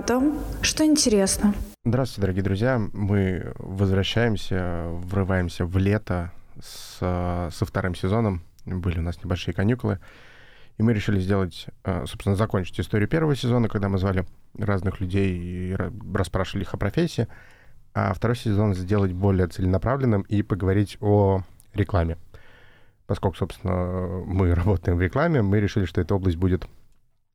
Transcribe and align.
О 0.00 0.02
том, 0.02 0.38
что 0.62 0.82
интересно. 0.82 1.54
Здравствуйте, 1.84 2.22
дорогие 2.22 2.42
друзья. 2.42 2.80
Мы 2.94 3.52
возвращаемся, 3.58 4.86
врываемся 4.92 5.66
в 5.66 5.76
лето 5.76 6.32
с, 6.58 6.96
со 7.00 7.66
вторым 7.66 7.94
сезоном. 7.94 8.42
Были 8.64 9.00
у 9.00 9.02
нас 9.02 9.22
небольшие 9.22 9.52
каникулы. 9.52 9.98
И 10.78 10.82
мы 10.82 10.94
решили 10.94 11.20
сделать, 11.20 11.66
э, 11.84 12.06
собственно, 12.06 12.34
закончить 12.34 12.80
историю 12.80 13.10
первого 13.10 13.36
сезона, 13.36 13.68
когда 13.68 13.90
мы 13.90 13.98
звали 13.98 14.24
разных 14.56 15.00
людей 15.00 15.38
и 15.38 15.76
расспрашивали 16.14 16.62
их 16.62 16.72
о 16.72 16.78
профессии. 16.78 17.28
А 17.92 18.14
второй 18.14 18.36
сезон 18.36 18.74
сделать 18.74 19.12
более 19.12 19.48
целенаправленным 19.48 20.22
и 20.22 20.40
поговорить 20.40 20.96
о 21.02 21.42
рекламе. 21.74 22.16
Поскольку, 23.06 23.36
собственно, 23.36 24.22
мы 24.24 24.54
работаем 24.54 24.96
в 24.96 25.02
рекламе, 25.02 25.42
мы 25.42 25.60
решили, 25.60 25.84
что 25.84 26.00
эта 26.00 26.14
область 26.14 26.38
будет 26.38 26.66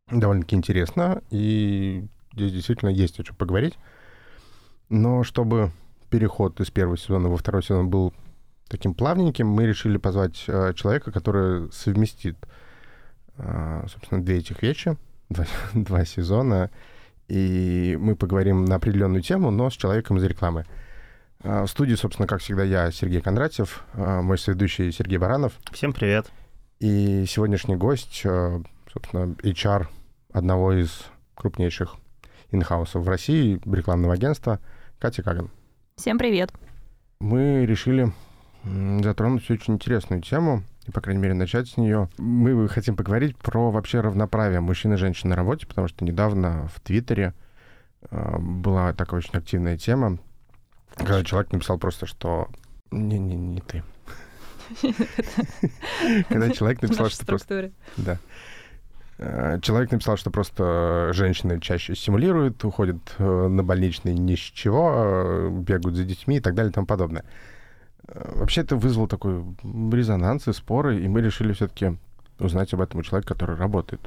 довольно-таки 0.09 0.55
интересна, 0.55 1.21
и 1.29 2.07
здесь 2.35 2.51
действительно 2.51 2.89
есть 2.89 3.19
о 3.19 3.23
чем 3.23 3.35
поговорить. 3.35 3.77
Но 4.89 5.23
чтобы 5.23 5.71
переход 6.09 6.59
из 6.59 6.69
первого 6.69 6.97
сезона 6.97 7.29
во 7.29 7.37
второй 7.37 7.63
сезон 7.63 7.89
был 7.89 8.13
таким 8.67 8.93
плавненьким, 8.93 9.47
мы 9.47 9.65
решили 9.65 9.97
позвать 9.97 10.43
э, 10.47 10.73
человека, 10.75 11.11
который 11.11 11.71
совместит, 11.71 12.37
э, 13.37 13.85
собственно, 13.89 14.23
две 14.23 14.37
этих 14.37 14.61
вещи, 14.61 14.97
два, 15.29 15.45
два 15.73 16.05
сезона, 16.05 16.69
и 17.27 17.97
мы 17.99 18.15
поговорим 18.15 18.65
на 18.65 18.75
определенную 18.75 19.21
тему, 19.21 19.49
но 19.49 19.69
с 19.69 19.73
человеком 19.73 20.17
из 20.17 20.23
рекламы. 20.23 20.65
Э, 21.41 21.63
в 21.63 21.67
студии, 21.67 21.95
собственно, 21.95 22.27
как 22.27 22.41
всегда, 22.41 22.63
я, 22.63 22.91
Сергей 22.91 23.21
Кондратьев, 23.21 23.83
э, 23.93 24.21
мой 24.21 24.37
соведущий 24.37 24.91
Сергей 24.91 25.17
Баранов. 25.17 25.53
Всем 25.71 25.93
привет. 25.93 26.27
И 26.79 27.25
сегодняшний 27.27 27.75
гость, 27.75 28.21
э, 28.25 28.61
собственно, 28.91 29.33
HR 29.43 29.87
одного 30.31 30.73
из 30.73 31.05
крупнейших 31.35 31.95
инхаусов 32.51 33.03
в 33.03 33.09
России, 33.09 33.59
рекламного 33.65 34.13
агентства, 34.13 34.59
Катя 34.99 35.23
Каган. 35.23 35.49
Всем 35.97 36.17
привет. 36.17 36.51
Мы 37.19 37.65
решили 37.65 38.11
затронуть 38.63 39.49
очень 39.49 39.75
интересную 39.75 40.21
тему, 40.21 40.63
и, 40.87 40.91
по 40.91 41.01
крайней 41.01 41.21
мере, 41.21 41.33
начать 41.33 41.67
с 41.67 41.77
нее. 41.77 42.09
Мы 42.17 42.67
хотим 42.67 42.95
поговорить 42.95 43.37
про 43.37 43.71
вообще 43.71 44.01
равноправие 44.01 44.59
мужчин 44.59 44.93
и 44.93 44.97
женщин 44.97 45.29
на 45.29 45.35
работе, 45.35 45.65
потому 45.65 45.87
что 45.87 46.03
недавно 46.05 46.67
в 46.73 46.79
Твиттере 46.79 47.33
э, 48.09 48.37
была 48.39 48.93
такая 48.93 49.19
очень 49.19 49.37
активная 49.37 49.77
тема, 49.77 50.19
когда 50.95 51.23
человек 51.23 51.51
написал 51.51 51.77
просто, 51.77 52.05
что 52.05 52.49
не-не, 52.91 53.35
не 53.35 53.61
ты. 53.61 53.83
Когда 56.29 56.49
человек 56.49 56.81
написал, 56.81 57.09
что 57.09 57.25
просто... 57.25 57.71
Да. 57.97 58.17
Э, 59.17 59.59
человек 59.61 59.91
написал, 59.91 60.17
что 60.17 60.29
просто 60.29 61.11
женщины 61.13 61.59
чаще 61.61 61.95
стимулируют, 61.95 62.63
уходят 62.65 62.97
э, 63.17 63.47
на 63.47 63.63
больничный 63.63 64.13
ни 64.13 64.35
с 64.35 64.39
чего, 64.39 64.91
э, 64.95 65.49
бегают 65.49 65.95
за 65.95 66.03
детьми 66.03 66.37
и 66.37 66.39
так 66.41 66.53
далее 66.53 66.71
и 66.71 66.73
тому 66.73 66.87
подобное. 66.87 67.23
Вообще 68.07 68.61
это 68.61 68.75
вызвало 68.75 69.07
такой 69.07 69.43
резонанс 69.63 70.47
и 70.47 70.53
споры, 70.53 71.01
и 71.01 71.07
мы 71.07 71.21
решили 71.21 71.53
все-таки 71.53 71.97
узнать 72.37 72.71
об 72.73 72.81
этом 72.81 72.99
у 72.99 73.03
человека, 73.03 73.33
который 73.33 73.55
работает 73.55 74.01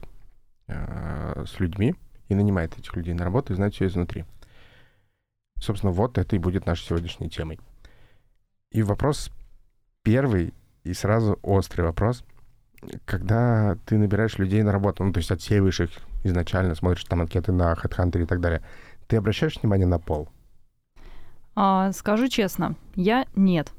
с 0.69 1.59
людьми 1.59 1.97
и 2.29 2.37
нанимает 2.37 2.79
этих 2.79 2.95
людей 2.95 3.13
на 3.15 3.25
работу, 3.25 3.53
и 3.53 3.57
знать 3.57 3.75
все 3.75 3.87
изнутри. 3.87 4.25
Собственно, 5.59 5.91
вот 5.91 6.17
это 6.17 6.37
и 6.37 6.39
будет 6.39 6.65
нашей 6.65 6.85
сегодняшней 6.85 7.29
темой. 7.29 7.59
И 8.71 8.85
вопрос 8.85 9.33
первый 10.05 10.55
и 10.85 10.93
сразу 10.95 11.37
острый 11.43 11.81
вопрос— 11.81 12.23
когда 13.05 13.77
ты 13.87 13.99
набираешь 13.99 14.39
людей 14.39 14.63
на 14.63 14.73
работу, 14.73 15.05
ну, 15.05 15.13
то 15.13 15.19
есть 15.19 15.31
отсеиваешь 15.31 15.81
их 15.81 15.91
изначально, 16.25 16.75
смотришь 16.75 17.05
там 17.05 17.21
анкеты 17.21 17.53
на 17.53 17.73
HeadHunter 17.73 18.23
и 18.23 18.27
так 18.27 18.41
далее, 18.41 18.63
ты 19.07 19.17
обращаешь 19.17 19.57
внимание 19.61 19.87
на 19.87 19.99
пол? 19.99 20.29
А, 21.55 21.93
скажу 21.93 22.29
честно, 22.29 22.77
я 22.95 23.27
нет. 23.35 23.73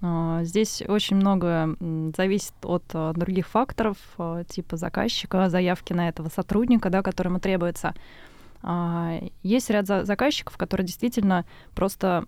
А, 0.00 0.42
здесь 0.42 0.82
очень 0.86 1.16
много 1.16 1.76
зависит 2.16 2.54
от 2.64 2.84
а, 2.92 3.12
других 3.12 3.46
факторов, 3.46 3.96
а, 4.18 4.42
типа 4.44 4.76
заказчика, 4.76 5.48
заявки 5.48 5.92
на 5.92 6.08
этого 6.08 6.28
сотрудника, 6.28 6.90
да, 6.90 7.02
которому 7.02 7.38
требуется. 7.40 7.94
Есть 9.42 9.70
ряд 9.70 9.88
заказчиков, 9.88 10.56
которые 10.56 10.86
действительно 10.86 11.44
просто 11.74 12.26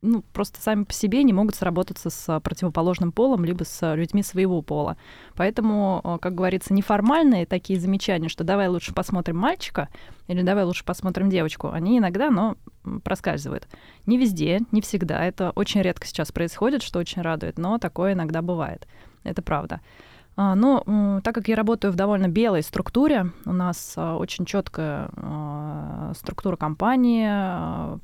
ну, 0.00 0.22
просто 0.32 0.60
сами 0.60 0.84
по 0.84 0.92
себе 0.92 1.24
не 1.24 1.32
могут 1.32 1.54
сработаться 1.54 2.10
с 2.10 2.40
противоположным 2.40 3.10
полом, 3.10 3.44
либо 3.44 3.64
с 3.64 3.94
людьми 3.94 4.22
своего 4.22 4.62
пола. 4.62 4.96
Поэтому, 5.34 6.00
э, 6.04 6.18
как 6.20 6.34
говорится, 6.34 6.72
неформальные 6.72 7.46
такие 7.46 7.80
замечания, 7.80 8.28
что 8.28 8.44
давай 8.44 8.68
лучше 8.68 8.94
посмотрим 8.94 9.36
мальчика 9.36 9.88
или 10.28 10.42
давай 10.42 10.64
лучше 10.64 10.84
посмотрим 10.84 11.30
девочку, 11.30 11.70
они 11.70 11.98
иногда, 11.98 12.30
но 12.30 12.56
проскальзывают. 13.02 13.66
Не 14.06 14.18
везде, 14.18 14.60
не 14.70 14.80
всегда. 14.80 15.24
Это 15.24 15.50
очень 15.50 15.82
редко 15.82 16.06
сейчас 16.06 16.30
происходит, 16.32 16.82
что 16.82 16.98
очень 16.98 17.22
радует, 17.22 17.58
но 17.58 17.78
такое 17.78 18.12
иногда 18.12 18.40
бывает. 18.40 18.86
Это 19.24 19.42
правда. 19.42 19.80
А, 20.40 20.54
но 20.54 21.20
так 21.24 21.34
как 21.34 21.48
я 21.48 21.56
работаю 21.56 21.92
в 21.92 21.96
довольно 21.96 22.28
белой 22.28 22.62
структуре, 22.62 23.32
у 23.44 23.52
нас 23.52 23.94
а, 23.96 24.16
очень 24.16 24.44
четкая 24.44 25.10
а, 25.16 26.12
структура 26.14 26.54
компании, 26.54 27.28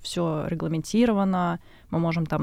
все 0.03 0.45
регламентировано, 0.49 1.61
мы 1.95 2.01
можем 2.01 2.27
там 2.27 2.43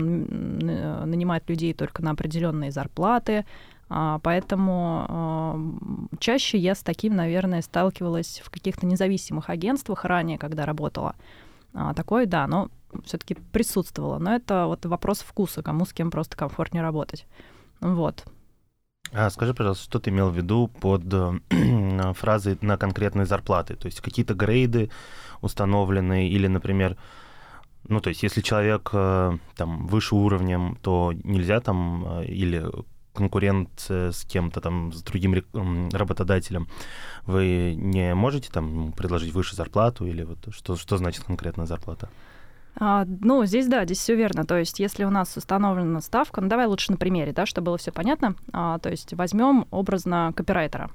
нанимать 0.60 1.50
людей 1.50 1.74
только 1.74 2.02
на 2.04 2.12
определенные 2.12 2.72
зарплаты, 2.72 3.46
поэтому 3.90 5.78
чаще 6.20 6.58
я 6.58 6.76
с 6.76 6.84
таким, 6.84 7.16
наверное, 7.16 7.62
сталкивалась 7.62 8.42
в 8.44 8.50
каких-то 8.50 8.86
независимых 8.86 9.50
агентствах 9.50 10.06
ранее, 10.06 10.38
когда 10.38 10.66
работала. 10.66 11.16
Такое, 11.96 12.26
да, 12.26 12.48
но 12.48 12.70
все-таки 13.06 13.36
присутствовало. 13.36 14.20
Но 14.20 14.36
это 14.36 14.66
вот 14.68 14.86
вопрос 14.86 15.20
вкуса, 15.20 15.64
кому 15.64 15.86
с 15.86 15.94
кем 15.94 16.12
просто 16.12 16.36
комфортнее 16.38 16.84
работать. 16.84 17.26
Вот. 17.80 18.26
А 19.14 19.30
скажи, 19.30 19.54
пожалуйста, 19.54 19.84
что 19.84 20.00
ты 20.00 20.10
имел 20.10 20.30
в 20.30 20.38
виду 20.38 20.68
под 20.68 21.04
э, 21.14 22.14
фразой 22.14 22.58
на 22.62 22.78
конкретные 22.78 23.26
зарплаты? 23.26 23.76
То 23.76 23.88
есть 23.88 24.00
какие-то 24.00 24.34
грейды 24.34 24.90
установлены 25.42 26.30
или, 26.30 26.48
например, 26.48 26.98
ну, 27.88 28.00
то 28.00 28.10
есть 28.10 28.24
если 28.24 28.42
человек 28.42 28.90
э, 28.94 29.38
там 29.56 29.88
выше 29.88 30.16
уровнем, 30.16 30.78
то 30.82 31.14
нельзя 31.24 31.60
там 31.60 32.06
э, 32.20 32.26
или 32.26 32.66
конкуренция 33.14 34.12
с 34.12 34.24
кем-то 34.24 34.62
там, 34.62 34.94
с 34.94 35.04
другим 35.04 35.44
работодателем, 35.92 36.68
вы 37.26 37.76
не 37.76 38.16
можете 38.16 38.50
там 38.52 38.94
предложить 38.94 39.34
выше 39.34 39.56
зарплату 39.56 40.06
или 40.06 40.24
вот 40.24 40.38
что, 40.52 40.76
что 40.76 40.98
значит 40.98 41.24
конкретная 41.24 41.66
зарплата? 41.66 42.10
А, 42.76 43.06
ну, 43.06 43.46
здесь 43.46 43.68
да, 43.68 43.84
здесь 43.86 44.00
все 44.00 44.16
верно. 44.16 44.46
То 44.46 44.58
есть, 44.58 44.80
если 44.80 45.04
у 45.04 45.10
нас 45.10 45.36
установлена 45.36 46.02
ставка, 46.02 46.42
ну 46.42 46.48
давай 46.48 46.68
лучше 46.68 46.92
на 46.92 46.98
примере, 46.98 47.34
да, 47.34 47.46
чтобы 47.46 47.66
было 47.66 47.78
все 47.78 47.92
понятно. 47.92 48.36
А, 48.54 48.80
то 48.80 48.90
есть 48.90 49.14
возьмем 49.14 49.68
образно 49.72 50.32
копирайтера. 50.36 50.90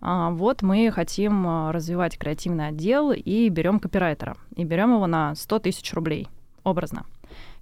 А, 0.00 0.30
вот 0.30 0.62
мы 0.62 0.90
хотим 0.92 1.46
а, 1.46 1.72
развивать 1.72 2.18
креативный 2.18 2.68
отдел 2.68 3.12
и 3.12 3.48
берем 3.48 3.80
копирайтера. 3.80 4.36
И 4.56 4.64
берем 4.64 4.94
его 4.94 5.06
на 5.06 5.34
100 5.34 5.58
тысяч 5.60 5.92
рублей, 5.92 6.28
образно. 6.64 7.04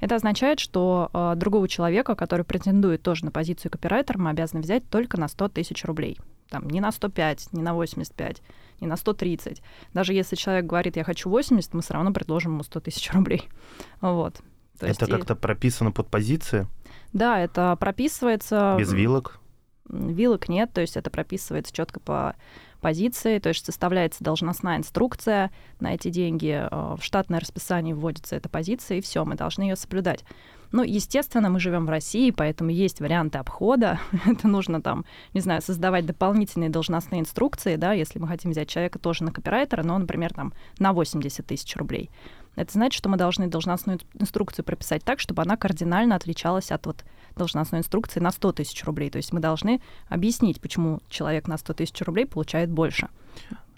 Это 0.01 0.15
означает, 0.15 0.61
что 0.61 1.11
э, 1.13 1.35
другого 1.37 1.69
человека, 1.69 2.15
который 2.15 2.45
претендует 2.45 3.03
тоже 3.03 3.25
на 3.25 3.31
позицию 3.31 3.73
копирайтера, 3.73 4.19
мы 4.19 4.31
обязаны 4.31 4.61
взять 4.61 4.89
только 4.89 5.19
на 5.19 5.29
100 5.29 5.49
тысяч 5.49 5.85
рублей. 5.85 6.19
Там, 6.51 6.69
не 6.69 6.81
на 6.81 6.93
105, 6.93 7.53
не 7.53 7.63
на 7.63 7.75
85, 7.75 8.43
не 8.81 8.87
на 8.87 8.97
130. 8.97 9.63
Даже 9.95 10.13
если 10.13 10.37
человек 10.37 10.67
говорит, 10.67 10.97
я 10.97 11.05
хочу 11.05 11.29
80, 11.31 11.75
мы 11.75 11.83
все 11.83 11.95
равно 11.95 12.13
предложим 12.13 12.53
ему 12.53 12.63
100 12.63 12.81
тысяч 12.81 13.13
рублей. 13.13 13.49
Вот. 14.01 14.41
То 14.79 14.87
это 14.87 15.07
как-то 15.07 15.33
и... 15.33 15.37
прописано 15.37 15.91
под 15.91 16.09
позиции? 16.09 16.67
Да, 17.15 17.41
это 17.41 17.77
прописывается... 17.81 18.77
Без 18.79 18.93
вилок? 18.93 19.41
Вилок 19.89 20.49
нет, 20.49 20.73
то 20.73 20.81
есть 20.81 20.97
это 20.97 21.11
прописывается 21.11 21.73
четко 21.73 22.01
по 22.01 22.35
позиции, 22.81 23.39
то 23.39 23.49
есть 23.49 23.65
составляется 23.65 24.23
должностная 24.23 24.77
инструкция 24.77 25.51
на 25.81 25.95
эти 25.95 26.09
деньги, 26.09 26.69
э, 26.71 26.97
в 26.97 27.03
штатное 27.03 27.41
расписание 27.41 27.95
вводится 27.95 28.37
эта 28.37 28.49
позиция, 28.49 28.99
и 28.99 29.01
все, 29.01 29.25
мы 29.25 29.35
должны 29.35 29.63
ее 29.63 29.77
соблюдать. 29.77 30.25
Ну, 30.73 30.83
естественно, 30.83 31.49
мы 31.49 31.61
живем 31.61 31.87
в 31.87 31.91
России, 31.91 32.31
поэтому 32.31 32.71
есть 32.71 33.01
варианты 33.01 33.39
обхода. 33.39 34.01
Это 34.27 34.49
нужно 34.49 34.83
там, 34.83 35.05
не 35.33 35.41
знаю, 35.41 35.63
создавать 35.63 36.07
дополнительные 36.07 36.71
должностные 36.71 37.21
инструкции, 37.21 37.77
да, 37.77 37.93
если 37.93 38.19
мы 38.19 38.29
хотим 38.29 38.51
взять 38.51 38.69
человека 38.69 38.99
тоже 38.99 39.25
на 39.25 39.33
копирайтера, 39.33 39.83
но, 39.83 39.97
например, 39.99 40.33
там 40.35 40.53
на 40.79 40.93
80 40.93 41.47
тысяч 41.47 41.77
рублей. 41.77 42.11
Это 42.57 42.73
значит, 42.73 42.99
что 42.99 43.09
мы 43.09 43.17
должны 43.17 43.49
должностную 43.49 44.01
инструкцию 44.19 44.65
прописать 44.65 45.05
так, 45.05 45.21
чтобы 45.21 45.43
она 45.43 45.57
кардинально 45.57 46.17
отличалась 46.17 46.73
от 46.73 46.87
вот 46.87 47.05
должностной 47.37 47.81
инструкции 47.81 48.21
на 48.21 48.33
100 48.33 48.53
тысяч 48.53 48.85
рублей. 48.85 49.11
То 49.11 49.19
есть 49.19 49.33
мы 49.33 49.41
должны 49.41 49.81
объяснить, 50.09 50.61
почему 50.61 51.01
человек 51.09 51.47
на 51.49 51.59
100 51.59 51.75
тысяч 51.75 52.01
рублей 52.03 52.27
получает 52.27 52.71
больше. 52.71 53.09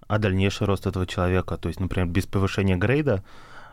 А 0.06 0.19
дальнейший 0.19 0.66
рост 0.66 0.87
этого 0.87 1.06
человека, 1.06 1.56
то 1.56 1.69
есть, 1.69 1.81
например, 1.81 2.08
без 2.08 2.25
повышения 2.26 2.76
грейда, 2.76 3.22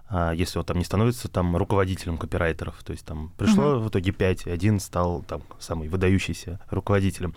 а, 0.09 0.33
если 0.33 0.59
он 0.59 0.65
там 0.65 0.77
не 0.77 0.83
становится 0.83 1.29
там 1.29 1.55
руководителем 1.55 2.17
копирайтеров, 2.17 2.83
то 2.83 2.91
есть 2.91 3.05
там 3.05 3.31
пришло 3.37 3.75
uh-huh. 3.75 3.79
в 3.79 3.89
итоге 3.89 4.11
5, 4.11 4.47
и 4.47 4.49
один 4.49 4.79
стал 4.79 5.23
там 5.27 5.43
самый 5.59 5.87
выдающийся 5.87 6.59
руководителем. 6.69 7.33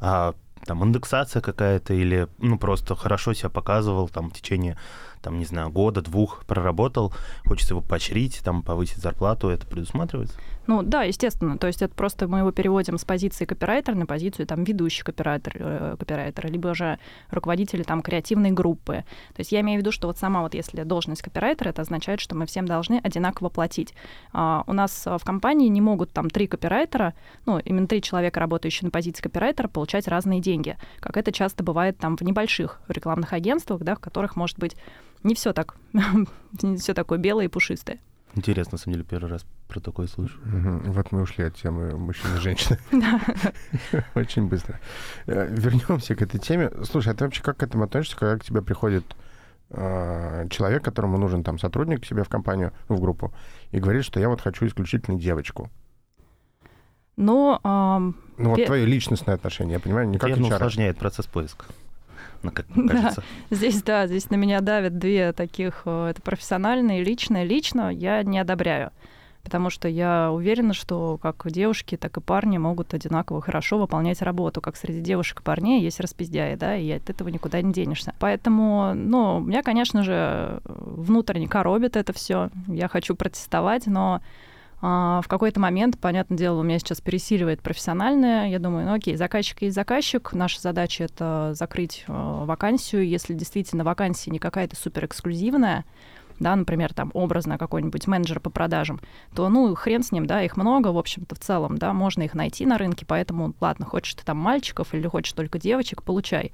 А 0.00 0.34
там 0.66 0.84
индексация 0.84 1.40
какая-то 1.40 1.94
или 1.94 2.28
ну 2.38 2.58
просто 2.58 2.94
хорошо 2.94 3.32
себя 3.32 3.48
показывал 3.48 4.08
там 4.08 4.30
в 4.30 4.34
течение 4.34 4.76
там, 5.22 5.38
не 5.38 5.44
знаю, 5.44 5.70
года, 5.70 6.02
двух 6.02 6.44
проработал, 6.46 7.12
хочется 7.44 7.74
его 7.74 7.82
поощрить, 7.82 8.40
там, 8.44 8.62
повысить 8.62 8.98
зарплату, 8.98 9.48
это 9.48 9.66
предусматривается? 9.66 10.36
Ну 10.66 10.82
да, 10.82 11.02
естественно. 11.02 11.58
То 11.58 11.66
есть 11.66 11.82
это 11.82 11.92
просто 11.94 12.28
мы 12.28 12.38
его 12.38 12.52
переводим 12.52 12.96
с 12.96 13.04
позиции 13.04 13.44
копирайтера 13.44 13.96
на 13.96 14.06
позицию 14.06 14.46
там 14.46 14.62
ведущий 14.62 15.02
копирайтер, 15.02 15.56
э, 15.58 15.96
копирайтера, 15.98 16.46
либо 16.46 16.74
же 16.74 16.98
руководители 17.30 17.82
там 17.82 18.02
креативной 18.02 18.52
группы. 18.52 19.04
То 19.34 19.40
есть 19.40 19.50
я 19.50 19.62
имею 19.62 19.78
в 19.78 19.80
виду, 19.80 19.90
что 19.90 20.06
вот 20.06 20.18
сама 20.18 20.42
вот 20.42 20.54
если 20.54 20.84
должность 20.84 21.22
копирайтера, 21.22 21.70
это 21.70 21.82
означает, 21.82 22.20
что 22.20 22.36
мы 22.36 22.46
всем 22.46 22.66
должны 22.66 23.00
одинаково 23.02 23.48
платить. 23.48 23.94
А, 24.32 24.62
у 24.68 24.72
нас 24.72 25.06
в 25.06 25.24
компании 25.24 25.66
не 25.66 25.80
могут 25.80 26.12
там 26.12 26.30
три 26.30 26.46
копирайтера, 26.46 27.14
ну 27.46 27.58
именно 27.58 27.88
три 27.88 28.00
человека, 28.00 28.38
работающие 28.38 28.86
на 28.86 28.92
позиции 28.92 29.22
копирайтера, 29.22 29.66
получать 29.66 30.06
разные 30.06 30.40
деньги, 30.40 30.76
как 31.00 31.16
это 31.16 31.32
часто 31.32 31.64
бывает 31.64 31.98
там 31.98 32.16
в 32.16 32.20
небольших 32.20 32.80
рекламных 32.86 33.32
агентствах, 33.32 33.80
да, 33.80 33.96
в 33.96 33.98
которых 33.98 34.36
может 34.36 34.58
быть 34.58 34.76
не 35.22 35.34
все 35.34 35.52
так, 35.52 35.76
не 36.62 36.76
все 36.76 36.94
такое 36.94 37.18
белое 37.18 37.46
и 37.46 37.48
пушистое. 37.48 38.00
Интересно, 38.34 38.72
на 38.72 38.78
самом 38.78 38.94
деле, 38.94 39.04
первый 39.04 39.28
раз 39.28 39.44
про 39.66 39.80
такое 39.80 40.06
слышу. 40.06 40.38
Угу. 40.40 40.92
Вот 40.92 41.12
мы 41.12 41.22
ушли 41.22 41.44
от 41.44 41.56
темы 41.56 41.96
мужчин 41.96 42.30
и 42.36 42.38
женщин. 42.38 42.76
Очень 44.14 44.46
быстро. 44.46 44.78
Э, 45.26 45.48
Вернемся 45.50 46.14
к 46.14 46.22
этой 46.22 46.38
теме. 46.38 46.70
Слушай, 46.84 47.12
а 47.12 47.16
ты 47.16 47.24
вообще 47.24 47.42
как 47.42 47.56
к 47.56 47.62
этому 47.62 47.84
относишься, 47.84 48.16
когда 48.16 48.38
к 48.38 48.44
тебе 48.44 48.62
приходит 48.62 49.04
э, 49.70 50.46
человек, 50.48 50.84
которому 50.84 51.18
нужен 51.18 51.42
там 51.42 51.58
сотрудник 51.58 52.02
к 52.02 52.06
себе 52.06 52.22
в 52.22 52.28
компанию, 52.28 52.72
в 52.88 53.00
группу, 53.00 53.32
и 53.72 53.80
говорит, 53.80 54.04
что 54.04 54.20
я 54.20 54.28
вот 54.28 54.40
хочу 54.40 54.64
исключительно 54.66 55.18
девочку? 55.18 55.68
Ну, 57.16 57.58
ну 57.64 58.14
вот 58.38 58.64
твое 58.64 58.86
личностное 58.86 59.34
отношение, 59.34 59.74
я 59.74 59.80
понимаю, 59.80 60.08
никак 60.08 60.38
не 60.38 60.50
усложняет 60.50 60.96
процесс 60.96 61.26
поиска 61.26 61.66
как 62.42 62.66
кажется. 62.74 63.22
Да, 63.50 63.56
здесь, 63.56 63.82
да, 63.82 64.06
здесь 64.06 64.30
на 64.30 64.36
меня 64.36 64.60
давят 64.60 64.98
две 64.98 65.32
таких, 65.32 65.82
э, 65.84 66.08
это 66.10 66.22
профессиональное 66.22 67.00
и 67.00 67.04
личное. 67.04 67.44
Лично 67.44 67.92
я 67.92 68.22
не 68.22 68.38
одобряю, 68.38 68.92
потому 69.42 69.70
что 69.70 69.88
я 69.88 70.30
уверена, 70.32 70.72
что 70.72 71.18
как 71.18 71.44
девушки, 71.50 71.96
так 71.96 72.16
и 72.16 72.20
парни 72.20 72.58
могут 72.58 72.94
одинаково 72.94 73.42
хорошо 73.42 73.78
выполнять 73.78 74.22
работу. 74.22 74.60
Как 74.60 74.76
среди 74.76 75.00
девушек 75.00 75.40
и 75.40 75.42
парней 75.42 75.82
есть 75.82 76.00
распиздяи, 76.00 76.54
да, 76.54 76.76
и 76.76 76.90
от 76.90 77.10
этого 77.10 77.28
никуда 77.28 77.60
не 77.60 77.72
денешься. 77.72 78.14
Поэтому, 78.18 78.94
ну, 78.94 79.40
меня, 79.40 79.62
конечно 79.62 80.02
же, 80.02 80.60
внутренне 80.64 81.48
коробит 81.48 81.96
это 81.96 82.12
все. 82.12 82.50
Я 82.66 82.88
хочу 82.88 83.14
протестовать, 83.14 83.86
но 83.86 84.22
в 84.80 85.24
какой-то 85.28 85.60
момент, 85.60 85.98
понятное 85.98 86.38
дело, 86.38 86.60
у 86.60 86.62
меня 86.62 86.78
сейчас 86.78 87.00
пересиливает 87.02 87.60
профессиональное. 87.60 88.48
Я 88.48 88.58
думаю, 88.58 88.86
ну 88.86 88.94
окей, 88.94 89.14
заказчик 89.14 89.60
есть 89.62 89.74
заказчик. 89.74 90.32
Наша 90.32 90.60
задача— 90.60 91.04
это 91.04 91.52
закрыть 91.54 92.04
э, 92.08 92.12
вакансию. 92.12 93.06
Если 93.06 93.34
действительно 93.34 93.84
вакансия 93.84 94.30
не 94.30 94.38
какая-то 94.38 94.76
супер 94.76 95.04
эксклюзивная, 95.04 95.84
да, 96.38 96.56
например, 96.56 96.94
там 96.94 97.10
образно 97.12 97.58
какой-нибудь 97.58 98.06
менеджер 98.06 98.40
по 98.40 98.48
продажам, 98.48 99.00
то, 99.34 99.50
ну, 99.50 99.74
хрен 99.74 100.02
с 100.02 100.12
ним, 100.12 100.24
да, 100.24 100.42
их 100.42 100.56
много, 100.56 100.88
в 100.88 100.96
общем-то, 100.96 101.34
в 101.34 101.38
целом, 101.38 101.76
да, 101.76 101.92
можно 101.92 102.22
их 102.22 102.32
найти 102.32 102.64
на 102.64 102.78
рынке, 102.78 103.04
поэтому, 103.06 103.54
ладно, 103.60 103.84
хочешь 103.84 104.14
ты 104.14 104.24
там 104.24 104.38
мальчиков 104.38 104.94
или 104.94 105.06
хочешь 105.06 105.34
только 105.34 105.58
девочек, 105.58 106.02
получай. 106.02 106.52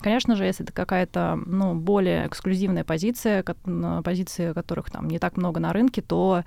Конечно 0.00 0.34
же, 0.34 0.44
если 0.44 0.64
это 0.64 0.72
какая-то, 0.72 1.38
ну, 1.46 1.76
более 1.76 2.26
эксклюзивная 2.26 2.82
позиция, 2.82 3.44
позиции 4.02 4.52
которых 4.52 4.90
там 4.90 5.06
не 5.06 5.20
так 5.20 5.36
много 5.36 5.60
на 5.60 5.72
рынке, 5.72 6.02
то 6.02 6.42
а 6.42 6.44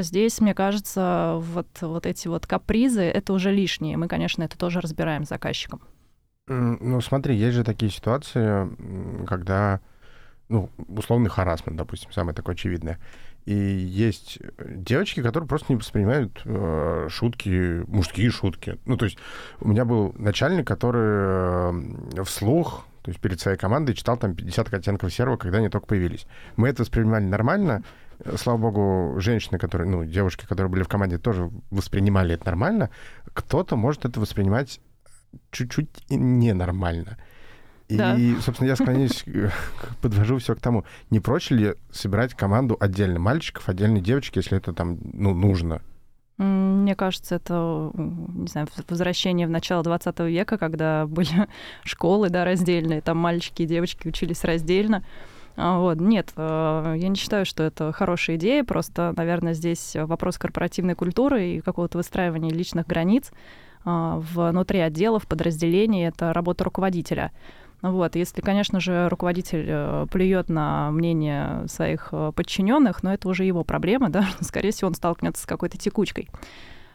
здесь, 0.00 0.40
мне 0.40 0.54
кажется, 0.54 1.36
вот, 1.38 1.66
вот 1.80 2.06
эти 2.06 2.28
вот 2.28 2.46
капризы, 2.46 3.02
это 3.02 3.32
уже 3.32 3.50
лишние. 3.50 3.96
Мы, 3.96 4.08
конечно, 4.08 4.42
это 4.42 4.56
тоже 4.58 4.80
разбираем 4.80 5.24
с 5.24 5.28
заказчиком. 5.28 5.80
Ну, 6.48 7.00
смотри, 7.00 7.36
есть 7.36 7.54
же 7.54 7.64
такие 7.64 7.90
ситуации, 7.90 8.68
когда, 9.26 9.80
ну, 10.48 10.70
условный 10.88 11.30
харасмент, 11.30 11.78
допустим, 11.78 12.12
самое 12.12 12.34
такое 12.34 12.54
очевидное. 12.54 12.98
И 13.44 13.54
есть 13.54 14.38
девочки, 14.58 15.20
которые 15.20 15.48
просто 15.48 15.72
не 15.72 15.76
воспринимают 15.76 16.42
э, 16.44 17.08
шутки, 17.10 17.84
мужские 17.88 18.30
шутки. 18.30 18.78
Ну, 18.86 18.96
то 18.96 19.04
есть 19.04 19.18
у 19.60 19.68
меня 19.68 19.84
был 19.84 20.14
начальник, 20.16 20.66
который 20.66 21.72
э, 22.14 22.24
вслух, 22.24 22.86
то 23.02 23.10
есть 23.10 23.20
перед 23.20 23.40
своей 23.40 23.58
командой 23.58 23.94
читал 23.94 24.16
там 24.16 24.36
50 24.36 24.72
оттенков 24.72 25.12
серого, 25.12 25.36
когда 25.36 25.58
они 25.58 25.68
только 25.68 25.86
появились. 25.86 26.26
Мы 26.56 26.68
это 26.68 26.82
воспринимали 26.82 27.24
нормально, 27.24 27.82
слава 28.36 28.58
богу, 28.58 29.20
женщины, 29.20 29.58
которые, 29.58 29.88
ну, 29.88 30.04
девушки, 30.04 30.46
которые 30.46 30.70
были 30.70 30.82
в 30.82 30.88
команде, 30.88 31.18
тоже 31.18 31.50
воспринимали 31.70 32.34
это 32.34 32.46
нормально. 32.46 32.90
Кто-то 33.32 33.76
может 33.76 34.04
это 34.04 34.20
воспринимать 34.20 34.80
чуть-чуть 35.50 35.88
ненормально. 36.10 37.18
И, 37.88 37.96
да. 37.96 38.16
собственно, 38.40 38.68
я 38.68 38.76
склоняюсь, 38.76 39.24
подвожу 40.00 40.38
все 40.38 40.54
к 40.54 40.60
тому, 40.60 40.84
не 41.10 41.20
проще 41.20 41.54
ли 41.54 41.74
собирать 41.90 42.34
команду 42.34 42.76
отдельно 42.80 43.18
мальчиков, 43.18 43.68
отдельно 43.68 44.00
девочек, 44.00 44.36
если 44.36 44.56
это 44.56 44.72
там, 44.72 44.98
ну, 45.02 45.34
нужно? 45.34 45.82
Мне 46.38 46.96
кажется, 46.96 47.36
это, 47.36 47.90
не 47.94 48.48
знаю, 48.48 48.66
возвращение 48.88 49.46
в 49.46 49.50
начало 49.50 49.82
20 49.82 50.20
века, 50.20 50.56
когда 50.56 51.06
были 51.06 51.46
школы, 51.84 52.30
да, 52.30 52.44
раздельные, 52.44 53.02
там 53.02 53.18
мальчики 53.18 53.62
и 53.62 53.66
девочки 53.66 54.08
учились 54.08 54.42
раздельно. 54.44 55.04
А, 55.56 55.78
вот. 55.78 56.00
Нет, 56.00 56.32
э, 56.36 56.94
я 56.96 57.08
не 57.08 57.16
считаю, 57.16 57.44
что 57.44 57.62
это 57.62 57.92
хорошая 57.92 58.36
идея. 58.36 58.64
Просто, 58.64 59.12
наверное, 59.16 59.54
здесь 59.54 59.94
вопрос 59.94 60.38
корпоративной 60.38 60.94
культуры 60.94 61.50
и 61.50 61.60
какого-то 61.60 61.98
выстраивания 61.98 62.50
личных 62.50 62.86
границ 62.86 63.30
а, 63.84 64.18
внутри 64.18 64.80
отделов, 64.80 65.26
подразделений. 65.26 66.06
Это 66.06 66.32
работа 66.32 66.64
руководителя. 66.64 67.32
Вот, 67.82 68.14
если, 68.14 68.40
конечно 68.40 68.78
же, 68.78 69.08
руководитель 69.08 69.64
э, 69.68 70.06
плюет 70.10 70.48
на 70.48 70.92
мнение 70.92 71.66
своих 71.66 72.10
э, 72.12 72.30
подчиненных, 72.34 73.02
но 73.02 73.12
это 73.12 73.28
уже 73.28 73.44
его 73.44 73.64
проблема, 73.64 74.08
да, 74.08 74.24
скорее 74.40 74.70
всего, 74.70 74.88
он 74.88 74.94
столкнется 74.94 75.42
с 75.42 75.46
какой-то 75.46 75.76
текучкой. 75.78 76.28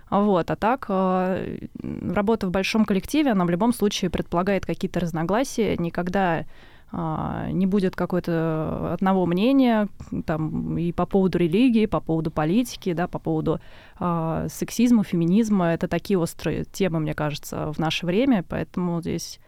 Вот. 0.09 0.49
А 0.49 0.55
так, 0.55 0.87
работа 0.87 2.47
в 2.47 2.51
большом 2.51 2.85
коллективе, 2.85 3.31
она 3.31 3.43
в 3.43 3.49
любом 3.49 3.73
случае 3.73 4.09
предполагает 4.09 4.65
какие-то 4.65 5.01
разногласия. 5.01 5.75
Никогда 5.75 6.45
не 6.91 7.65
будет 7.65 7.95
какой-то 7.95 8.93
одного 8.93 9.25
мнения 9.25 9.89
там, 10.25 10.77
и 10.77 10.93
по 10.93 11.05
поводу 11.05 11.37
религии, 11.37 11.85
по 11.85 11.99
поводу 11.99 12.31
политики, 12.31 12.93
да, 12.93 13.07
по 13.07 13.19
поводу 13.19 13.59
э, 13.99 14.47
сексизма, 14.49 15.03
феминизма. 15.03 15.73
Это 15.73 15.89
такие 15.89 16.17
острые 16.17 16.63
темы, 16.63 16.99
мне 16.99 17.13
кажется, 17.13 17.73
в 17.73 17.79
наше 17.79 18.05
время, 18.05 18.43
поэтому 18.47 19.01
здесь 19.01 19.39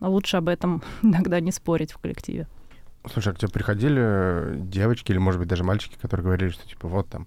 лучше 0.00 0.36
об 0.36 0.48
этом 0.48 0.82
иногда 1.02 1.40
не 1.40 1.50
спорить 1.50 1.92
в 1.92 1.98
коллективе. 1.98 2.46
Слушай, 3.12 3.32
а 3.32 3.34
к 3.34 3.38
тебе 3.38 3.50
приходили 3.50 4.56
девочки 4.60 5.10
или, 5.10 5.18
может 5.18 5.40
быть, 5.40 5.48
даже 5.48 5.64
мальчики, 5.64 5.98
которые 6.00 6.24
говорили, 6.24 6.50
что, 6.50 6.66
типа, 6.66 6.88
вот 6.88 7.08
там, 7.08 7.26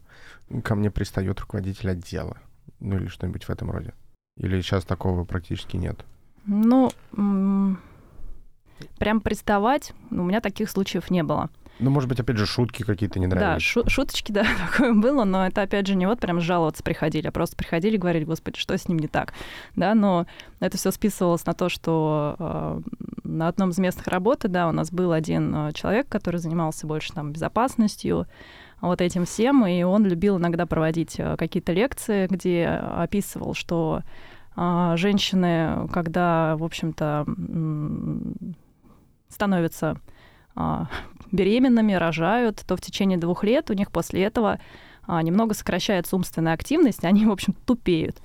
ко 0.63 0.75
мне 0.75 0.89
пристает 0.89 1.39
руководитель 1.39 1.91
отдела, 1.91 2.37
ну 2.79 2.95
или 2.95 3.07
что-нибудь 3.07 3.43
в 3.43 3.49
этом 3.49 3.69
роде? 3.69 3.93
Или 4.37 4.61
сейчас 4.61 4.85
такого 4.85 5.23
практически 5.23 5.77
нет? 5.77 6.03
Ну, 6.45 6.89
Прям 8.97 9.21
приставать, 9.21 9.93
у 10.11 10.23
меня 10.23 10.41
таких 10.41 10.69
случаев 10.69 11.09
не 11.11 11.23
было. 11.23 11.49
Ну, 11.79 11.91
может 11.91 12.09
быть, 12.09 12.19
опять 12.19 12.37
же, 12.37 12.45
шутки 12.47 12.83
какие-то 12.83 13.19
не 13.19 13.27
нравились. 13.27 13.53
Да, 13.55 13.59
шу- 13.59 13.87
шуточки, 13.87 14.31
да, 14.33 14.45
такое 14.71 14.93
было, 14.93 15.23
но 15.25 15.45
это, 15.45 15.61
опять 15.61 15.87
же, 15.87 15.95
не 15.95 16.07
вот 16.07 16.19
прям 16.19 16.39
жаловаться 16.39 16.83
приходили, 16.83 17.27
а 17.27 17.31
просто 17.31 17.55
приходили 17.55 17.95
и 17.95 17.99
говорили, 17.99 18.23
господи, 18.23 18.57
что 18.57 18.75
с 18.77 18.87
ним 18.87 18.97
не 18.97 19.07
так, 19.07 19.33
да, 19.75 19.93
но 19.93 20.25
это 20.59 20.77
все 20.77 20.91
списывалось 20.91 21.45
на 21.45 21.53
то, 21.53 21.69
что 21.69 22.35
э, 22.39 22.81
на 23.23 23.47
одном 23.47 23.69
из 23.69 23.77
местных 23.77 24.07
работы, 24.07 24.47
да, 24.47 24.67
у 24.67 24.71
нас 24.71 24.91
был 24.91 25.11
один 25.11 25.53
э, 25.53 25.73
человек, 25.73 26.09
который 26.09 26.37
занимался 26.37 26.87
больше 26.87 27.13
там 27.13 27.31
безопасностью, 27.31 28.27
вот 28.81 29.01
этим 29.01 29.25
всем, 29.25 29.65
и 29.65 29.83
он 29.83 30.05
любил 30.05 30.37
иногда 30.37 30.65
проводить 30.65 31.15
э, 31.19 31.35
какие-то 31.37 31.73
лекции, 31.73 32.27
где 32.27 32.67
описывал, 32.67 33.53
что 33.53 34.01
э, 34.55 34.93
женщины, 34.97 35.87
когда, 35.91 36.55
в 36.57 36.63
общем-то, 36.63 37.25
становятся 39.29 39.97
а, 40.55 40.87
беременными, 41.31 41.93
рожают, 41.93 42.63
то 42.67 42.75
в 42.75 42.81
течение 42.81 43.17
двух 43.17 43.43
лет 43.43 43.69
у 43.69 43.73
них 43.73 43.91
после 43.91 44.23
этого 44.23 44.59
а, 45.05 45.21
немного 45.21 45.53
сокращается 45.53 46.15
умственная 46.15 46.53
активность, 46.53 47.03
они, 47.05 47.25
в 47.25 47.31
общем, 47.31 47.55
тупеют. 47.65 48.17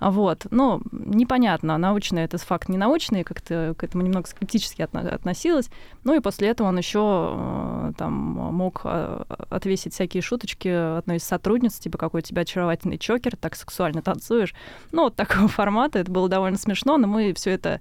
Вот. 0.00 0.46
Ну, 0.50 0.82
непонятно, 0.92 1.78
научно 1.78 2.18
это 2.18 2.36
факт 2.38 2.68
не 2.68 2.76
научный, 2.76 3.22
как-то 3.22 3.74
к 3.78 3.84
этому 3.84 4.02
немного 4.02 4.28
скептически 4.28 4.82
относилась. 4.82 5.70
Ну 6.02 6.14
и 6.14 6.20
после 6.20 6.48
этого 6.48 6.68
он 6.68 6.78
еще 6.78 7.32
э, 7.32 7.92
там 7.96 8.12
мог 8.12 8.82
э, 8.84 9.24
отвесить 9.50 9.94
всякие 9.94 10.22
шуточки 10.22 10.98
одной 10.98 11.18
из 11.18 11.24
сотрудниц, 11.24 11.78
типа 11.78 11.96
какой 11.96 12.20
у 12.20 12.24
тебя 12.24 12.42
очаровательный 12.42 12.98
чокер, 12.98 13.36
так 13.36 13.54
сексуально 13.54 14.02
танцуешь. 14.02 14.52
Ну, 14.90 15.04
вот 15.04 15.16
такого 15.16 15.48
формата. 15.48 16.00
Это 16.00 16.10
было 16.10 16.28
довольно 16.28 16.58
смешно, 16.58 16.98
но 16.98 17.06
мы 17.06 17.32
все 17.34 17.52
это 17.52 17.80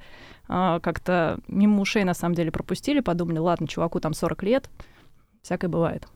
а, 0.55 0.79
как-то 0.79 1.39
мимо 1.47 1.81
ушей 1.81 2.03
на 2.03 2.13
самом 2.13 2.35
деле 2.35 2.51
пропустили, 2.51 2.99
подумали, 2.99 3.39
ладно, 3.39 3.67
чуваку 3.67 3.99
там 3.99 4.13
40 4.13 4.43
лет, 4.43 4.69
всякое 5.41 5.67
бывает. 5.67 6.07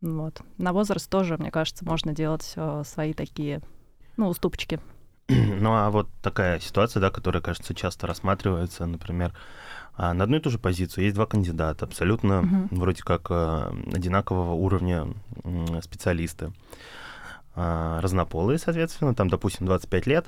Вот. 0.00 0.42
На 0.58 0.72
возраст 0.72 1.08
тоже, 1.08 1.36
мне 1.38 1.52
кажется, 1.52 1.84
можно 1.84 2.12
делать 2.12 2.52
э, 2.56 2.82
свои 2.84 3.12
такие, 3.14 3.60
ну, 4.16 4.26
уступочки. 4.26 4.80
Ну 5.28 5.72
а 5.72 5.90
вот 5.90 6.08
такая 6.20 6.58
ситуация, 6.58 7.00
да, 7.00 7.10
которая, 7.10 7.40
кажется, 7.40 7.76
часто 7.76 8.08
рассматривается, 8.08 8.86
например, 8.86 9.32
а, 9.94 10.12
на 10.14 10.24
одну 10.24 10.38
и 10.38 10.40
ту 10.40 10.50
же 10.50 10.58
позицию 10.58 11.04
есть 11.04 11.14
два 11.14 11.26
кандидата, 11.26 11.84
абсолютно 11.84 12.40
угу. 12.40 12.68
вроде 12.72 13.04
как 13.04 13.28
э, 13.30 13.70
одинакового 13.94 14.54
уровня 14.54 15.06
специалисты. 15.80 16.52
А, 17.54 18.00
разнополые, 18.00 18.58
соответственно, 18.58 19.14
там, 19.14 19.28
допустим, 19.28 19.66
25 19.66 20.06
лет, 20.06 20.26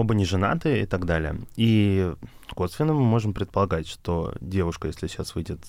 оба 0.00 0.14
не 0.14 0.24
женаты 0.24 0.80
и 0.80 0.86
так 0.86 1.04
далее. 1.04 1.40
И 1.56 2.12
косвенно 2.54 2.94
мы 2.94 3.02
можем 3.02 3.32
предполагать, 3.32 3.86
что 3.86 4.34
девушка, 4.40 4.88
если 4.88 5.06
сейчас 5.06 5.34
выйдет 5.34 5.60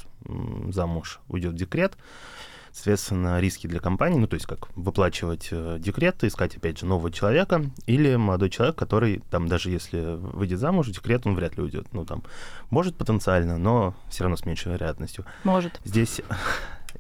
замуж, 0.70 1.20
уйдет 1.28 1.54
в 1.54 1.56
декрет, 1.56 1.98
соответственно, 2.72 3.40
риски 3.40 3.68
для 3.68 3.80
компании, 3.80 4.18
ну, 4.20 4.28
то 4.28 4.36
есть 4.36 4.46
как 4.46 4.76
выплачивать 4.78 5.50
э, 5.52 5.78
декрет, 5.80 6.24
искать, 6.24 6.56
опять 6.56 6.80
же, 6.80 6.86
нового 6.86 7.12
человека, 7.12 7.66
или 7.86 8.16
молодой 8.16 8.50
человек, 8.50 8.76
который, 8.76 9.22
там, 9.30 9.48
даже 9.48 9.70
если 9.70 10.16
выйдет 10.18 10.60
замуж, 10.60 10.88
декрет, 10.88 11.28
он 11.28 11.36
вряд 11.36 11.58
ли 11.58 11.64
уйдет. 11.64 11.88
Ну, 11.92 12.06
там, 12.06 12.24
может 12.70 12.96
потенциально, 12.96 13.58
но 13.58 13.94
все 14.10 14.24
равно 14.24 14.38
с 14.38 14.46
меньшей 14.46 14.72
вероятностью. 14.72 15.26
Может. 15.44 15.82
Здесь 15.84 16.22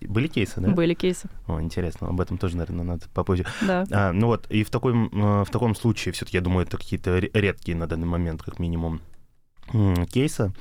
были 0.01 0.27
кейсы, 0.27 0.61
да? 0.61 0.69
Были 0.69 0.93
кейсы. 0.93 1.29
О, 1.47 1.61
интересно, 1.61 2.07
об 2.07 2.19
этом 2.21 2.37
тоже, 2.37 2.57
наверное, 2.57 2.85
надо 2.85 3.05
попозже. 3.13 3.45
Да. 3.61 3.85
А, 3.91 4.11
ну 4.11 4.27
вот, 4.27 4.47
и 4.49 4.63
в, 4.63 4.69
такой, 4.69 4.93
э, 4.93 5.43
в 5.43 5.49
таком 5.51 5.75
случае, 5.75 6.13
все-таки, 6.13 6.37
я 6.37 6.41
думаю, 6.41 6.65
это 6.65 6.77
какие-то 6.77 7.17
редкие 7.17 7.77
на 7.77 7.87
данный 7.87 8.07
момент, 8.07 8.41
как 8.41 8.59
минимум, 8.59 9.01
кейсы. 10.09 10.53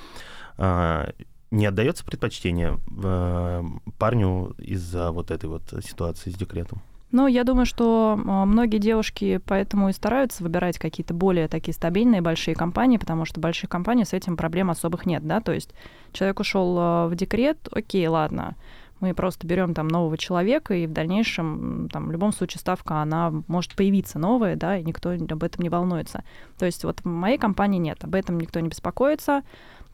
А, 0.56 1.12
не 1.50 1.66
отдается 1.66 2.04
предпочтение 2.04 2.78
э, 3.02 3.62
парню 3.98 4.54
из-за 4.58 5.10
вот 5.10 5.30
этой 5.30 5.46
вот 5.46 5.62
ситуации 5.84 6.30
с 6.30 6.34
декретом? 6.34 6.80
Ну, 7.12 7.26
я 7.26 7.42
думаю, 7.42 7.66
что 7.66 8.16
а, 8.24 8.44
многие 8.44 8.78
девушки 8.78 9.40
поэтому 9.44 9.88
и 9.88 9.92
стараются 9.92 10.44
выбирать 10.44 10.78
какие-то 10.78 11.12
более 11.12 11.48
такие 11.48 11.74
стабильные 11.74 12.20
большие 12.20 12.54
компании, 12.54 12.98
потому 12.98 13.24
что 13.24 13.40
большие 13.40 13.68
компании 13.68 14.04
с 14.04 14.12
этим 14.12 14.36
проблем 14.36 14.70
особых 14.70 15.06
нет, 15.06 15.26
да, 15.26 15.40
то 15.40 15.52
есть 15.52 15.74
человек 16.12 16.38
ушел 16.38 16.76
а, 16.78 17.08
в 17.08 17.16
декрет, 17.16 17.68
окей, 17.72 18.06
ладно, 18.06 18.54
мы 19.00 19.14
просто 19.14 19.46
берем 19.46 19.74
там 19.74 19.88
нового 19.88 20.16
человека, 20.16 20.74
и 20.74 20.86
в 20.86 20.92
дальнейшем, 20.92 21.88
там, 21.90 22.08
в 22.08 22.12
любом 22.12 22.32
случае, 22.32 22.60
ставка, 22.60 22.96
она 23.02 23.32
может 23.48 23.74
появиться 23.74 24.18
новая, 24.18 24.56
да, 24.56 24.76
и 24.78 24.84
никто 24.84 25.10
об 25.10 25.42
этом 25.42 25.62
не 25.62 25.68
волнуется. 25.68 26.24
То 26.58 26.66
есть 26.66 26.84
вот 26.84 27.00
в 27.00 27.06
моей 27.06 27.38
компании 27.38 27.78
нет, 27.78 28.04
об 28.04 28.14
этом 28.14 28.38
никто 28.38 28.60
не 28.60 28.68
беспокоится, 28.68 29.42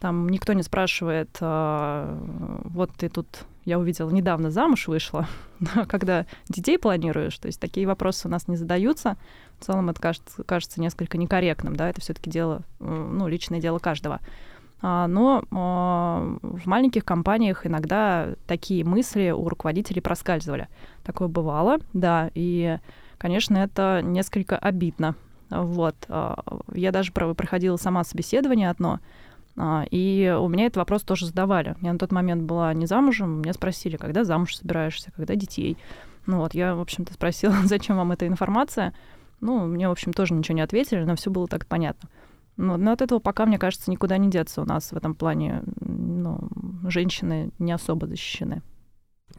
там 0.01 0.29
никто 0.29 0.53
не 0.53 0.63
спрашивает, 0.63 1.31
а, 1.41 2.19
вот 2.65 2.91
ты 2.97 3.09
тут, 3.09 3.27
я 3.65 3.79
увидела, 3.79 4.11
недавно 4.11 4.51
замуж 4.51 4.89
вышла, 4.89 5.27
когда 5.89 6.27
детей 6.49 6.79
планируешь, 6.79 7.39
то 7.39 7.47
есть 7.47 7.61
такие 7.61 7.87
вопросы 7.87 8.29
у 8.29 8.31
нас 8.31 8.49
не 8.49 8.57
задаются. 8.57 9.17
В 9.59 9.65
целом 9.65 9.89
это 9.89 10.03
кажется, 10.03 10.43
кажется 10.43 10.83
несколько 10.83 11.17
некорректным, 11.17 11.77
да, 11.77 11.89
это 11.89 12.03
все-таки 12.03 12.29
дело, 12.29 12.63
ну, 12.79 13.27
личное 13.27 13.61
дело 13.61 13.79
каждого. 13.79 14.21
А, 14.83 15.07
но 15.07 15.43
а, 15.51 16.37
в 16.43 16.67
маленьких 16.67 17.05
компаниях 17.05 17.67
иногда 17.67 18.35
такие 18.47 18.85
мысли 18.85 19.31
у 19.31 19.49
руководителей 19.49 20.01
проскальзывали. 20.01 20.69
Такое 21.03 21.29
бывало, 21.29 21.79
да, 21.93 22.31
и, 22.35 22.79
конечно, 23.19 23.57
это 23.57 24.01
несколько 24.03 24.57
обидно. 24.57 25.15
Вот. 25.51 25.97
А, 26.09 26.43
я 26.75 26.93
даже 26.93 27.13
проходила 27.13 27.77
сама 27.77 28.05
собеседование 28.05 28.71
одно, 28.71 29.01
и 29.91 30.37
у 30.39 30.49
меня 30.49 30.67
этот 30.67 30.77
вопрос 30.77 31.03
тоже 31.03 31.25
задавали. 31.25 31.77
Я 31.81 31.95
на 31.95 31.99
тот 31.99 32.13
момент 32.13 32.43
была 32.43 32.75
не 32.75 32.85
замужем, 32.85 33.41
меня 33.41 33.55
спросили, 33.55 33.97
когда 33.97 34.23
замуж 34.23 34.55
собираешься, 34.55 35.13
когда 35.17 35.35
детей. 35.35 35.79
Ну 36.27 36.41
вот, 36.41 36.55
я, 36.55 36.75
в 36.75 36.81
общем-то, 36.81 37.15
спросила, 37.15 37.55
зачем 37.65 37.97
вам 37.97 38.13
эта 38.13 38.27
информация. 38.27 38.93
Ну, 39.41 39.67
мне, 39.67 39.89
в 39.89 39.93
общем, 39.93 40.13
тоже 40.13 40.35
ничего 40.35 40.57
не 40.57 40.63
ответили, 40.63 41.05
но 41.05 41.17
все 41.17 41.31
было 41.31 41.47
так 41.47 41.67
понятно. 41.67 42.09
Но, 42.57 42.77
но 42.77 42.93
от 42.93 43.03
этого 43.03 43.19
пока, 43.19 43.47
мне 43.47 43.59
кажется, 43.59 43.91
никуда 43.91 44.17
не 44.19 44.31
деться 44.31 44.63
у 44.63 44.65
нас 44.65 44.93
в 44.93 44.97
этом 44.97 45.15
плане. 45.15 45.63
Ну, 45.81 46.49
женщины 46.89 47.51
не 47.59 47.73
особо 47.73 48.07
защищены. 48.07 48.63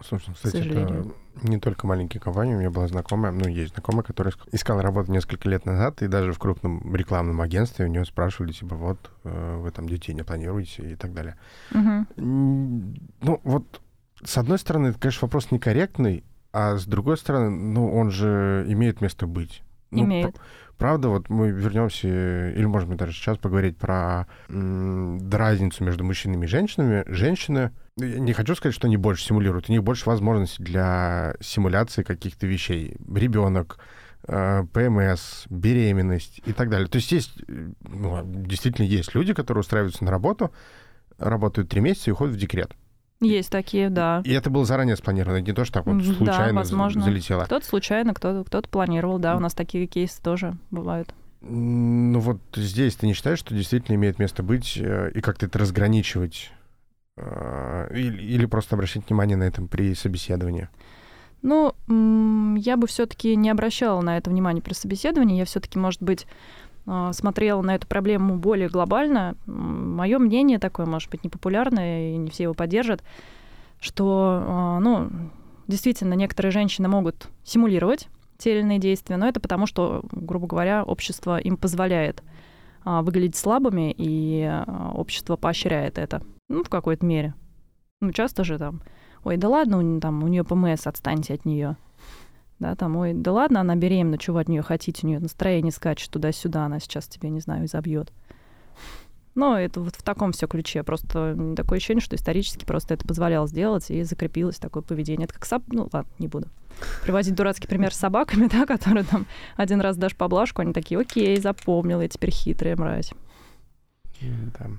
Слушай, 0.01 0.33
кстати, 0.33 0.57
это 0.57 1.07
не 1.43 1.59
только 1.59 1.87
маленькие 1.87 2.19
компании. 2.21 2.55
У 2.55 2.59
меня 2.59 2.69
была 2.69 2.87
знакомая, 2.87 3.31
ну, 3.31 3.47
есть 3.47 3.73
знакомая, 3.73 4.03
которая 4.03 4.33
искала 4.51 4.81
работу 4.81 5.11
несколько 5.11 5.49
лет 5.49 5.65
назад, 5.65 6.01
и 6.01 6.07
даже 6.07 6.33
в 6.33 6.39
крупном 6.39 6.93
рекламном 6.95 7.41
агентстве 7.41 7.85
у 7.85 7.87
нее 7.87 8.05
спрашивали, 8.05 8.51
типа, 8.51 8.75
вот, 8.75 9.11
э, 9.23 9.57
вы 9.57 9.71
там 9.71 9.87
детей 9.87 10.13
не 10.13 10.23
планируете 10.23 10.91
и 10.91 10.95
так 10.95 11.13
далее. 11.13 11.35
Угу. 11.71 12.05
Ну, 12.17 13.41
вот, 13.43 13.81
с 14.23 14.37
одной 14.37 14.59
стороны, 14.59 14.87
это, 14.87 14.99
конечно, 14.99 15.25
вопрос 15.25 15.51
некорректный, 15.51 16.23
а 16.51 16.77
с 16.77 16.85
другой 16.85 17.17
стороны, 17.17 17.49
ну, 17.49 17.91
он 17.93 18.11
же 18.11 18.65
имеет 18.67 19.01
место 19.01 19.25
быть. 19.25 19.63
Ну, 19.89 20.03
имеет. 20.03 20.35
Правда, 20.77 21.09
вот 21.09 21.29
мы 21.29 21.49
вернемся, 21.49 22.07
или, 22.07 22.65
быть, 22.87 22.97
даже 22.99 23.13
сейчас 23.13 23.37
поговорить 23.37 23.77
про 23.77 24.27
м- 24.49 25.29
разницу 25.31 25.83
между 25.83 26.03
мужчинами 26.03 26.45
и 26.45 26.47
женщинами. 26.47 27.03
Женщины, 27.07 27.71
я 27.97 28.19
не 28.19 28.33
хочу 28.33 28.55
сказать, 28.55 28.75
что 28.75 28.85
они 28.87 28.95
больше 28.97 29.25
симулируют, 29.25 29.69
у 29.69 29.71
них 29.71 29.83
больше 29.83 30.07
возможностей 30.07 30.61
для 30.61 31.35
симуляции 31.39 32.03
каких-то 32.03 32.45
вещей. 32.45 32.95
Ребенок, 33.11 33.79
э, 34.27 34.65
ПМС, 34.71 35.45
беременность 35.49 36.41
и 36.45 36.53
так 36.53 36.69
далее. 36.69 36.87
То 36.87 36.97
есть 36.97 37.11
есть, 37.11 37.41
ну, 37.47 38.21
действительно 38.23 38.85
есть 38.85 39.15
люди, 39.15 39.33
которые 39.33 39.61
устраиваются 39.61 40.03
на 40.03 40.11
работу, 40.11 40.53
работают 41.17 41.69
три 41.69 41.81
месяца 41.81 42.11
и 42.11 42.13
уходят 42.13 42.35
в 42.35 42.39
декрет. 42.39 42.75
Есть 43.19 43.51
такие, 43.51 43.89
да. 43.89 44.21
И 44.23 44.31
это 44.31 44.49
было 44.49 44.65
заранее 44.65 44.95
спланировано, 44.95 45.41
не 45.41 45.53
то, 45.53 45.65
что 45.65 45.73
так 45.75 45.87
вот 45.87 46.03
случайно 46.03 46.53
да, 46.53 46.53
возможно. 46.53 47.03
залетело. 47.03 47.45
Кто-то 47.45 47.65
случайно, 47.65 48.13
кто-то 48.13 48.43
кто 48.43 48.61
планировал, 48.69 49.17
да, 49.17 49.35
у 49.35 49.39
нас 49.39 49.53
такие 49.53 49.87
кейсы 49.87 50.21
тоже 50.21 50.55
бывают. 50.69 51.13
Ну 51.41 52.19
вот 52.19 52.39
здесь 52.55 52.95
ты 52.95 53.07
не 53.07 53.13
считаешь, 53.13 53.39
что 53.39 53.55
действительно 53.55 53.95
имеет 53.95 54.19
место 54.19 54.43
быть 54.43 54.77
э, 54.77 55.11
и 55.13 55.21
как-то 55.21 55.45
это 55.45 55.59
разграничивать? 55.59 56.51
Э, 57.15 57.89
или, 57.91 58.21
или 58.21 58.45
просто 58.45 58.75
обращать 58.75 59.07
внимание 59.07 59.37
на 59.37 59.43
это 59.43 59.61
при 59.63 59.93
собеседовании? 59.93 60.69
Ну, 61.43 61.75
я 62.57 62.77
бы 62.77 62.87
все-таки 62.87 63.35
не 63.35 63.49
обращала 63.49 64.01
на 64.01 64.17
это 64.17 64.29
внимание 64.29 64.61
при 64.61 64.73
собеседовании. 64.73 65.37
Я 65.37 65.45
все-таки, 65.45 65.77
может 65.77 66.01
быть, 66.01 66.25
смотрела 67.11 67.61
на 67.61 67.75
эту 67.75 67.87
проблему 67.87 68.37
более 68.37 68.69
глобально, 68.69 69.35
мое 69.45 70.19
мнение 70.19 70.57
такое, 70.59 70.85
может 70.85 71.09
быть, 71.09 71.23
непопулярное, 71.23 72.13
и 72.13 72.17
не 72.17 72.29
все 72.29 72.43
его 72.43 72.53
поддержат, 72.53 73.03
что, 73.79 74.43
а, 74.45 74.79
ну, 74.79 75.09
действительно, 75.67 76.13
некоторые 76.13 76.51
женщины 76.51 76.87
могут 76.87 77.27
симулировать 77.43 78.07
те 78.37 78.53
или 78.53 78.59
иные 78.61 78.79
действия, 78.79 79.17
но 79.17 79.27
это 79.27 79.39
потому, 79.39 79.65
что, 79.65 80.03
грубо 80.11 80.47
говоря, 80.47 80.83
общество 80.83 81.37
им 81.39 81.57
позволяет 81.57 82.23
а, 82.85 83.01
выглядеть 83.01 83.35
слабыми, 83.35 83.93
и 83.97 84.49
общество 84.93 85.35
поощряет 85.35 85.97
это, 85.97 86.21
ну, 86.47 86.63
в 86.63 86.69
какой-то 86.69 87.05
мере. 87.05 87.33
Ну, 87.99 88.11
часто 88.11 88.43
же 88.43 88.57
там, 88.57 88.81
ой, 89.23 89.37
да 89.37 89.49
ладно, 89.49 89.99
там, 89.99 90.23
у 90.23 90.27
нее 90.27 90.43
ПМС, 90.43 90.87
отстаньте 90.87 91.33
от 91.33 91.45
нее 91.45 91.75
да, 92.59 92.75
там, 92.75 92.95
ой, 92.97 93.13
да 93.13 93.31
ладно, 93.31 93.61
она 93.61 93.75
беременна, 93.75 94.17
чего 94.17 94.39
от 94.39 94.49
нее 94.49 94.61
хотите, 94.61 95.05
у 95.05 95.09
нее 95.09 95.19
настроение 95.19 95.71
скачет 95.71 96.09
туда-сюда, 96.09 96.65
она 96.65 96.79
сейчас 96.79 97.07
тебе, 97.07 97.29
не 97.29 97.39
знаю, 97.39 97.65
изобьет. 97.65 98.11
Но 99.35 99.55
это 99.55 99.81
вот 99.81 99.95
в 99.95 100.01
таком 100.01 100.31
все 100.31 100.47
ключе. 100.47 100.81
Просто 100.81 101.53
такое 101.55 101.77
ощущение, 101.77 102.01
что 102.01 102.15
исторически 102.15 102.65
просто 102.65 102.95
это 102.95 103.07
позволяло 103.07 103.47
сделать 103.47 103.91
и 103.91 104.01
закрепилось 104.01 104.57
такое 104.57 104.81
поведение. 104.81 105.25
Это 105.25 105.35
как 105.35 105.45
соб... 105.45 105.61
Ну, 105.67 105.87
ладно, 105.93 106.09
не 106.17 106.27
буду. 106.27 106.47
Приводить 107.03 107.35
дурацкий 107.35 107.67
пример 107.67 107.93
с 107.93 107.97
собаками, 107.97 108.47
да, 108.51 108.65
которые 108.65 109.03
там 109.03 109.27
один 109.55 109.79
раз 109.79 109.95
дашь 109.95 110.15
поблажку, 110.15 110.63
они 110.63 110.73
такие, 110.73 110.99
окей, 110.99 111.39
запомнила, 111.39 112.01
я 112.01 112.07
теперь 112.07 112.31
хитрая 112.31 112.75
мразь. 112.75 113.13
Да. 114.19 114.71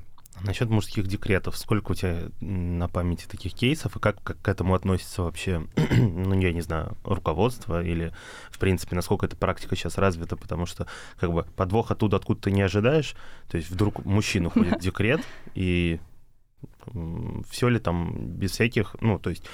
Насчет 0.42 0.68
мужских 0.70 1.06
декретов, 1.06 1.56
сколько 1.56 1.92
у 1.92 1.94
тебя 1.94 2.30
на 2.40 2.88
памяти 2.88 3.26
таких 3.26 3.54
кейсов, 3.54 3.96
и 3.96 4.00
как, 4.00 4.22
как 4.22 4.40
к 4.40 4.48
этому 4.48 4.74
относится 4.74 5.22
вообще, 5.22 5.66
ну, 5.90 6.38
я 6.38 6.52
не 6.52 6.60
знаю, 6.60 6.96
руководство, 7.04 7.82
или, 7.82 8.12
в 8.50 8.58
принципе, 8.58 8.94
насколько 8.94 9.26
эта 9.26 9.36
практика 9.36 9.74
сейчас 9.76 9.98
развита, 9.98 10.36
потому 10.36 10.66
что, 10.66 10.86
как 11.18 11.32
бы, 11.32 11.44
подвох 11.56 11.90
оттуда, 11.90 12.16
откуда 12.16 12.42
ты 12.42 12.50
не 12.50 12.62
ожидаешь, 12.62 13.14
то 13.48 13.56
есть 13.56 13.70
вдруг 13.70 14.04
мужчина 14.04 14.48
уходит 14.48 14.78
в 14.78 14.80
декрет, 14.80 15.20
и 15.54 16.00
все 17.50 17.68
ли 17.68 17.78
там 17.78 18.36
без 18.36 18.52
всяких, 18.52 18.96
ну, 19.00 19.18
то 19.18 19.30
есть, 19.30 19.44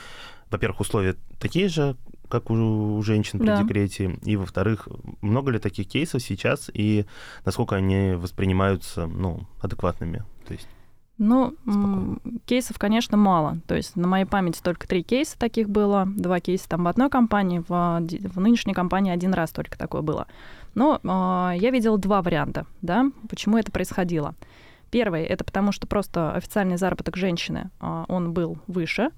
во-первых, 0.50 0.80
условия 0.80 1.16
такие 1.38 1.68
же, 1.68 1.96
как 2.28 2.50
у, 2.50 3.00
женщин 3.02 3.38
при 3.38 3.46
да. 3.46 3.62
декрете, 3.62 4.18
и, 4.22 4.36
во-вторых, 4.36 4.88
много 5.20 5.50
ли 5.50 5.58
таких 5.58 5.88
кейсов 5.88 6.22
сейчас, 6.22 6.70
и 6.72 7.06
насколько 7.44 7.76
они 7.76 8.12
воспринимаются, 8.12 9.06
ну, 9.06 9.46
адекватными, 9.60 10.24
то 10.46 10.52
есть 10.52 10.68
ну, 11.16 11.54
кейсов, 12.44 12.78
конечно, 12.78 13.16
мало. 13.16 13.60
То 13.68 13.76
есть 13.76 13.94
на 13.94 14.08
моей 14.08 14.24
памяти 14.24 14.60
только 14.62 14.88
три 14.88 15.04
кейса 15.04 15.38
таких 15.38 15.70
было. 15.70 16.08
Два 16.08 16.40
кейса 16.40 16.68
там 16.68 16.84
в 16.84 16.88
одной 16.88 17.08
компании, 17.08 17.62
в, 17.68 17.68
в 17.68 18.40
нынешней 18.40 18.74
компании 18.74 19.12
один 19.12 19.32
раз 19.32 19.50
только 19.50 19.78
такое 19.78 20.02
было. 20.02 20.26
Но 20.74 20.98
э, 21.02 21.56
я 21.56 21.70
видела 21.70 21.98
два 21.98 22.20
варианта, 22.20 22.66
да, 22.82 23.12
почему 23.30 23.58
это 23.58 23.70
происходило. 23.70 24.34
Первый— 24.90 25.22
это 25.24 25.44
потому, 25.44 25.70
что 25.70 25.86
просто 25.86 26.32
официальный 26.32 26.76
заработок 26.78 27.16
женщины, 27.16 27.70
э, 27.80 28.04
он 28.08 28.32
был 28.32 28.58
выше, 28.66 29.10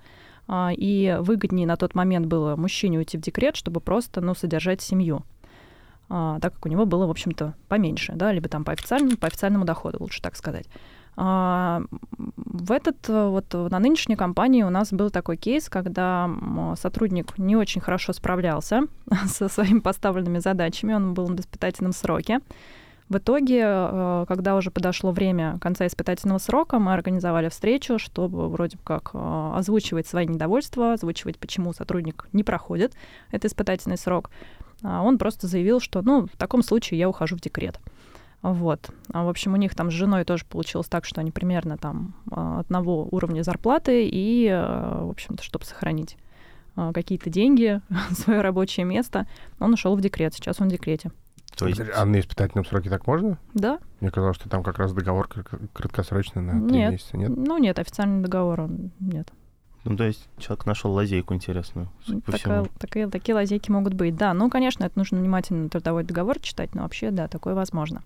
и 0.49 1.17
выгоднее 1.21 1.67
на 1.67 1.77
тот 1.77 1.95
момент 1.95 2.27
было 2.27 2.57
мужчине 2.57 2.99
уйти 2.99 3.19
в 3.19 3.21
декрет, 3.21 3.57
чтобы 3.57 3.81
просто, 3.81 4.21
ну, 4.21 4.35
содержать 4.35 4.81
семью. 4.81 5.23
а, 6.09 6.39
так 6.41 6.55
как 6.55 6.67
у 6.67 6.69
него 6.69 6.87
было, 6.87 7.07
в 7.07 7.11
общем-то, 7.11 7.55
поменьше, 7.69 8.13
да, 8.15 8.33
либо 8.33 8.49
там 8.49 8.65
по 8.65 8.73
официальному, 8.73 9.17
по 9.17 9.27
официальному 9.27 9.65
доходу, 9.65 9.99
лучше 10.01 10.23
так 10.23 10.37
сказать. 10.37 10.67
А, 11.17 11.83
в 12.37 12.73
этот 12.73 13.09
вот 13.09 13.53
на 13.53 13.79
нынешней 13.79 14.17
компании 14.17 14.63
у 14.63 14.71
нас 14.71 14.93
был 14.93 15.11
такой 15.11 15.37
кейс, 15.37 15.69
когда 15.69 16.31
сотрудник 16.77 17.39
не 17.39 17.57
очень 17.57 17.81
хорошо 17.81 18.13
справлялся 18.13 18.83
со 19.27 19.49
своими 19.49 19.81
поставленными 19.81 20.39
задачами, 20.39 20.95
он 20.95 21.15
был 21.15 21.29
на 21.29 21.41
испытательном 21.41 21.93
сроке. 21.93 22.41
В 23.09 23.19
итоге, 23.19 23.63
э, 23.65 24.25
когда 24.27 24.57
уже 24.57 24.73
подошло 24.73 25.13
время 25.13 25.59
конца 25.61 25.87
испытательного 25.87 26.39
срока, 26.39 26.81
мы 26.81 26.93
организовали 26.93 27.49
встречу, 27.49 27.99
чтобы 27.99 28.49
вроде 28.49 28.79
как 28.83 29.11
э, 29.15 29.53
озвучивать 29.55 30.09
свои 30.09 30.27
недовольства, 30.27 30.95
озвучивать, 30.95 31.39
почему 31.39 31.73
сотрудник 31.73 32.29
не 32.33 32.43
проходит 32.43 32.95
этот 33.31 33.53
испытательный 33.53 33.97
срок. 33.97 34.31
А 34.83 35.03
он 35.03 35.19
просто 35.19 35.47
заявил, 35.47 35.79
что, 35.79 36.03
ну, 36.03 36.27
в 36.27 36.37
таком 36.37 36.63
случае 36.63 36.99
я 36.99 37.09
ухожу 37.09 37.37
в 37.37 37.41
декрет. 37.41 37.79
Вот. 38.43 38.91
А, 39.13 39.25
в 39.25 39.29
общем, 39.29 39.55
у 39.55 39.57
них 39.57 39.77
там 39.77 39.91
с 39.91 39.95
женой 39.95 40.25
тоже 40.25 40.45
получилось 40.45 40.89
так, 40.89 41.05
что 41.05 41.21
они 41.21 41.31
примерно 41.31 41.79
там 41.79 42.17
а, 42.31 42.61
одного 42.61 43.07
уровня 43.11 43.43
зарплаты, 43.43 44.09
и, 44.11 44.49
в 44.49 45.11
общем-то, 45.11 45.43
чтобы 45.43 45.65
сохранить 45.65 46.17
какие-то 46.75 47.31
деньги, 47.31 47.81
свое 48.11 48.41
рабочее 48.43 48.85
место, 48.85 49.27
он 49.61 49.73
ушел 49.73 49.97
в 49.97 50.01
декрет. 50.01 50.35
Сейчас 50.35 50.61
он 50.61 50.69
в 50.69 50.73
декрете. 50.73 51.11
То 51.57 51.69
есть... 51.69 51.81
А 51.95 52.05
на 52.05 52.21
испытательном 52.21 52.65
сроке 52.65 52.91
так 52.91 53.07
можно? 53.07 53.39
Да. 53.55 53.79
Мне 54.01 54.11
казалось, 54.11 54.37
что 54.37 54.49
там 54.49 54.63
как 54.63 54.79
раз 54.79 54.93
договор 54.93 55.29
краткосрочный 55.73 56.43
на 56.43 56.69
три 56.69 56.79
месяца, 56.79 57.17
нет? 57.17 57.31
Ну 57.35 57.59
нет, 57.59 57.79
официальный 57.79 58.23
договор 58.23 58.69
нет. 59.01 59.33
Ну, 59.85 59.97
то 59.97 60.05
есть 60.05 60.29
человек 60.39 60.67
нашел 60.67 60.93
лазейку 60.93 61.33
интересную. 61.33 61.89
Такая, 62.27 62.67
такие, 62.79 63.09
такие 63.09 63.37
лазейки 63.37 63.71
могут 63.71 63.95
быть. 63.95 64.17
Да, 64.17 64.35
ну, 64.35 64.51
конечно, 64.51 64.85
это 64.85 64.99
нужно 64.99 65.19
внимательно 65.19 65.69
трудовой 65.69 66.03
договор 66.03 66.41
читать, 66.41 66.75
но 66.75 66.83
вообще, 66.83 67.13
да, 67.13 67.29
такое 67.29 67.55
возможно. 67.55 68.03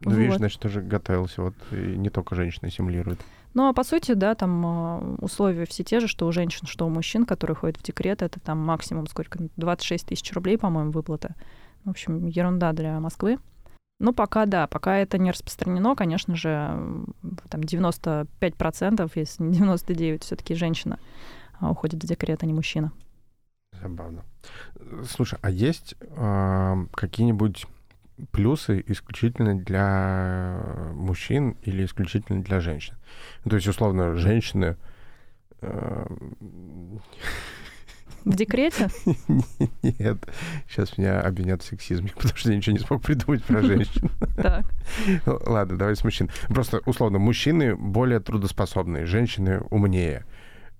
Ну, 0.00 0.10
вот. 0.10 0.18
видишь, 0.18 0.36
значит, 0.36 0.60
тоже 0.60 0.80
готовился, 0.80 1.42
вот 1.42 1.54
и 1.70 1.76
не 1.76 2.08
только 2.08 2.34
женщины 2.34 2.70
симулируют. 2.70 3.20
Ну, 3.52 3.68
а 3.68 3.72
по 3.72 3.84
сути, 3.84 4.12
да, 4.12 4.34
там 4.34 4.66
а, 4.66 5.16
условия 5.20 5.66
все 5.66 5.84
те 5.84 6.00
же, 6.00 6.08
что 6.08 6.26
у 6.26 6.32
женщин, 6.32 6.66
что 6.66 6.86
у 6.86 6.90
мужчин, 6.90 7.24
которые 7.24 7.56
ходят 7.56 7.78
в 7.78 7.82
декрет, 7.82 8.22
это 8.22 8.40
там 8.40 8.58
максимум 8.58 9.06
сколько, 9.06 9.38
26 9.56 10.06
тысяч 10.06 10.32
рублей, 10.32 10.58
по-моему, 10.58 10.90
выплата. 10.90 11.34
В 11.86 11.90
общем, 11.90 12.26
ерунда 12.26 12.72
для 12.72 12.98
Москвы. 12.98 13.38
Ну, 14.00 14.12
пока 14.12 14.44
да, 14.44 14.66
пока 14.66 14.98
это 14.98 15.18
не 15.18 15.30
распространено, 15.30 15.94
конечно 15.94 16.34
же, 16.34 16.50
там 17.48 17.60
95%, 17.60 19.10
если 19.14 19.42
не 19.44 19.58
99%, 19.60 20.18
все-таки 20.20 20.54
женщина 20.54 20.98
а, 21.60 21.70
уходит 21.70 22.02
в 22.02 22.06
декрет, 22.06 22.42
а 22.42 22.46
не 22.46 22.52
мужчина. 22.52 22.92
Забавно. 23.80 24.24
Слушай, 25.08 25.38
а 25.42 25.50
есть 25.50 25.94
э, 26.00 26.86
какие-нибудь 26.92 27.66
плюсы 28.32 28.82
исключительно 28.86 29.56
для 29.56 30.90
мужчин 30.94 31.56
или 31.62 31.84
исключительно 31.84 32.42
для 32.42 32.58
женщин? 32.58 32.96
Ну, 33.44 33.50
то 33.50 33.56
есть, 33.56 33.68
условно, 33.68 34.16
женщины... 34.16 34.76
Э, 35.60 36.06
в 38.26 38.34
декрете? 38.34 38.88
Нет. 39.82 40.18
Сейчас 40.68 40.98
меня 40.98 41.20
обвинят 41.20 41.62
в 41.62 41.66
сексизме, 41.66 42.10
потому 42.14 42.36
что 42.36 42.50
я 42.50 42.56
ничего 42.56 42.76
не 42.76 42.82
смог 42.82 43.02
придумать 43.02 43.42
про 43.44 43.62
женщин. 43.62 44.10
Так. 44.36 44.66
Ладно, 45.24 45.78
давай 45.78 45.96
с 45.96 46.04
мужчин. 46.04 46.28
Просто, 46.48 46.80
условно, 46.84 47.18
мужчины 47.18 47.74
более 47.76 48.20
трудоспособные, 48.20 49.06
женщины 49.06 49.60
умнее. 49.70 50.24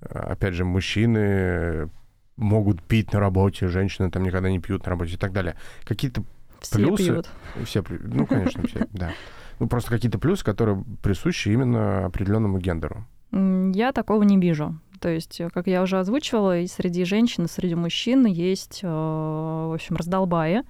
Опять 0.01 0.55
же, 0.55 0.65
мужчины 0.65 1.89
могут 2.37 2.83
пить 2.83 3.13
на 3.13 3.21
работе, 3.21 3.69
женщины 3.69 4.11
там 4.11 4.25
никогда 4.25 4.51
не 4.51 4.59
пьют 4.59 4.85
на 4.85 4.91
работе 4.91 5.15
и 5.15 5.17
так 5.17 5.33
далее. 5.33 5.57
Какие-то 5.85 6.23
все 6.61 6.77
плюсы... 6.77 7.05
Пьют. 7.05 7.31
Все, 7.65 7.83
ну, 7.89 8.27
конечно, 8.27 8.67
все, 8.67 8.87
да. 8.93 9.13
Ну, 9.59 9.69
просто 9.69 9.91
какие-то 9.91 10.19
плюсы, 10.19 10.45
которые 10.45 10.85
присущи 11.03 11.49
именно 11.49 12.05
определенному 12.05 12.59
гендеру. 12.59 13.07
Я 13.33 13.93
такого 13.93 14.23
не 14.23 14.39
вижу. 14.39 14.79
То 15.01 15.09
есть, 15.09 15.41
э, 15.41 15.51
как 15.51 15.67
я 15.67 15.83
уже 15.83 15.99
озвучивала, 15.99 16.61
и 16.61 16.67
среди 16.67 17.05
женщин, 17.05 17.45
и 17.45 17.49
среди 17.49 17.75
мужчин 17.75 18.27
есть, 18.27 18.81
э, 18.83 18.87
в 18.87 19.75
общем, 19.75 19.97
раздолбаи, 19.97 20.63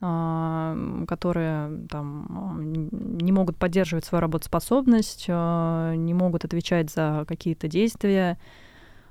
э, 0.00 1.04
которые 1.08 1.86
там 1.88 2.88
не 3.18 3.32
могут 3.32 3.56
поддерживать 3.56 4.04
свою 4.04 4.22
работоспособность, 4.22 5.28
не 5.28 6.14
могут 6.14 6.44
отвечать 6.44 6.90
за 6.90 7.24
какие-то 7.26 7.68
действия. 7.68 8.38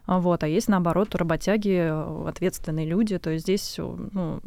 Вот. 0.06 0.44
А 0.44 0.48
есть, 0.48 0.70
наоборот, 0.70 1.14
работяги, 1.16 1.92
ответственные 2.30 2.86
люди. 2.86 3.18
То 3.18 3.32
есть 3.32 3.44
здесь 3.44 3.76
ну, 3.78 4.40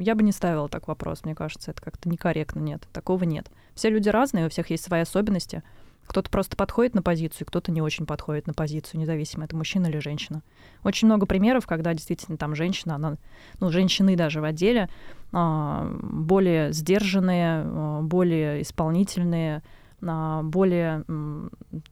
я 0.00 0.14
бы 0.14 0.22
не 0.22 0.32
ставила 0.32 0.66
так 0.70 0.88
вопрос. 0.88 1.24
Мне 1.24 1.34
кажется, 1.34 1.72
это 1.72 1.82
как-то 1.82 2.08
некорректно. 2.08 2.60
Нет, 2.60 2.88
такого 2.94 3.24
нет. 3.24 3.50
Все 3.74 3.90
люди 3.90 4.08
разные, 4.08 4.46
у 4.46 4.48
всех 4.48 4.70
есть 4.70 4.84
свои 4.84 5.02
особенности. 5.02 5.62
Кто-то 6.10 6.28
просто 6.28 6.56
подходит 6.56 6.96
на 6.96 7.02
позицию, 7.02 7.46
кто-то 7.46 7.70
не 7.70 7.80
очень 7.80 8.04
подходит 8.04 8.48
на 8.48 8.52
позицию, 8.52 9.00
независимо, 9.00 9.44
это 9.44 9.54
мужчина 9.54 9.86
или 9.86 10.00
женщина. 10.00 10.42
Очень 10.82 11.06
много 11.06 11.24
примеров, 11.24 11.68
когда 11.68 11.94
действительно 11.94 12.36
там 12.36 12.56
женщина, 12.56 12.96
она, 12.96 13.16
ну, 13.60 13.70
женщины 13.70 14.16
даже 14.16 14.40
в 14.40 14.44
отделе 14.44 14.88
а, 15.30 15.88
более 16.02 16.72
сдержанные, 16.72 17.62
а, 17.64 18.00
более 18.02 18.62
исполнительные, 18.62 19.62
а, 20.02 20.42
более, 20.42 21.04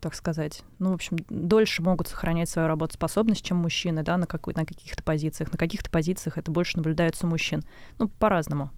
так 0.00 0.16
сказать, 0.16 0.64
ну, 0.80 0.90
в 0.90 0.94
общем, 0.94 1.18
дольше 1.28 1.84
могут 1.84 2.08
сохранять 2.08 2.48
свою 2.48 2.66
работоспособность, 2.66 3.44
чем 3.44 3.58
мужчины, 3.58 4.02
да, 4.02 4.16
на, 4.16 4.26
какой, 4.26 4.52
на 4.54 4.66
каких-то 4.66 5.04
позициях. 5.04 5.52
На 5.52 5.58
каких-то 5.58 5.90
позициях 5.90 6.38
это 6.38 6.50
больше 6.50 6.78
наблюдается 6.78 7.24
у 7.24 7.30
мужчин. 7.30 7.62
Ну, 8.00 8.08
по-разному. 8.08 8.72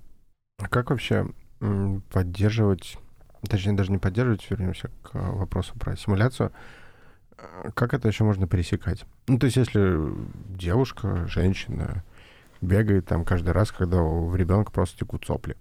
А 0.58 0.68
как 0.68 0.90
вообще 0.90 1.28
поддерживать 2.10 2.98
точнее 3.48 3.72
даже 3.72 3.92
не 3.92 3.98
поддерживать, 3.98 4.48
вернемся 4.50 4.90
к 5.02 5.14
вопросу 5.14 5.74
про 5.78 5.96
симуляцию, 5.96 6.52
э, 7.38 7.70
как 7.74 7.94
это 7.94 8.08
еще 8.08 8.24
можно 8.24 8.46
пересекать? 8.46 9.04
Ну, 9.26 9.38
то 9.38 9.46
есть, 9.46 9.56
если 9.56 9.98
девушка, 10.48 11.26
женщина 11.26 12.04
бегает 12.60 13.06
там 13.06 13.24
каждый 13.24 13.50
раз, 13.50 13.72
когда 13.72 14.02
у 14.02 14.34
ребенка 14.34 14.70
просто 14.70 14.98
текут 14.98 15.24
сопли. 15.24 15.56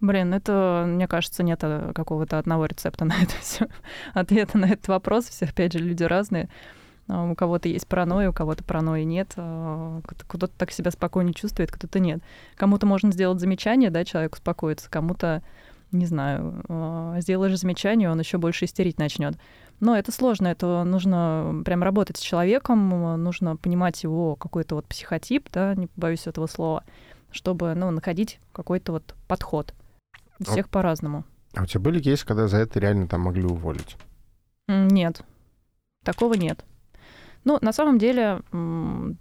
Блин, 0.00 0.34
это, 0.34 0.84
мне 0.86 1.08
кажется, 1.08 1.42
нет 1.42 1.60
э, 1.62 1.92
какого-то 1.94 2.38
одного 2.38 2.66
рецепта 2.66 3.04
на 3.06 3.14
это 3.14 3.32
все. 3.40 3.66
Ответа 4.14 4.58
на 4.58 4.66
этот 4.66 4.88
вопрос. 4.88 5.28
Все, 5.28 5.46
опять 5.46 5.72
же, 5.72 5.78
люди 5.78 6.04
разные. 6.04 6.50
А, 7.08 7.24
у 7.24 7.34
кого-то 7.34 7.68
есть 7.68 7.86
паранойя, 7.86 8.30
у 8.30 8.32
кого-то 8.32 8.62
паранойи 8.62 9.04
нет. 9.04 9.32
А, 9.36 10.00
кто-то 10.02 10.48
так 10.48 10.70
себя 10.70 10.90
спокойно 10.90 11.32
чувствует, 11.32 11.70
кто-то 11.70 11.98
нет. 11.98 12.20
Кому-то 12.56 12.86
можно 12.86 13.10
сделать 13.10 13.40
замечание, 13.40 13.90
да, 13.90 14.04
человек 14.04 14.34
успокоится, 14.34 14.90
кому-то 14.90 15.42
не 15.92 16.06
знаю, 16.06 16.62
а, 16.68 17.20
сделаешь 17.20 17.58
замечание, 17.58 18.10
он 18.10 18.18
еще 18.18 18.38
больше 18.38 18.64
истерить 18.64 18.98
начнет. 18.98 19.36
Но 19.80 19.96
это 19.96 20.10
сложно, 20.10 20.48
это 20.48 20.84
нужно 20.84 21.62
прям 21.64 21.82
работать 21.82 22.16
с 22.16 22.20
человеком, 22.20 23.22
нужно 23.22 23.56
понимать 23.56 24.02
его 24.02 24.34
какой-то 24.36 24.76
вот 24.76 24.86
психотип, 24.86 25.48
да, 25.52 25.74
не 25.74 25.86
побоюсь 25.86 26.26
этого 26.26 26.46
слова, 26.46 26.82
чтобы, 27.30 27.74
ну, 27.74 27.90
находить 27.90 28.40
какой-то 28.52 28.92
вот 28.92 29.14
подход. 29.28 29.74
У 30.38 30.44
всех 30.44 30.66
а, 30.66 30.68
по-разному. 30.68 31.24
А 31.54 31.62
у 31.62 31.66
тебя 31.66 31.80
были 31.80 32.00
кейсы, 32.00 32.26
когда 32.26 32.48
за 32.48 32.58
это 32.58 32.78
реально 32.80 33.06
там 33.06 33.22
могли 33.22 33.44
уволить? 33.44 33.96
Нет, 34.68 35.22
такого 36.04 36.34
нет. 36.34 36.64
Ну, 37.44 37.58
на 37.60 37.72
самом 37.72 37.98
деле, 37.98 38.40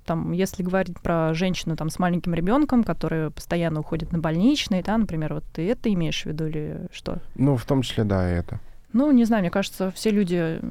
там, 0.05 0.31
если 0.31 0.63
говорить 0.63 0.99
про 0.99 1.33
женщину 1.33 1.75
там, 1.75 1.89
с 1.89 1.99
маленьким 1.99 2.33
ребенком, 2.33 2.83
которая 2.83 3.29
постоянно 3.29 3.79
уходит 3.79 4.11
на 4.11 4.19
больничные, 4.19 4.83
да, 4.83 4.97
например, 4.97 5.33
вот 5.35 5.43
ты 5.53 5.69
это 5.69 5.91
имеешь 5.93 6.23
в 6.23 6.25
виду 6.25 6.47
или 6.47 6.87
что? 6.91 7.19
Ну, 7.35 7.55
в 7.55 7.65
том 7.65 7.81
числе, 7.81 8.03
да, 8.03 8.27
это. 8.27 8.59
Ну, 8.93 9.11
не 9.11 9.25
знаю, 9.25 9.41
мне 9.41 9.51
кажется, 9.51 9.91
все 9.91 10.09
люди 10.09 10.61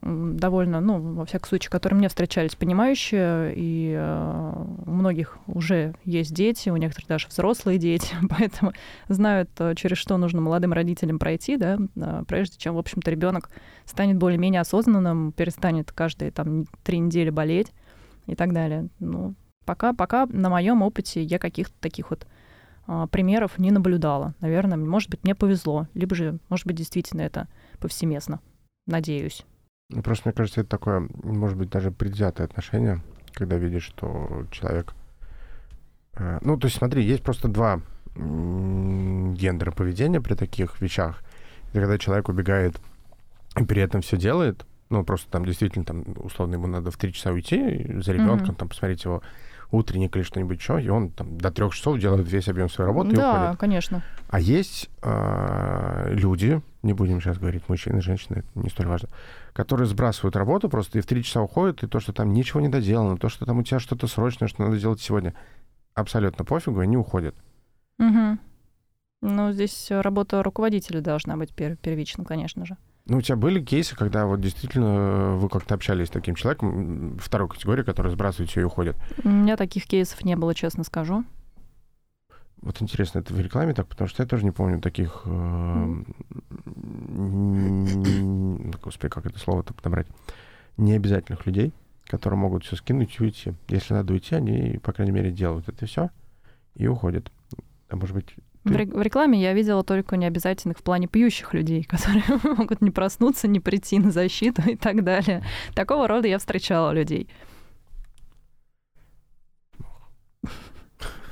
довольно, 0.00 0.80
ну, 0.80 0.98
во 0.98 1.24
всяком 1.24 1.48
случае, 1.48 1.70
которые 1.70 1.98
мне 1.98 2.08
встречались, 2.08 2.56
понимающие, 2.56 3.52
и 3.54 3.94
э, 3.96 4.64
у 4.86 4.90
многих 4.90 5.38
уже 5.46 5.94
есть 6.04 6.34
дети, 6.34 6.70
у 6.70 6.76
некоторых 6.76 7.08
даже 7.08 7.28
взрослые 7.28 7.78
дети, 7.78 8.14
поэтому 8.30 8.72
знают, 9.08 9.50
э, 9.58 9.74
через 9.76 9.98
что 9.98 10.16
нужно 10.16 10.40
молодым 10.40 10.72
родителям 10.72 11.18
пройти, 11.18 11.56
да, 11.56 11.78
э, 11.94 12.24
прежде 12.26 12.58
чем, 12.58 12.74
в 12.74 12.78
общем-то, 12.78 13.10
ребенок 13.10 13.50
станет 13.84 14.16
более-менее 14.16 14.62
осознанным, 14.62 15.32
перестанет 15.32 15.92
каждые 15.92 16.32
там 16.32 16.64
три 16.82 16.98
недели 16.98 17.30
болеть 17.30 17.72
и 18.26 18.34
так 18.34 18.52
далее. 18.52 18.88
Ну, 18.98 19.34
пока, 19.64 19.92
пока 19.92 20.26
на 20.26 20.48
моем 20.48 20.82
опыте 20.82 21.22
я 21.22 21.38
каких-то 21.38 21.74
таких 21.80 22.10
вот 22.10 22.26
э, 22.86 23.06
примеров 23.10 23.58
не 23.58 23.70
наблюдала. 23.70 24.34
Наверное, 24.40 24.78
может 24.78 25.10
быть, 25.10 25.24
мне 25.24 25.34
повезло, 25.34 25.88
либо 25.94 26.14
же, 26.14 26.38
может 26.48 26.66
быть, 26.66 26.76
действительно 26.76 27.22
это 27.22 27.48
повсеместно. 27.78 28.40
Надеюсь. 28.86 29.44
Ну, 29.90 30.02
просто 30.02 30.28
мне 30.28 30.34
кажется, 30.34 30.60
это 30.62 30.70
такое, 30.70 31.08
может 31.22 31.56
быть, 31.56 31.70
даже 31.70 31.90
предвзятое 31.90 32.46
отношение, 32.46 33.02
когда 33.32 33.56
видишь, 33.56 33.84
что 33.84 34.46
человек... 34.50 34.94
Э, 36.14 36.38
ну, 36.42 36.56
то 36.56 36.66
есть 36.66 36.78
смотри, 36.78 37.04
есть 37.04 37.22
просто 37.22 37.48
два 37.48 37.80
гендера 38.14 39.70
поведения 39.70 40.20
при 40.20 40.34
таких 40.34 40.80
вещах. 40.80 41.22
Это 41.70 41.80
когда 41.80 41.98
человек 41.98 42.28
убегает 42.28 42.78
и 43.58 43.64
при 43.64 43.82
этом 43.82 44.02
все 44.02 44.16
делает, 44.16 44.66
ну, 44.92 45.04
просто 45.04 45.30
там 45.30 45.44
действительно, 45.44 45.84
там, 45.84 46.04
условно, 46.18 46.54
ему 46.54 46.66
надо 46.66 46.90
в 46.90 46.96
три 46.96 47.12
часа 47.12 47.32
уйти 47.32 48.00
за 48.02 48.12
ребенком, 48.12 48.50
mm-hmm. 48.50 48.56
там, 48.56 48.68
посмотреть 48.68 49.04
его 49.04 49.22
утренник 49.70 50.14
или 50.14 50.22
что-нибудь 50.22 50.58
еще, 50.58 50.80
и 50.82 50.88
он 50.90 51.10
там 51.10 51.38
до 51.38 51.50
трех 51.50 51.74
часов 51.74 51.98
делает 51.98 52.30
весь 52.30 52.46
объем 52.46 52.68
своей 52.68 52.88
работы 52.88 53.16
да, 53.16 53.22
и 53.22 53.40
уходит. 53.40 53.60
конечно. 53.60 54.04
А 54.28 54.38
есть 54.38 54.90
э, 55.02 56.12
люди, 56.12 56.60
не 56.82 56.92
будем 56.92 57.22
сейчас 57.22 57.38
говорить 57.38 57.66
мужчины, 57.68 58.02
женщины, 58.02 58.40
это 58.40 58.48
не 58.54 58.68
столь 58.68 58.88
важно, 58.88 59.08
которые 59.54 59.86
сбрасывают 59.86 60.36
работу 60.36 60.68
просто 60.68 60.98
и 60.98 61.00
в 61.00 61.06
три 61.06 61.24
часа 61.24 61.40
уходят, 61.40 61.82
и 61.82 61.86
то, 61.86 62.00
что 62.00 62.12
там 62.12 62.34
ничего 62.34 62.60
не 62.60 62.68
доделано, 62.68 63.16
то, 63.16 63.30
что 63.30 63.46
там 63.46 63.58
у 63.58 63.62
тебя 63.62 63.80
что-то 63.80 64.06
срочное, 64.06 64.46
что 64.46 64.62
надо 64.62 64.78
делать 64.78 65.00
сегодня, 65.00 65.32
абсолютно 65.94 66.44
пофигу, 66.44 66.80
они 66.80 66.98
уходят. 66.98 67.34
Угу. 67.98 68.38
Ну, 69.22 69.52
здесь 69.52 69.86
работа 69.90 70.42
руководителя 70.42 71.00
должна 71.00 71.36
быть 71.36 71.50
пер- 71.54 71.76
первичным, 71.76 72.26
конечно 72.26 72.66
же. 72.66 72.76
Ну, 73.06 73.18
у 73.18 73.20
тебя 73.20 73.36
были 73.36 73.60
кейсы, 73.60 73.96
когда 73.96 74.26
вот 74.26 74.40
действительно 74.40 74.84
э, 74.86 75.34
вы 75.36 75.48
как-то 75.48 75.74
общались 75.74 76.06
с 76.06 76.10
таким 76.10 76.36
человеком, 76.36 77.18
второй 77.18 77.48
категории, 77.48 77.82
который 77.82 78.12
сбрасывает 78.12 78.50
все 78.50 78.60
и 78.60 78.64
уходит? 78.64 78.96
У 79.24 79.28
меня 79.28 79.56
таких 79.56 79.86
кейсов 79.86 80.24
не 80.24 80.36
было, 80.36 80.54
честно 80.54 80.84
скажу. 80.84 81.24
Вот 82.60 82.80
интересно, 82.80 83.18
это 83.18 83.34
в 83.34 83.40
рекламе 83.40 83.74
так, 83.74 83.88
потому 83.88 84.08
что 84.08 84.22
я 84.22 84.28
тоже 84.28 84.44
не 84.44 84.52
помню 84.52 84.80
таких... 84.80 85.22
Э, 85.24 86.02
господи, 88.84 89.08
как 89.08 89.26
это 89.26 89.38
слово-то 89.40 89.74
подобрать? 89.74 90.06
Необязательных 90.76 91.44
людей, 91.44 91.72
которые 92.06 92.38
могут 92.38 92.64
все 92.64 92.76
скинуть 92.76 93.16
и 93.18 93.22
уйти. 93.24 93.54
Если 93.66 93.94
надо 93.94 94.12
уйти, 94.12 94.36
они, 94.36 94.78
по 94.78 94.92
крайней 94.92 95.12
мере, 95.12 95.32
делают 95.32 95.68
это 95.68 95.86
все 95.86 96.10
и 96.76 96.86
уходят. 96.86 97.32
А 97.88 97.96
может 97.96 98.14
быть, 98.14 98.36
в, 98.64 98.76
ре- 98.76 98.86
в 98.86 99.02
рекламе 99.02 99.40
я 99.40 99.52
видела 99.52 99.82
только 99.82 100.16
необязательных 100.16 100.78
в 100.78 100.82
плане 100.82 101.08
пьющих 101.08 101.52
людей, 101.54 101.82
которые 101.88 102.24
могут 102.44 102.80
не 102.80 102.90
проснуться, 102.90 103.48
не 103.48 103.60
прийти 103.60 103.98
на 103.98 104.10
защиту 104.10 104.62
и 104.62 104.76
так 104.76 105.02
далее. 105.04 105.44
Такого 105.74 106.06
рода 106.08 106.28
я 106.28 106.38
встречала 106.38 106.92
людей. 106.92 107.28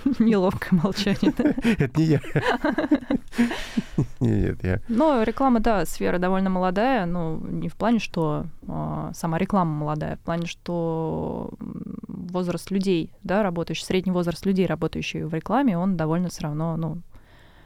Неловкое 0.18 0.80
молчание. 0.82 1.32
Это 1.78 2.00
не 2.00 2.04
я. 2.04 2.20
Нет, 4.20 4.64
я. 4.64 4.80
Ну, 4.88 5.22
реклама, 5.22 5.60
да, 5.60 5.84
сфера 5.84 6.18
довольно 6.18 6.50
молодая, 6.50 7.06
но 7.06 7.38
не 7.42 7.68
в 7.68 7.76
плане, 7.76 7.98
что 7.98 8.46
э, 8.66 9.10
сама 9.14 9.38
реклама 9.38 9.72
молодая, 9.72 10.16
в 10.16 10.20
плане, 10.20 10.46
что 10.46 11.52
возраст 12.08 12.70
людей, 12.70 13.12
да, 13.22 13.42
работающий, 13.42 13.84
средний 13.84 14.12
возраст 14.12 14.46
людей, 14.46 14.66
работающих 14.66 15.26
в 15.26 15.34
рекламе, 15.34 15.76
он 15.78 15.96
довольно 15.96 16.28
все 16.28 16.44
равно, 16.44 16.76
ну, 16.76 17.02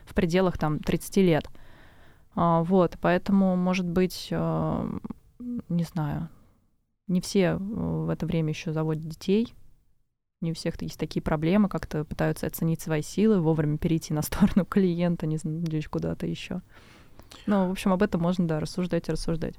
в 0.04 0.14
пределах 0.14 0.58
там 0.58 0.78
30 0.78 1.16
лет. 1.18 1.48
А, 2.34 2.62
вот, 2.62 2.96
поэтому, 3.00 3.56
может 3.56 3.86
быть, 3.86 4.28
э, 4.30 4.98
не 5.68 5.84
знаю, 5.84 6.28
не 7.06 7.20
все 7.20 7.56
в 7.56 8.08
это 8.08 8.26
время 8.26 8.50
еще 8.50 8.72
заводят 8.72 9.06
детей, 9.06 9.54
не 10.40 10.52
у 10.52 10.54
всех 10.54 10.80
есть 10.82 10.98
такие 10.98 11.22
проблемы, 11.22 11.68
как-то 11.68 12.04
пытаются 12.04 12.46
оценить 12.46 12.80
свои 12.80 13.02
силы, 13.02 13.40
вовремя 13.40 13.78
перейти 13.78 14.12
на 14.12 14.22
сторону 14.22 14.64
клиента, 14.64 15.26
не 15.26 15.38
знаю, 15.38 15.64
куда-то 15.90 16.26
еще. 16.26 16.60
Ну, 17.46 17.68
в 17.68 17.72
общем, 17.72 17.92
об 17.92 18.02
этом 18.02 18.20
можно, 18.20 18.46
да, 18.46 18.60
рассуждать 18.60 19.08
и 19.08 19.12
рассуждать. 19.12 19.54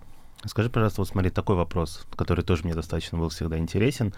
Скажи, 0.45 0.69
пожалуйста, 0.69 1.02
вот 1.02 1.08
смотри, 1.08 1.32
такой 1.32 1.56
вопрос, 1.56 2.06
который 2.15 2.43
тоже 2.43 2.63
мне 2.65 2.76
достаточно 2.76 3.17
был 3.17 3.30
всегда 3.30 3.58
интересен. 3.58 4.13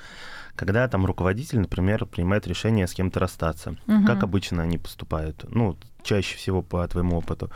Когда 0.55 0.87
там 0.87 1.05
руководитель, 1.05 1.59
например, 1.59 2.05
принимает 2.05 2.47
решение 2.47 2.87
с 2.87 2.93
кем-то 2.93 3.19
расстаться, 3.19 3.77
угу. 3.87 4.05
как 4.05 4.23
обычно 4.23 4.63
они 4.63 4.77
поступают? 4.77 5.45
Ну, 5.49 5.77
чаще 6.03 6.35
всего 6.37 6.61
по 6.61 6.85
твоему 6.87 7.17
опыту. 7.17 7.51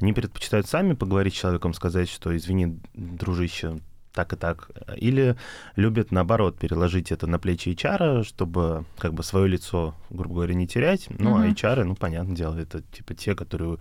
Они 0.00 0.12
предпочитают 0.12 0.66
сами 0.66 0.94
поговорить 0.94 1.34
с 1.34 1.38
человеком, 1.38 1.74
сказать, 1.74 2.08
что 2.08 2.36
извини, 2.36 2.78
дружище, 2.94 3.78
так 4.16 4.32
и 4.32 4.36
так. 4.36 4.70
Или 4.96 5.36
любят, 5.76 6.10
наоборот, 6.10 6.58
переложить 6.58 7.12
это 7.12 7.26
на 7.26 7.38
плечи 7.38 7.68
HR, 7.68 8.24
чтобы 8.24 8.84
как 8.98 9.12
бы 9.12 9.22
свое 9.22 9.46
лицо, 9.46 9.94
грубо 10.10 10.36
говоря, 10.36 10.54
не 10.54 10.66
терять. 10.66 11.08
Ну, 11.10 11.36
mm-hmm. 11.36 11.48
а 11.48 11.74
HR, 11.74 11.84
ну, 11.84 11.94
понятное 11.94 12.34
дело, 12.34 12.58
это 12.58 12.80
типа 12.80 13.14
те, 13.14 13.34
которые 13.34 13.78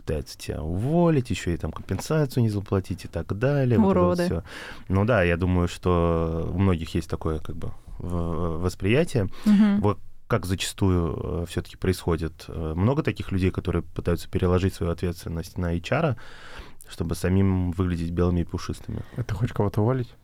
пытаются 0.00 0.38
тебя 0.38 0.62
уволить, 0.62 1.30
еще 1.30 1.52
и 1.52 1.56
там 1.56 1.72
компенсацию 1.72 2.42
не 2.42 2.50
заплатить 2.50 3.04
и 3.04 3.08
так 3.08 3.38
далее. 3.38 3.78
Уроды. 3.78 4.28
Вот 4.30 4.44
ну 4.88 5.04
да, 5.04 5.22
я 5.22 5.36
думаю, 5.36 5.68
что 5.68 6.50
у 6.52 6.58
многих 6.58 6.94
есть 6.94 7.10
такое 7.10 7.38
как 7.38 7.56
бы 7.56 7.72
восприятие. 7.98 9.24
Угу. 9.44 9.80
Вот 9.82 9.98
как 10.30 10.46
зачастую 10.46 11.42
э, 11.42 11.46
все-таки 11.48 11.76
происходит. 11.76 12.44
Э, 12.48 12.72
много 12.76 13.02
таких 13.02 13.32
людей, 13.32 13.50
которые 13.50 13.82
пытаются 13.82 14.30
переложить 14.30 14.74
свою 14.74 14.92
ответственность 14.92 15.58
на 15.58 15.76
HR, 15.76 16.16
чтобы 16.88 17.16
самим 17.16 17.72
выглядеть 17.72 18.12
белыми 18.12 18.40
и 18.40 18.44
пушистыми. 18.44 19.02
А 19.16 19.24
ты 19.24 19.34
хочешь 19.34 19.52
кого-то 19.52 19.82
уволить? 19.82 20.14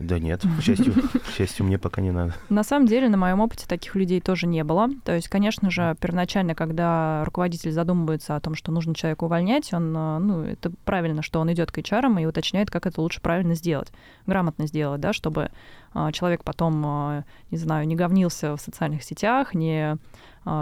Да 0.00 0.18
нет, 0.18 0.42
к 0.58 0.62
счастью, 0.62 0.94
к 0.94 1.30
счастью, 1.30 1.66
мне 1.66 1.78
пока 1.78 2.00
не 2.00 2.10
надо. 2.10 2.34
На 2.48 2.64
самом 2.64 2.86
деле, 2.86 3.10
на 3.10 3.18
моем 3.18 3.40
опыте 3.40 3.66
таких 3.68 3.94
людей 3.94 4.22
тоже 4.22 4.46
не 4.46 4.64
было. 4.64 4.88
То 5.04 5.14
есть, 5.14 5.28
конечно 5.28 5.70
же, 5.70 5.94
первоначально, 6.00 6.54
когда 6.54 7.22
руководитель 7.26 7.70
задумывается 7.70 8.34
о 8.34 8.40
том, 8.40 8.54
что 8.54 8.72
нужно 8.72 8.94
человека 8.94 9.24
увольнять, 9.24 9.74
он, 9.74 9.94
э, 9.94 10.18
ну, 10.18 10.42
это 10.42 10.72
правильно, 10.86 11.20
что 11.20 11.38
он 11.38 11.52
идет 11.52 11.70
к 11.70 11.76
HR 11.76 12.22
и 12.22 12.24
уточняет, 12.24 12.70
как 12.70 12.86
это 12.86 13.02
лучше 13.02 13.20
правильно 13.20 13.54
сделать, 13.54 13.92
грамотно 14.26 14.66
сделать, 14.66 15.02
да, 15.02 15.12
чтобы 15.12 15.50
э, 15.94 16.12
человек 16.12 16.44
потом, 16.44 16.82
э, 16.86 17.24
не 17.50 17.58
знаю, 17.58 17.86
не 17.86 17.94
говнился 17.94 18.56
в 18.56 18.60
социальных 18.60 19.02
сетях, 19.02 19.54
не 19.54 19.98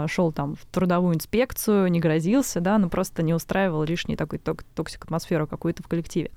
шел 0.07 0.33
там 0.33 0.57
в 0.57 0.65
трудовую 0.65 1.15
инспекцию, 1.15 1.87
не 1.87 2.01
грозился, 2.01 2.59
да, 2.59 2.77
но 2.77 2.89
просто 2.89 3.23
не 3.23 3.33
устраивал 3.33 3.83
лишней 3.83 4.17
такой 4.17 4.37
toxic 4.39 5.05
атмосферу 5.05 5.47
какую-то 5.47 5.83
в 5.83 5.87
коллективе. 5.87 6.31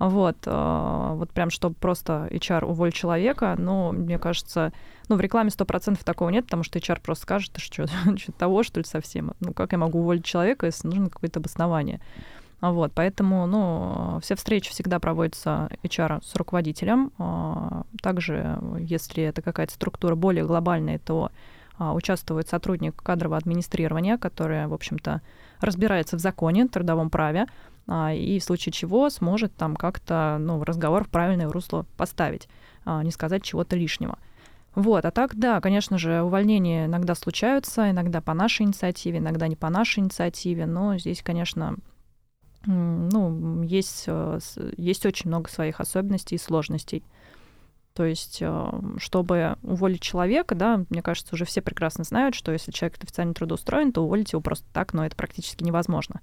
Вот, 0.00 0.38
э, 0.46 1.10
вот 1.12 1.30
прям, 1.30 1.50
чтобы 1.50 1.74
просто 1.74 2.26
HR 2.30 2.64
уволить 2.64 2.94
человека, 2.94 3.54
ну, 3.58 3.92
мне 3.92 4.18
кажется, 4.18 4.72
ну, 5.10 5.16
в 5.16 5.20
рекламе 5.20 5.50
100% 5.50 6.02
такого 6.02 6.30
нет, 6.30 6.46
потому 6.46 6.62
что 6.62 6.78
HR 6.78 7.02
просто 7.02 7.24
скажет, 7.24 7.52
что, 7.58 7.86
что 8.16 8.32
того, 8.32 8.62
что 8.62 8.80
ли, 8.80 8.84
совсем. 8.84 9.34
Ну, 9.40 9.52
как 9.52 9.72
я 9.72 9.78
могу 9.78 10.00
уволить 10.00 10.24
человека, 10.24 10.64
если 10.64 10.88
нужно 10.88 11.10
какое-то 11.10 11.40
обоснование? 11.40 12.00
Вот, 12.62 12.92
поэтому, 12.94 13.46
ну, 13.46 14.18
все 14.22 14.36
встречи 14.36 14.70
всегда 14.70 15.00
проводятся 15.00 15.68
HR 15.82 16.24
с 16.24 16.34
руководителем. 16.34 17.12
А, 17.18 17.82
также, 18.02 18.58
если 18.78 19.24
это 19.24 19.42
какая-то 19.42 19.74
структура 19.74 20.14
более 20.14 20.44
глобальная, 20.46 20.98
то 20.98 21.30
а, 21.78 21.94
участвует 21.94 22.48
сотрудник 22.48 22.96
кадрового 23.02 23.36
администрирования, 23.36 24.16
который, 24.16 24.66
в 24.66 24.74
общем-то, 24.74 25.20
разбирается 25.60 26.16
в 26.16 26.20
законе, 26.20 26.68
трудовом 26.68 27.10
праве, 27.10 27.46
и 27.88 28.38
в 28.38 28.44
случае 28.44 28.72
чего 28.72 29.10
сможет 29.10 29.54
там 29.56 29.76
как-то 29.76 30.36
ну, 30.40 30.62
разговор 30.62 31.04
в 31.04 31.08
правильное 31.08 31.48
русло 31.48 31.86
поставить, 31.96 32.48
а, 32.84 33.02
не 33.02 33.10
сказать 33.10 33.42
чего-то 33.42 33.76
лишнего. 33.76 34.18
Вот, 34.74 35.04
а 35.04 35.10
так, 35.10 35.34
да, 35.34 35.60
конечно 35.60 35.98
же, 35.98 36.22
увольнения 36.22 36.86
иногда 36.86 37.16
случаются, 37.16 37.90
иногда 37.90 38.20
по 38.20 38.34
нашей 38.34 38.62
инициативе, 38.66 39.18
иногда 39.18 39.48
не 39.48 39.56
по 39.56 39.68
нашей 39.68 40.00
инициативе, 40.00 40.66
но 40.66 40.96
здесь, 40.96 41.22
конечно, 41.22 41.76
ну, 42.66 43.62
есть, 43.62 44.04
э, 44.06 44.38
есть 44.76 45.06
очень 45.06 45.28
много 45.28 45.48
своих 45.50 45.80
особенностей 45.80 46.36
и 46.36 46.38
сложностей. 46.38 47.04
То 47.94 48.04
есть, 48.04 48.38
э, 48.40 48.80
чтобы 48.98 49.56
уволить 49.62 50.02
человека, 50.02 50.54
да, 50.54 50.84
мне 50.90 51.02
кажется, 51.02 51.34
уже 51.34 51.44
все 51.44 51.62
прекрасно 51.62 52.04
знают, 52.04 52.34
что 52.34 52.52
если 52.52 52.70
человек 52.70 52.98
официально 53.02 53.34
трудоустроен, 53.34 53.92
то 53.92 54.04
уволить 54.04 54.32
его 54.32 54.42
просто 54.42 54.66
так, 54.72 54.92
но 54.92 55.04
это 55.04 55.16
практически 55.16 55.64
невозможно. 55.64 56.20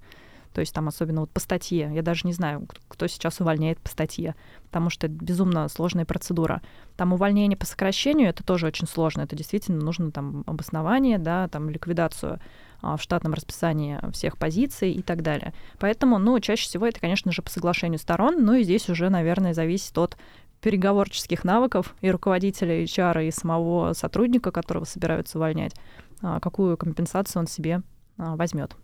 То 0.52 0.60
есть 0.60 0.74
там 0.74 0.88
особенно 0.88 1.20
вот 1.20 1.30
по 1.30 1.40
статье. 1.40 1.90
Я 1.92 2.02
даже 2.02 2.26
не 2.26 2.32
знаю, 2.32 2.66
кто 2.88 3.06
сейчас 3.06 3.40
увольняет 3.40 3.78
по 3.80 3.88
статье, 3.88 4.34
потому 4.64 4.90
что 4.90 5.06
это 5.06 5.14
безумно 5.14 5.68
сложная 5.68 6.04
процедура. 6.04 6.62
Там 6.96 7.12
увольнение 7.12 7.56
по 7.56 7.66
сокращению, 7.66 8.28
это 8.28 8.44
тоже 8.44 8.66
очень 8.66 8.86
сложно. 8.86 9.22
Это 9.22 9.36
действительно 9.36 9.84
нужно 9.84 10.10
там 10.10 10.44
обоснование, 10.46 11.18
да, 11.18 11.48
там 11.48 11.70
ликвидацию 11.70 12.40
а, 12.80 12.96
в 12.96 13.02
штатном 13.02 13.34
расписании 13.34 13.98
всех 14.12 14.38
позиций 14.38 14.92
и 14.92 15.02
так 15.02 15.22
далее. 15.22 15.52
Поэтому, 15.78 16.18
ну, 16.18 16.38
чаще 16.40 16.64
всего 16.64 16.86
это, 16.86 17.00
конечно 17.00 17.32
же, 17.32 17.42
по 17.42 17.50
соглашению 17.50 17.98
сторон, 17.98 18.44
ну 18.44 18.54
и 18.54 18.62
здесь 18.62 18.88
уже, 18.88 19.08
наверное, 19.10 19.54
зависит 19.54 19.96
от 19.98 20.16
переговорческих 20.60 21.44
навыков 21.44 21.94
и 22.00 22.10
руководителя 22.10 22.82
HR, 22.82 23.28
и 23.28 23.30
самого 23.30 23.92
сотрудника, 23.92 24.50
которого 24.50 24.84
собираются 24.84 25.38
увольнять, 25.38 25.74
а, 26.22 26.40
какую 26.40 26.76
компенсацию 26.76 27.40
он 27.40 27.46
себе 27.46 27.82
а, 28.16 28.36
возьмет. 28.36 28.76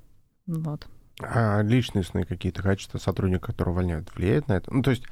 Вот. 0.47 0.87
А 1.21 1.63
личностные 1.63 2.25
какие-то 2.25 2.63
качества 2.63 2.99
сотрудника, 2.99 3.47
которого 3.47 3.75
увольняют, 3.75 4.15
влияет 4.15 4.49
на 4.49 4.55
это? 4.55 4.73
Ну, 4.73 4.83
то 4.83 4.91
есть, 4.91 5.05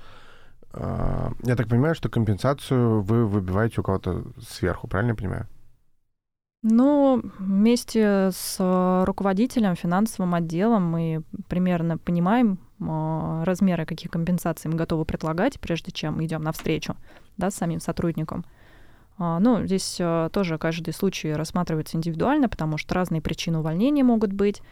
э, 0.72 1.30
я 1.42 1.56
так 1.56 1.68
понимаю, 1.68 1.94
что 1.94 2.08
компенсацию 2.08 3.02
вы 3.02 3.26
выбиваете 3.26 3.80
у 3.80 3.84
кого-то 3.84 4.24
сверху, 4.40 4.88
правильно 4.88 5.12
я 5.12 5.16
понимаю? 5.16 5.46
Ну, 6.64 7.22
вместе 7.38 8.30
с 8.32 9.04
руководителем, 9.04 9.74
финансовым 9.74 10.34
отделом 10.34 10.84
мы 10.90 11.22
примерно 11.48 11.98
понимаем 11.98 12.58
э, 12.80 13.42
размеры, 13.44 13.84
какие 13.84 14.08
компенсации 14.08 14.68
мы 14.68 14.76
готовы 14.76 15.04
предлагать, 15.04 15.60
прежде 15.60 15.92
чем 15.92 16.24
идем 16.24 16.42
навстречу 16.42 16.96
да, 17.36 17.50
с 17.50 17.54
самим 17.54 17.80
сотрудником. 17.80 18.44
А, 19.18 19.38
ну, 19.38 19.64
здесь 19.66 20.00
тоже 20.32 20.58
каждый 20.58 20.92
случай 20.94 21.32
рассматривается 21.32 21.96
индивидуально, 21.96 22.48
потому 22.48 22.78
что 22.78 22.94
разные 22.94 23.20
причины 23.20 23.58
увольнения 23.58 24.02
могут 24.02 24.32
быть. 24.32 24.62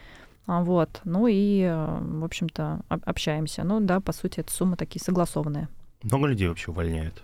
А, 0.47 0.63
вот. 0.63 1.01
Ну 1.05 1.27
и, 1.29 1.65
в 1.65 2.25
общем-то, 2.25 2.81
общаемся. 2.89 3.65
Ну 3.65 3.81
да, 3.81 4.01
по 4.01 4.13
сути, 4.13 4.41
это 4.41 4.53
суммы 4.53 4.77
такие 4.77 5.03
согласованные. 5.03 5.69
Много 6.03 6.27
людей 6.27 6.49
вообще 6.49 6.71
увольняют? 6.71 7.23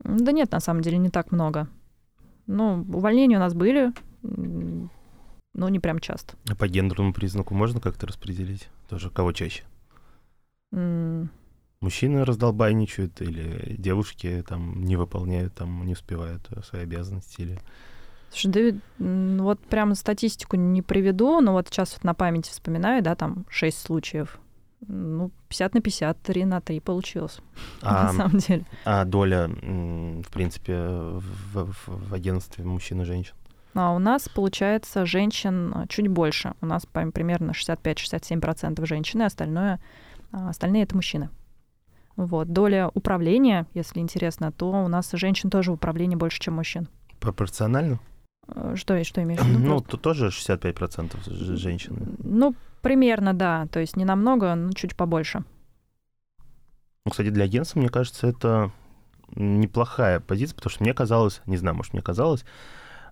Да 0.00 0.32
нет, 0.32 0.52
на 0.52 0.60
самом 0.60 0.82
деле, 0.82 0.98
не 0.98 1.10
так 1.10 1.32
много. 1.32 1.68
Ну, 2.46 2.84
увольнения 2.92 3.36
у 3.36 3.40
нас 3.40 3.54
были, 3.54 3.92
но 4.22 5.68
не 5.68 5.80
прям 5.80 5.98
часто. 5.98 6.34
А 6.48 6.54
по 6.54 6.68
гендерному 6.68 7.12
признаку 7.12 7.54
можно 7.54 7.80
как-то 7.80 8.06
распределить? 8.06 8.68
Тоже 8.88 9.10
кого 9.10 9.32
чаще? 9.32 9.64
М, 10.72 11.30
Мужчины 11.80 12.24
раздолбайничают 12.24 13.20
или 13.20 13.76
девушки 13.76 14.42
там 14.48 14.84
не 14.84 14.96
выполняют, 14.96 15.54
там 15.54 15.84
не 15.84 15.92
успевают 15.92 16.48
свои 16.64 16.82
обязанности 16.82 17.42
или... 17.42 17.60
Слушай, 18.34 18.72
да, 18.98 19.42
вот 19.42 19.60
прям 19.60 19.94
статистику 19.94 20.56
не 20.56 20.82
приведу, 20.82 21.40
но 21.40 21.52
вот 21.52 21.68
сейчас 21.68 21.94
вот 21.94 22.04
на 22.04 22.14
памяти 22.14 22.50
вспоминаю, 22.50 23.02
да, 23.02 23.14
там 23.14 23.46
6 23.48 23.78
случаев. 23.78 24.38
Ну, 24.86 25.30
50 25.48 25.74
на 25.74 25.80
50, 25.80 26.20
3 26.20 26.44
на 26.44 26.60
3 26.60 26.80
получилось, 26.80 27.38
А, 27.82 28.04
на 28.04 28.12
самом 28.12 28.38
деле. 28.38 28.64
а 28.84 29.04
доля, 29.04 29.48
в 29.48 30.30
принципе, 30.30 30.74
в, 30.76 31.72
в- 31.72 32.08
в 32.10 32.12
агентстве 32.14 32.64
мужчин 32.64 33.00
и 33.00 33.04
женщин? 33.04 33.34
А 33.72 33.92
у 33.92 33.98
нас, 33.98 34.28
получается, 34.28 35.06
женщин 35.06 35.72
а, 35.74 35.86
чуть 35.88 36.08
больше. 36.08 36.52
У 36.60 36.66
нас 36.66 36.86
примерно 36.86 37.52
65-67% 37.52 38.84
женщины, 38.86 39.22
остальное, 39.22 39.80
а, 40.32 40.50
остальные 40.50 40.82
это 40.84 40.94
мужчины. 40.96 41.30
Вот. 42.16 42.52
Доля 42.52 42.90
управления, 42.94 43.66
если 43.74 44.00
интересно, 44.00 44.52
то 44.52 44.70
у 44.70 44.88
нас 44.88 45.10
женщин 45.12 45.50
тоже 45.50 45.70
в 45.70 45.74
управлении 45.74 46.14
больше, 46.16 46.40
чем 46.40 46.54
мужчин. 46.54 46.88
Пропорционально? 47.20 47.98
Э, 48.48 48.74
Что, 48.76 49.02
что 49.04 49.22
имеешь 49.22 49.40
в 49.40 49.46
виду? 49.48 49.58
Ну, 49.58 49.80
тут 49.80 50.00
тоже 50.02 50.28
65% 50.28 51.16
ж- 51.28 51.56
женщины. 51.56 51.98
Ну, 52.18 52.54
примерно, 52.82 53.32
да. 53.34 53.66
То 53.72 53.80
есть 53.80 53.96
не 53.96 54.04
намного, 54.04 54.54
но 54.54 54.72
чуть 54.72 54.96
побольше. 54.96 55.44
Ну, 57.04 57.10
кстати, 57.10 57.28
для 57.30 57.44
агентства, 57.44 57.78
мне 57.80 57.88
кажется, 57.88 58.26
это 58.26 58.70
неплохая 59.36 60.20
позиция, 60.20 60.56
потому 60.56 60.70
что 60.70 60.82
мне 60.82 60.94
казалось, 60.94 61.42
не 61.46 61.56
знаю, 61.56 61.76
может, 61.76 61.92
мне 61.92 62.02
казалось, 62.02 62.44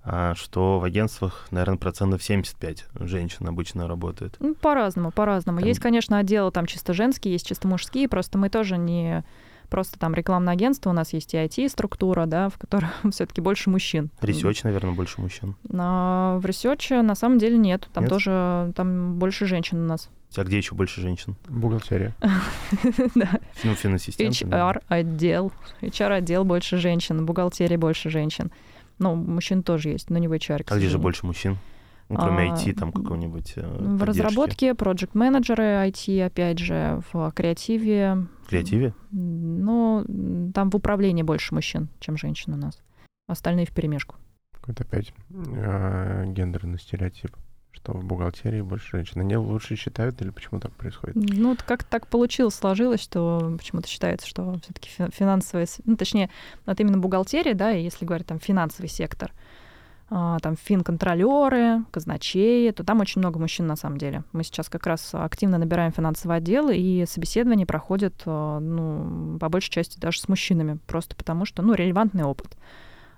а, 0.05 0.35
что 0.35 0.79
в 0.79 0.85
агентствах, 0.85 1.47
наверное, 1.51 1.77
процентов 1.79 2.23
75 2.23 2.87
женщин 3.01 3.47
обычно 3.49 3.87
работает. 3.88 4.37
Ну, 4.40 4.55
по-разному, 4.55 5.11
по-разному. 5.12 5.59
Там- 5.61 5.68
Есть, 5.68 5.81
конечно, 5.81 6.18
отделы 6.18 6.51
там 6.51 6.66
чисто 6.66 6.92
женские, 6.95 7.33
есть 7.33 7.47
чисто 7.47 7.68
мужские, 7.68 8.09
просто 8.09 8.38
мы 8.38 8.49
тоже 8.51 8.79
не 8.79 9.25
просто 9.72 9.98
там 9.98 10.12
рекламное 10.14 10.52
агентство, 10.52 10.90
у 10.90 10.92
нас 10.92 11.14
есть 11.14 11.32
и 11.32 11.38
IT-структура, 11.38 12.26
да, 12.26 12.50
в 12.50 12.58
которой 12.58 12.88
все-таки 13.11 13.40
больше 13.40 13.70
мужчин. 13.70 14.11
Research, 14.20 14.62
наверное, 14.64 14.92
больше 14.92 15.20
мужчин. 15.22 15.56
А 15.72 16.38
в 16.38 16.44
research 16.44 16.94
е 16.94 17.00
на 17.00 17.14
самом 17.14 17.38
деле 17.38 17.56
нет. 17.56 17.88
Там 17.94 18.04
Нет? 18.04 18.12
тоже 18.12 18.72
там 18.76 19.18
больше 19.18 19.46
женщин 19.46 19.78
у 19.78 19.87
нас. 19.87 20.11
А 20.37 20.44
где 20.44 20.58
еще 20.58 20.74
больше 20.74 21.00
женщин? 21.00 21.37
Бухгалтерия. 21.48 22.14
Да. 23.14 23.40
Ну, 23.64 23.74
финансистенты. 23.74 24.44
да. 24.46 24.72
HR 24.72 24.82
отдел. 24.88 25.52
HR 25.80 26.12
отдел 26.12 26.44
больше 26.44 26.76
женщин, 26.76 27.24
бухгалтерия 27.24 27.78
больше 27.78 28.11
женщин. 28.11 28.50
Ну, 28.98 29.14
мужчин 29.14 29.62
тоже 29.62 29.88
есть, 29.88 30.11
но 30.11 30.18
не 30.18 30.28
в 30.28 30.32
HR. 30.32 30.66
А 30.68 30.76
где 30.76 30.88
же 30.88 30.98
больше 30.98 31.24
мужчин? 31.24 31.56
Ну, 32.12 32.18
кроме 32.18 32.51
А, 32.51 32.55
IT, 32.55 32.75
там 32.75 32.92
какого-нибудь 32.92 33.55
э, 33.57 33.61
В 33.62 33.98
поддержки. 33.98 34.05
разработке 34.05 34.75
проект 34.75 35.14
менеджеры 35.14 35.62
IT, 35.88 36.25
опять 36.25 36.59
же, 36.59 37.01
в 37.12 37.33
креативе. 37.33 38.27
В 38.44 38.48
креативе? 38.48 38.94
Ну, 39.11 40.05
там 40.55 40.70
в 40.70 40.77
управлении 40.77 41.22
больше 41.22 41.55
мужчин, 41.55 41.88
чем 42.01 42.16
женщин 42.16 42.53
у 42.53 42.57
нас. 42.57 42.83
Остальные 43.29 43.66
в 43.66 43.70
перемешку. 43.70 44.16
Какой-то 44.53 44.85
опять 44.85 45.12
э, 45.31 46.25
гендерный 46.29 46.79
стереотип, 46.79 47.35
что 47.72 47.92
в 47.94 48.05
бухгалтерии 48.05 48.61
больше 48.61 48.98
женщин. 48.98 49.22
Они 49.22 49.37
лучше 49.37 49.75
считают 49.77 50.20
или 50.20 50.31
почему 50.31 50.61
так 50.61 50.72
происходит? 50.72 51.16
Ну, 51.16 51.51
вот 51.51 51.62
как 51.62 51.83
так 51.85 52.07
получилось, 52.07 52.55
сложилось, 52.55 53.01
что 53.01 53.55
почему-то 53.59 53.88
считается, 53.88 54.27
что 54.27 54.59
все-таки 54.62 54.90
финансовая, 55.12 55.66
ну, 55.85 55.96
точнее, 55.96 56.29
вот 56.66 56.79
именно 56.79 56.98
бухгалтерия, 56.98 57.55
да, 57.55 57.72
и 57.72 57.83
если 57.83 58.05
говорить 58.05 58.27
там 58.27 58.38
финансовый 58.38 58.88
сектор, 58.88 59.33
там 60.12 60.57
финконтролеры, 60.57 61.85
казначеи, 61.90 62.70
то 62.70 62.85
там 62.85 63.01
очень 63.01 63.20
много 63.20 63.38
мужчин 63.38 63.66
на 63.66 63.77
самом 63.77 63.96
деле. 63.96 64.25
Мы 64.33 64.44
сейчас 64.44 64.68
как 64.68 64.87
раз 64.87 65.11
активно 65.14 65.57
набираем 65.57 65.90
финансовый 65.92 66.37
отдел, 66.37 66.68
и 66.68 67.07
собеседования 67.07 67.64
проходят, 67.64 68.14
а, 68.27 68.59
ну, 68.61 69.38
по 69.38 69.48
большей 69.48 69.70
части 69.70 69.98
даже 69.98 70.20
с 70.20 70.29
мужчинами, 70.29 70.79
просто 70.87 71.16
потому 71.16 71.46
что, 71.46 71.62
ну, 71.62 71.72
релевантный 71.72 72.25
опыт. 72.25 72.57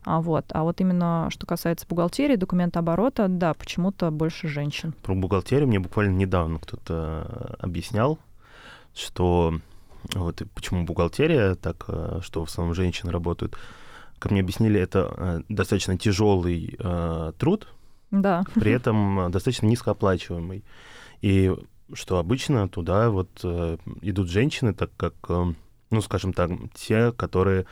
А 0.05 0.21
вот, 0.21 0.45
а 0.51 0.63
вот 0.63 0.81
именно 0.81 1.29
что 1.31 1.47
касается 1.47 1.87
бухгалтерии, 1.89 2.37
документооборота, 2.37 3.27
да, 3.27 3.55
почему-то 3.55 4.11
больше 4.11 4.47
женщин. 4.47 4.95
Про 5.03 5.15
бухгалтерию 5.15 5.67
мне 5.67 5.81
буквально 5.81 6.15
недавно 6.15 6.59
кто-то 6.59 7.57
объяснял, 7.59 8.19
что 8.95 9.59
вот 10.15 10.43
почему 10.55 10.85
бухгалтерия 10.85 11.55
так, 11.55 11.87
э, 11.89 12.21
что 12.23 12.45
в 12.45 12.49
основном 12.49 12.75
женщины 12.75 13.11
работают. 13.11 13.57
Как 14.25 14.31
мне 14.31 14.41
объяснили, 14.41 14.81
это 14.81 15.13
э, 15.19 15.41
достаточно 15.51 15.99
тяжелый 15.99 16.77
э, 16.79 17.33
труд, 17.37 17.69
Да. 18.11 18.43
при 18.55 18.73
этом 18.73 19.21
э, 19.21 19.29
достаточно 19.29 19.67
низкооплачиваемый. 19.67 20.65
И 21.21 21.55
что 21.93 22.17
обычно 22.19 22.67
туда 22.71 23.11
вот 23.11 23.29
э, 23.45 23.77
идут 24.01 24.31
женщины, 24.31 24.73
так 24.73 24.91
как, 24.97 25.13
э, 25.29 25.53
ну, 25.91 26.01
скажем 26.01 26.33
так, 26.33 26.51
те, 26.73 27.13
которые 27.13 27.67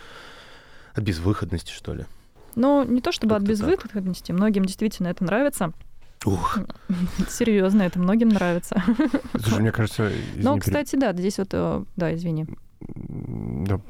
от 0.94 1.02
безвыходности, 1.02 1.72
что 1.72 1.94
ли. 1.94 2.04
Ну, 2.54 2.84
не 2.84 3.00
то 3.00 3.12
чтобы 3.12 3.34
от 3.34 3.40
Как-то 3.46 3.56
так. 3.56 3.70
безвыходности, 3.70 4.32
многим 4.32 4.66
действительно 4.66 5.08
это 5.08 5.24
нравится. 5.24 5.72
Ух, 6.26 6.58
Серьезно, 7.30 7.80
это 7.80 7.98
многим 7.98 8.28
нравится. 8.28 8.84
Слушай, 9.40 9.60
мне 9.60 9.72
кажется... 9.72 10.06
извини, 10.12 10.44
Но, 10.44 10.56
переб- 10.56 10.60
кстати, 10.60 10.96
да, 10.96 11.14
здесь 11.14 11.38
вот, 11.38 11.48
э, 11.52 11.84
да, 11.96 12.14
извини, 12.14 12.44
Да, 12.86 13.80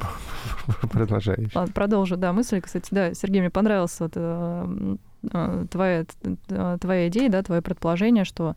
продолжай. 0.90 1.50
Ладно, 1.55 1.72
продолжу, 1.72 2.16
да, 2.16 2.33
мысль, 2.33 2.61
кстати, 2.61 2.88
да, 2.90 3.14
Сергей, 3.14 3.40
мне 3.40 3.50
понравилась 3.50 3.98
вот, 4.00 4.12
э, 4.16 4.96
э, 5.33 5.66
твоя, 5.70 6.05
т- 6.05 6.78
твоя 6.78 7.09
идея, 7.09 7.31
да, 7.31 7.42
твое 7.42 7.62
предположение, 7.62 8.24
что, 8.24 8.57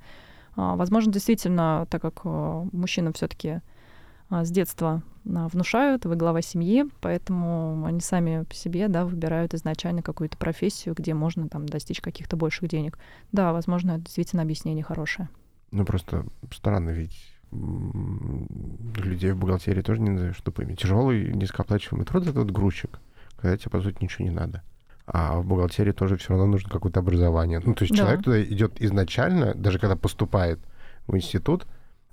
а, 0.56 0.76
возможно, 0.76 1.12
действительно, 1.12 1.88
так 1.90 2.02
как 2.02 2.22
э, 2.24 2.66
мужчинам 2.72 3.14
все-таки 3.14 3.62
с 4.30 4.50
детства 4.50 5.04
а, 5.36 5.48
внушают, 5.48 6.06
вы 6.06 6.16
глава 6.16 6.42
семьи, 6.42 6.86
поэтому 7.02 7.86
они 7.86 8.00
сами 8.00 8.44
по 8.44 8.56
себе, 8.56 8.88
да, 8.88 9.06
выбирают 9.06 9.54
изначально 9.54 10.02
какую-то 10.02 10.38
профессию, 10.38 10.96
где 10.96 11.14
можно 11.14 11.48
там 11.48 11.66
достичь 11.68 12.02
каких-то 12.02 12.36
больших 12.36 12.70
денег. 12.70 12.98
Да, 13.32 13.54
возможно, 13.54 13.92
это 13.92 14.06
действительно 14.06 14.42
объяснение 14.42 14.84
хорошее. 14.84 15.30
Ну, 15.72 15.86
просто 15.86 16.26
странно, 16.52 16.90
ведь 16.92 17.35
людей 18.96 19.32
в 19.32 19.38
бухгалтерии 19.38 19.82
тоже 19.82 20.02
не 20.02 20.10
назовешь 20.12 20.38
тупыми. 20.42 20.76
Тяжелый, 20.76 21.32
низкооплачиваемый 21.34 22.06
труд— 22.06 22.28
это 22.28 22.40
вот 22.40 22.52
грузчик, 22.52 23.00
когда 23.38 23.58
тебе, 23.58 23.70
по 23.72 23.82
сути, 23.82 23.98
ничего 24.02 24.26
не 24.28 24.34
надо. 24.34 24.62
А 25.08 25.38
в 25.40 25.46
бухгалтерии 25.46 25.92
тоже 25.92 26.18
все 26.18 26.30
равно 26.30 26.48
нужно 26.48 26.70
какое-то 26.70 27.00
образование. 27.00 27.62
Ну, 27.64 27.74
то 27.76 27.84
есть 27.84 27.94
Да. 27.96 28.04
человек 28.04 28.24
туда 28.24 28.44
идет 28.44 28.82
изначально, 28.82 29.54
даже 29.54 29.78
когда 29.80 29.96
поступает 29.96 30.60
в 31.08 31.16
институт, 31.16 31.68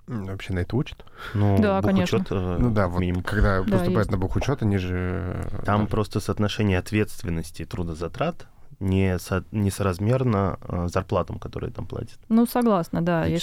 вообще 0.07 0.53
на 0.53 0.59
это 0.61 0.77
учат. 0.77 1.05
ну, 1.33 1.57
Да, 1.59 1.81
конечно. 1.81 2.19
бухучет, 2.19 2.37
э, 2.37 2.57
Ну 2.61 2.71
да, 2.71 2.89
вот 2.89 3.01
минимум. 3.01 3.23
когда 3.23 3.59
Да, 3.63 3.71
поступают 3.71 3.97
есть. 3.99 4.11
на 4.11 4.19
бухучет, 4.19 4.63
они 4.63 4.77
же... 4.77 5.33
э, 5.53 5.63
Там 5.65 5.81
даже- 5.83 5.91
просто 5.91 6.21
соотношение 6.21 6.79
ответственности 6.79 7.63
и 7.63 7.65
трудозатрат 7.65 8.47
не 8.83 9.19
со- 9.19 9.45
несоразмерно 9.53 10.59
э, 10.63 10.89
зарплатам, 10.89 11.39
которые 11.39 11.73
там 11.73 11.87
платят. 11.87 12.19
Ну, 12.29 12.47
согласна, 12.47 13.01
да. 13.03 13.25
Я, 13.27 13.39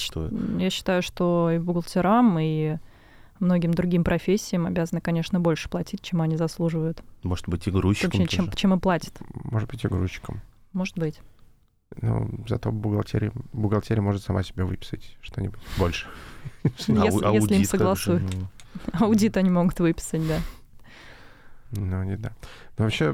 я 0.58 0.69
считаю, 0.69 1.02
что 1.02 1.49
и 1.52 1.58
бухгалтерам, 1.58 2.38
и 2.39 2.78
многим 3.39 3.73
другим 3.73 4.04
профессиям 4.04 4.65
обязаны, 4.65 5.02
конечно, 5.02 5.39
больше 5.39 5.69
платить, 5.69 6.02
чем 6.02 6.21
они 6.21 6.36
заслуживают. 6.38 7.02
Может 7.23 7.47
быть, 7.47 7.67
и 7.67 7.71
грузчикам 7.71 8.12
Точнее, 8.12 8.28
чем, 8.28 8.52
чем 8.52 8.73
и 8.73 8.80
платят. 8.80 9.13
Может 9.45 9.69
быть, 9.69 9.84
и 9.84 9.88
грузчиком. 9.88 10.41
Может 10.73 10.97
быть. 10.99 11.21
Ну, 12.02 12.30
зато 12.47 12.71
бухгалтерия, 12.71 13.32
бухгалтерия 13.54 14.02
может 14.04 14.21
сама 14.23 14.43
себе 14.43 14.63
выписать 14.63 15.17
что-нибудь 15.21 15.60
больше. 15.78 16.06
Если- 16.63 16.95
Ау- 17.25 17.34
если 17.34 17.56
им 17.56 17.63
согласуют. 17.63 18.23
ну, 18.23 18.47
Аудит 19.06 19.38
они 19.38 19.49
могут 19.49 19.80
выписать, 19.80 20.28
да. 20.28 20.38
Ну, 21.71 22.04
не 22.04 22.17
да. 22.17 22.32
Но 22.79 22.85
вообще 22.85 23.13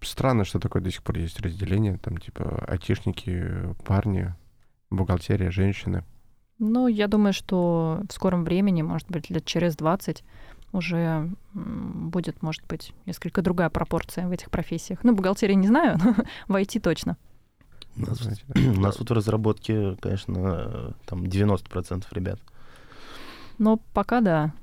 странно, 0.00 0.44
что 0.44 0.58
такое 0.58 0.80
до 0.80 0.90
сих 0.90 1.02
пор 1.02 1.18
есть 1.18 1.38
разделение. 1.40 1.98
Там, 1.98 2.16
типа, 2.16 2.64
айтишники, 2.66 3.74
парни, 3.84 4.34
бухгалтерия, 4.88 5.50
женщины. 5.50 6.02
Ну, 6.58 6.88
я 6.88 7.06
думаю, 7.06 7.34
что 7.34 8.00
в 8.08 8.12
скором 8.14 8.44
времени, 8.44 8.80
может 8.80 9.06
быть, 9.10 9.28
лет 9.28 9.44
через 9.44 9.76
20 9.76 10.24
уже 10.72 11.30
будет, 11.52 12.42
может 12.42 12.66
быть, 12.66 12.94
несколько 13.04 13.42
другая 13.42 13.68
пропорция 13.68 14.28
в 14.28 14.30
этих 14.30 14.50
профессиях. 14.50 15.04
Ну, 15.04 15.14
бухгалтерии 15.14 15.52
не 15.52 15.68
знаю, 15.68 15.98
но 16.02 16.14
в 16.48 16.56
IT 16.56 16.80
точно. 16.80 17.18
У 17.96 18.00
нас, 18.00 18.18
Знаете, 18.18 18.44
да. 18.48 18.60
у 18.78 18.80
нас 18.80 18.98
вот 18.98 19.10
в 19.10 19.12
разработке, 19.12 19.96
конечно, 19.96 20.94
там 21.04 21.24
90% 21.24 22.06
ребят. 22.12 22.40
Но 23.58 23.76
пока 23.92 24.22
да. 24.22 24.54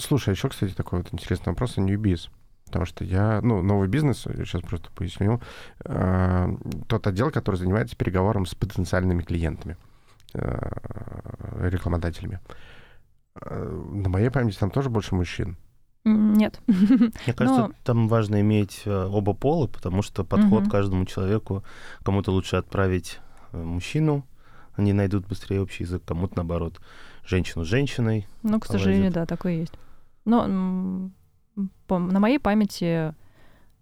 Слушай, 0.00 0.34
еще, 0.34 0.48
кстати, 0.48 0.72
такой 0.72 0.98
вот 0.98 1.14
интересный 1.14 1.50
вопрос 1.50 1.78
о 1.78 1.80
Newbiz. 1.80 2.28
Потому 2.66 2.84
что 2.84 3.04
я, 3.04 3.40
ну, 3.42 3.62
новый 3.62 3.88
бизнес, 3.88 4.26
я 4.26 4.44
сейчас 4.44 4.62
просто 4.62 4.90
поясню, 4.94 5.40
э, 5.84 6.48
тот 6.88 7.06
отдел, 7.06 7.30
который 7.30 7.56
занимается 7.56 7.96
переговором 7.96 8.44
с 8.44 8.54
потенциальными 8.54 9.22
клиентами, 9.22 9.76
э, 10.34 11.68
рекламодателями. 11.68 12.40
Э, 13.40 13.64
на 13.92 14.08
моей 14.08 14.30
памяти 14.30 14.58
там 14.58 14.70
тоже 14.70 14.90
больше 14.90 15.14
мужчин. 15.14 15.56
Нет. 16.04 16.60
Мне 16.66 17.34
кажется, 17.34 17.68
Но- 17.68 17.70
там 17.84 18.08
важно 18.08 18.40
иметь 18.40 18.82
э, 18.84 19.06
оба 19.06 19.32
пола, 19.32 19.66
потому 19.68 20.02
что 20.02 20.24
подход 20.24 20.62
Мгм. 20.62 20.70
каждому 20.70 21.04
человеку, 21.04 21.64
кому-то 22.04 22.32
лучше 22.32 22.56
отправить 22.56 23.20
э, 23.52 23.62
мужчину, 23.62 24.24
они 24.74 24.92
найдут 24.92 25.26
быстрее 25.26 25.60
общий 25.62 25.84
язык, 25.84 26.02
кому-то 26.04 26.34
наоборот, 26.36 26.80
женщину 27.24 27.64
с 27.64 27.68
женщиной. 27.68 28.26
Ну, 28.42 28.58
к 28.60 28.66
сожалению, 28.66 29.12
да, 29.12 29.24
такое 29.24 29.54
есть. 29.54 29.74
Но 30.24 30.46
на 31.88 32.20
моей 32.20 32.38
памяти, 32.38 33.14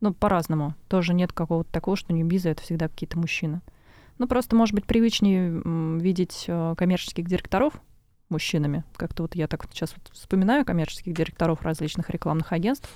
ну, 0.01 0.13
по-разному. 0.15 0.75
Тоже 0.89 1.15
нет 1.15 1.33
какого-то 1.33 1.71
такого, 1.73 1.97
что 1.97 2.13
ньюбизы— 2.13 2.49
это 2.51 2.63
всегда 2.63 2.89
какие-то 2.89 3.19
мужчины. 3.19 3.61
Ну, 4.19 4.29
просто, 4.29 4.55
может 4.55 4.75
быть, 4.75 4.85
привычнее 4.87 5.99
видеть 6.01 6.45
э, 6.47 6.75
коммерческих 6.77 7.27
директоров 7.27 7.75
мужчинами. 8.29 8.85
Как-то 8.97 9.25
вот 9.25 9.35
я 9.35 9.49
так 9.49 9.65
сейчас 9.73 9.93
вот 9.97 10.09
вспоминаю 10.13 10.65
коммерческих 10.65 11.13
директоров 11.15 11.63
различных 11.63 12.11
рекламных 12.11 12.53
агентств. 12.53 12.89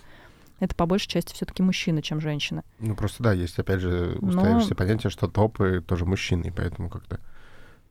Это 0.61 0.75
по 0.75 0.87
большей 0.87 1.09
части 1.09 1.35
все 1.35 1.45
таки 1.45 1.63
мужчины, 1.63 2.03
чем 2.03 2.21
женщины. 2.21 2.63
Ну, 2.79 2.95
просто 2.97 3.23
да, 3.23 3.33
есть, 3.33 3.59
опять 3.59 3.81
же, 3.81 4.17
Но- 4.21 4.29
устоявшееся 4.29 4.75
понятие, 4.75 5.11
что 5.11 5.29
топы 5.29 5.83
тоже 5.87 6.05
мужчины, 6.05 6.53
поэтому 6.57 6.89
как-то 6.89 7.21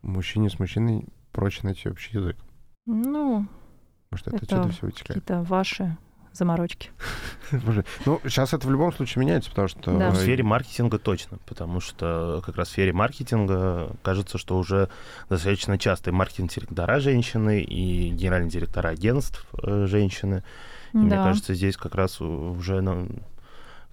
мужчине 0.01 0.49
с 0.49 0.59
мужчиной 0.59 1.05
проще 1.31 1.61
найти 1.63 1.89
общий 1.89 2.17
язык. 2.17 2.37
Ну, 2.85 3.45
Может, 4.11 4.27
это, 4.27 4.37
Это 4.37 4.45
отсюда 4.45 4.69
все 4.69 4.85
вытекает. 4.85 5.07
какие-то 5.07 5.43
ваши 5.43 5.97
заморочки. 6.37 6.91
Ну, 8.05 8.19
сейчас 8.25 8.53
это 8.53 8.67
в 8.67 8.71
любом 8.71 8.91
случае 8.91 9.21
меняется, 9.23 9.49
потому 9.49 9.67
что... 9.69 9.97
Да. 9.97 10.11
В 10.11 10.17
сфере 10.17 10.43
маркетинга 10.43 10.99
точно, 10.99 11.37
потому 11.45 11.79
что 11.79 12.41
как 12.45 12.57
раз 12.57 12.67
в 12.67 12.71
сфере 12.71 12.91
маркетинга 12.91 13.95
кажется, 14.03 14.37
что 14.37 14.57
уже 14.57 14.89
достаточно 15.29 15.77
часто 15.77 16.09
и 16.09 16.13
маркетинг-директора 16.13 16.99
женщины, 16.99 17.61
и 17.61 18.09
генеральные 18.09 18.49
директора 18.49 18.89
агентств 18.89 19.45
э, 19.63 19.85
женщины. 19.87 20.43
И 20.93 20.97
мне 20.97 21.11
Да. 21.11 21.23
кажется, 21.23 21.53
здесь 21.53 21.77
как 21.77 21.95
раз 21.95 22.19
уже 22.19 22.81
ну, 22.81 23.07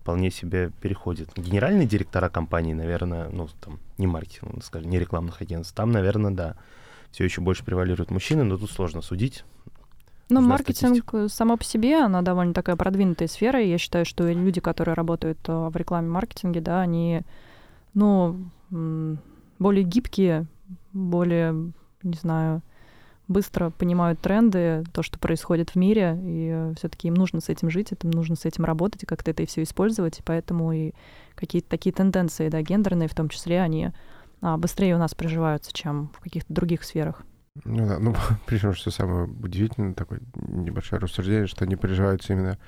вполне 0.01 0.31
себе 0.31 0.71
переходит. 0.81 1.31
Генеральные 1.37 1.87
директора 1.87 2.29
компаний, 2.29 2.75
наверное, 2.75 3.29
ну, 3.31 3.49
там, 3.61 3.79
не 3.99 4.07
маркетинг, 4.07 4.65
скажем, 4.65 4.91
не 4.91 4.99
рекламных 4.99 5.41
агентств, 5.41 5.75
там, 5.75 5.93
наверное, 5.93 6.33
да, 6.33 6.57
все 7.11 7.25
еще 7.25 7.41
больше 7.41 7.65
превалируют 7.65 8.11
мужчины, 8.11 8.43
но 8.45 8.59
тут 8.59 8.71
сложно 8.71 9.01
судить. 9.01 9.45
Ну, 10.31 10.41
маркетинг 10.41 11.13
э, 11.13 11.29
само 11.29 11.57
по 11.57 11.65
себе, 11.65 12.03
она 12.03 12.23
довольно 12.23 12.55
такая 12.55 12.77
продвинутая 12.77 13.29
сфера. 13.29 13.61
и 13.61 13.69
Я 13.69 13.79
считаю, 13.79 14.05
что 14.05 14.27
люди, 14.27 14.61
которые 14.61 14.95
работают 14.95 15.39
э, 15.47 15.69
в 15.69 15.77
рекламе 15.77 16.09
маркетинге, 16.09 16.61
да, 16.61 16.81
они, 16.81 17.23
ну, 17.93 18.51
более 18.71 19.85
гибкие, 19.85 20.47
более, 20.93 21.73
не 22.03 22.15
знаю, 22.15 22.63
быстро 23.29 23.71
понимают 23.71 24.21
тренды, 24.21 24.85
то, 24.93 25.03
что 25.03 25.19
происходит 25.19 25.71
в 25.71 25.77
мире, 25.77 26.19
и 26.23 26.73
все-таки 26.77 27.09
им 27.09 27.15
нужно 27.15 27.41
с 27.41 27.49
этим 27.49 27.71
жить, 27.71 27.93
им 28.03 28.11
нужно 28.11 28.37
с 28.37 28.45
этим 28.45 28.65
работать, 28.65 29.03
и 29.03 29.07
как-то 29.07 29.31
это 29.31 29.43
и 29.43 29.47
все 29.47 29.63
использовать, 29.63 30.19
и 30.19 30.23
поэтому 30.23 30.73
и 30.73 30.93
какие-то 31.35 31.69
такие 31.69 31.93
тенденции, 31.93 32.49
да, 32.49 32.61
гендерные 32.63 33.09
в 33.09 33.15
том 33.15 33.29
числе, 33.29 33.61
они 33.61 33.93
а, 34.43 34.59
быстрее 34.59 34.95
у 34.95 34.99
нас 34.99 35.15
приживаются, 35.15 35.73
чем 35.73 36.11
в 36.15 36.21
каких-то 36.21 36.53
других 36.53 36.85
сферах. 36.85 37.23
Ну 37.63 37.87
да, 37.87 37.99
ну 37.99 38.15
причем, 38.47 38.75
что 38.75 38.91
самое 38.91 39.25
удивительное, 39.25 39.95
такое 39.95 40.21
небольшое 40.35 41.01
рассуждение, 41.01 41.47
что 41.47 41.65
они 41.65 41.77
переживаются 41.77 42.33
именно 42.33 42.59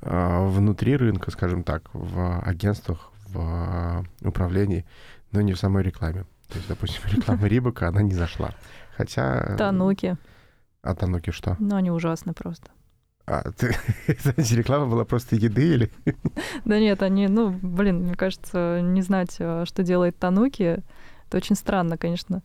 а, 0.00 0.46
внутри 0.46 0.96
рынка, 0.96 1.30
скажем 1.30 1.62
так, 1.62 1.90
в 1.92 2.40
агентствах, 2.40 3.12
в 3.28 3.38
а, 3.38 4.04
управлении, 4.22 4.86
но 5.32 5.40
не 5.42 5.52
в 5.52 5.58
самой 5.58 5.82
рекламе. 5.82 6.24
То 6.48 6.56
есть, 6.56 6.68
допустим, 6.68 7.02
реклама 7.10 7.46
Рибака, 7.46 7.88
она 7.88 8.02
не 8.02 8.14
зашла. 8.14 8.52
Хотя... 8.96 9.56
Тануки, 9.56 10.16
А 10.82 10.94
Тануки 10.94 11.30
что? 11.30 11.56
но 11.58 11.76
они 11.76 11.90
ужасны 11.90 12.32
просто. 12.32 12.70
А, 13.26 13.42
ты... 13.56 13.76
Знаете, 14.20 14.56
реклама 14.56 14.86
была 14.86 15.04
просто 15.04 15.36
еды 15.36 15.74
или... 15.74 15.92
Да 16.64 16.78
нет, 16.78 17.02
они, 17.02 17.28
ну, 17.28 17.50
блин, 17.50 18.04
мне 18.04 18.14
кажется, 18.14 18.80
не 18.82 19.02
знать, 19.02 19.36
э, 19.38 19.64
что 19.66 19.82
делает 19.82 20.18
Тануки, 20.18 20.82
это 21.26 21.36
очень 21.36 21.56
странно, 21.56 21.98
конечно. 21.98 22.42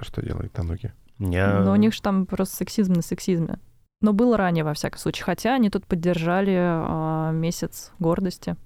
Что 0.00 0.22
делает 0.22 0.52
Тануки? 0.52 0.92
Я... 1.18 1.60
Но 1.60 1.72
у 1.72 1.76
них 1.76 1.94
же 1.94 2.02
там 2.02 2.26
просто 2.26 2.56
сексизм 2.56 2.94
на 2.94 3.02
сексизме. 3.02 3.58
Но 4.00 4.12
было 4.12 4.36
ранее, 4.36 4.64
во 4.64 4.74
всяком 4.74 4.98
случае. 4.98 5.24
Хотя 5.24 5.54
они 5.54 5.70
тут 5.70 5.86
поддержали 5.86 6.56
а, 6.58 7.30
месяц 7.32 7.92
гордости. 7.98 8.56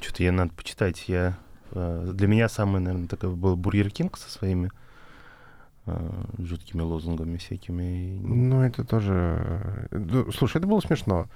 Что-то 0.00 0.24
я 0.24 0.32
надо 0.32 0.52
почитать. 0.54 1.08
Я, 1.08 1.38
э, 1.72 2.10
для 2.12 2.26
меня 2.26 2.48
самый, 2.48 2.80
наверное, 2.80 3.08
такой 3.08 3.34
был 3.34 3.56
Бургер 3.56 3.90
Кинг 3.90 4.18
со 4.18 4.30
своими 4.30 4.70
э, 5.86 6.24
жуткими 6.38 6.82
лозунгами 6.82 7.36
всякими. 7.36 8.18
Ну, 8.20 8.62
это 8.62 8.84
тоже... 8.84 9.86
э, 9.90 9.98
ну, 9.98 10.32
Слушай, 10.32 10.58
это 10.58 10.66
было 10.66 10.80
смешно. 10.80 11.28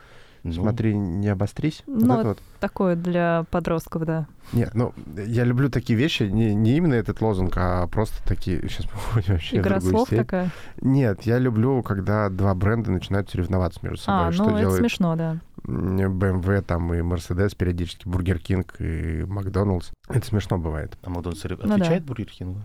Ну, 0.43 0.53
Смотри, 0.53 0.95
не 0.97 1.29
обострись. 1.29 1.83
Вот 1.87 2.03
Ну, 2.03 2.15
это 2.19 2.29
вот. 2.29 2.39
Такое 2.61 2.97
для 2.97 3.45
подростков, 3.51 4.05
да. 4.07 4.27
Нет, 4.53 4.75
ну, 4.75 4.95
я 5.17 5.45
люблю 5.45 5.69
такие 5.69 5.99
вещи, 5.99 6.23
не, 6.25 6.55
не 6.55 6.77
именно 6.77 6.95
этот 6.95 7.21
лозунг, 7.21 7.53
а 7.57 7.87
просто 7.89 8.17
такие... 8.27 8.61
Сейчас 8.69 8.87
мы 8.87 8.93
уходим 8.99 9.33
вообще 9.35 9.57
в 9.57 9.61
Игра 9.61 9.75
другую 9.77 9.93
слов 9.93 10.09
степь. 10.09 10.19
такая. 10.21 10.51
Нет, 10.81 11.23
я 11.23 11.39
люблю, 11.39 11.83
когда 11.83 12.29
два 12.31 12.55
бренда 12.55 12.91
начинают 12.91 13.29
соревноваться 13.31 13.81
между 13.83 13.99
собой. 13.99 14.29
А, 14.29 14.33
что 14.33 14.45
ну 14.45 14.51
это 14.51 14.59
делает 14.61 14.81
смешно, 14.81 15.17
да. 15.17 15.37
BMW 15.65 16.63
там 16.63 16.93
и 16.95 16.99
Mercedes 16.99 17.55
периодически, 17.57 18.09
Бургер 18.09 18.39
Кинг 18.39 18.77
и 18.81 19.25
Макдоналдс. 19.27 19.91
Это 20.09 20.27
смешно 20.27 20.59
бывает. 20.59 20.97
А 21.03 21.11
Макдональдс 21.11 21.45
ре- 21.45 21.57
Ну 21.61 21.69
да. 21.69 21.75
отвечает 21.75 22.05
Бургер 22.05 22.27
Кингу? 22.27 22.61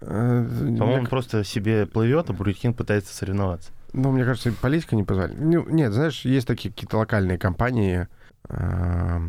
Э, 0.00 0.44
По-моему, 0.48 0.84
он 0.92 0.98
мне, 1.00 1.08
просто 1.08 1.44
себе 1.44 1.86
плывет, 1.86 2.30
а 2.30 2.32
Бургер 2.32 2.54
Кинг 2.56 2.76
пытается 2.76 3.14
соревноваться. 3.14 3.70
Ну, 3.92 4.10
мне 4.10 4.24
кажется, 4.24 4.52
политика 4.52 4.96
не 4.96 5.04
позволяет. 5.04 5.38
Ну, 5.38 5.68
нет, 5.68 5.92
знаешь, 5.92 6.24
есть 6.24 6.46
такие 6.46 6.72
какие-то 6.72 6.98
локальные 6.98 7.38
компании, 7.38 8.08
э, 8.48 9.20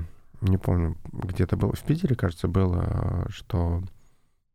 не 0.42 0.58
помню, 0.58 0.98
где-то 1.12 1.58
было, 1.58 1.74
в 1.74 1.84
Питере, 1.84 2.16
кажется, 2.16 2.48
было, 2.48 3.26
что 3.30 3.84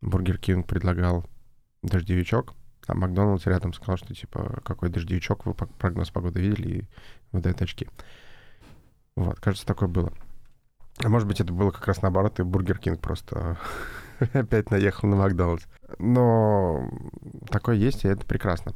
Бургер 0.01 0.39
Кинг 0.39 0.67
предлагал 0.67 1.27
дождевичок, 1.83 2.55
а 2.87 2.95
Макдональдс 2.95 3.47
рядом 3.47 3.73
сказал, 3.73 3.97
что 3.97 4.15
типа, 4.15 4.61
какой 4.65 4.89
дождевичок, 4.89 5.47
вы 5.47 5.55
прогноз 5.55 6.11
погоды 6.11 6.41
видели 6.41 6.69
и 6.69 6.89
выдает 7.33 7.61
очки. 7.61 7.89
Вот, 9.17 9.39
кажется, 9.41 9.67
такое 9.67 9.89
было. 9.89 10.13
А 11.03 11.09
может 11.09 11.29
быть, 11.29 11.41
это 11.41 11.53
было 11.53 11.71
как 11.71 11.87
раз 11.87 12.03
наоборот, 12.03 12.41
и 12.41 12.43
Бургер 12.43 12.79
Кинг 12.79 13.01
просто 13.01 13.59
опять 14.33 14.71
наехал 14.71 15.09
на 15.09 15.17
Макдональдс. 15.17 15.67
Но 15.99 16.89
такое 17.51 17.77
есть, 17.77 18.05
и 18.05 18.09
это 18.09 18.25
прекрасно. 18.25 18.73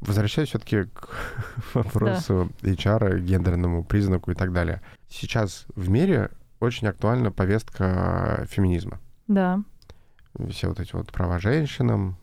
Возвращаясь 0.00 0.48
все-таки 0.48 0.84
к 0.84 1.08
вопросу 1.74 2.50
HR, 2.62 3.20
гендерному 3.20 3.84
признаку 3.84 4.30
и 4.30 4.34
так 4.34 4.52
далее. 4.52 4.80
Сейчас 5.08 5.66
в 5.74 5.88
мире 5.90 6.30
очень 6.58 6.88
актуальна 6.88 7.30
повестка 7.30 8.46
феминизма. 8.48 8.98
Да. 9.28 9.62
Все 10.48 10.68
вот 10.68 10.80
эти 10.80 10.94
вот 10.94 11.12
права 11.12 11.38
женщинам, 11.38 12.16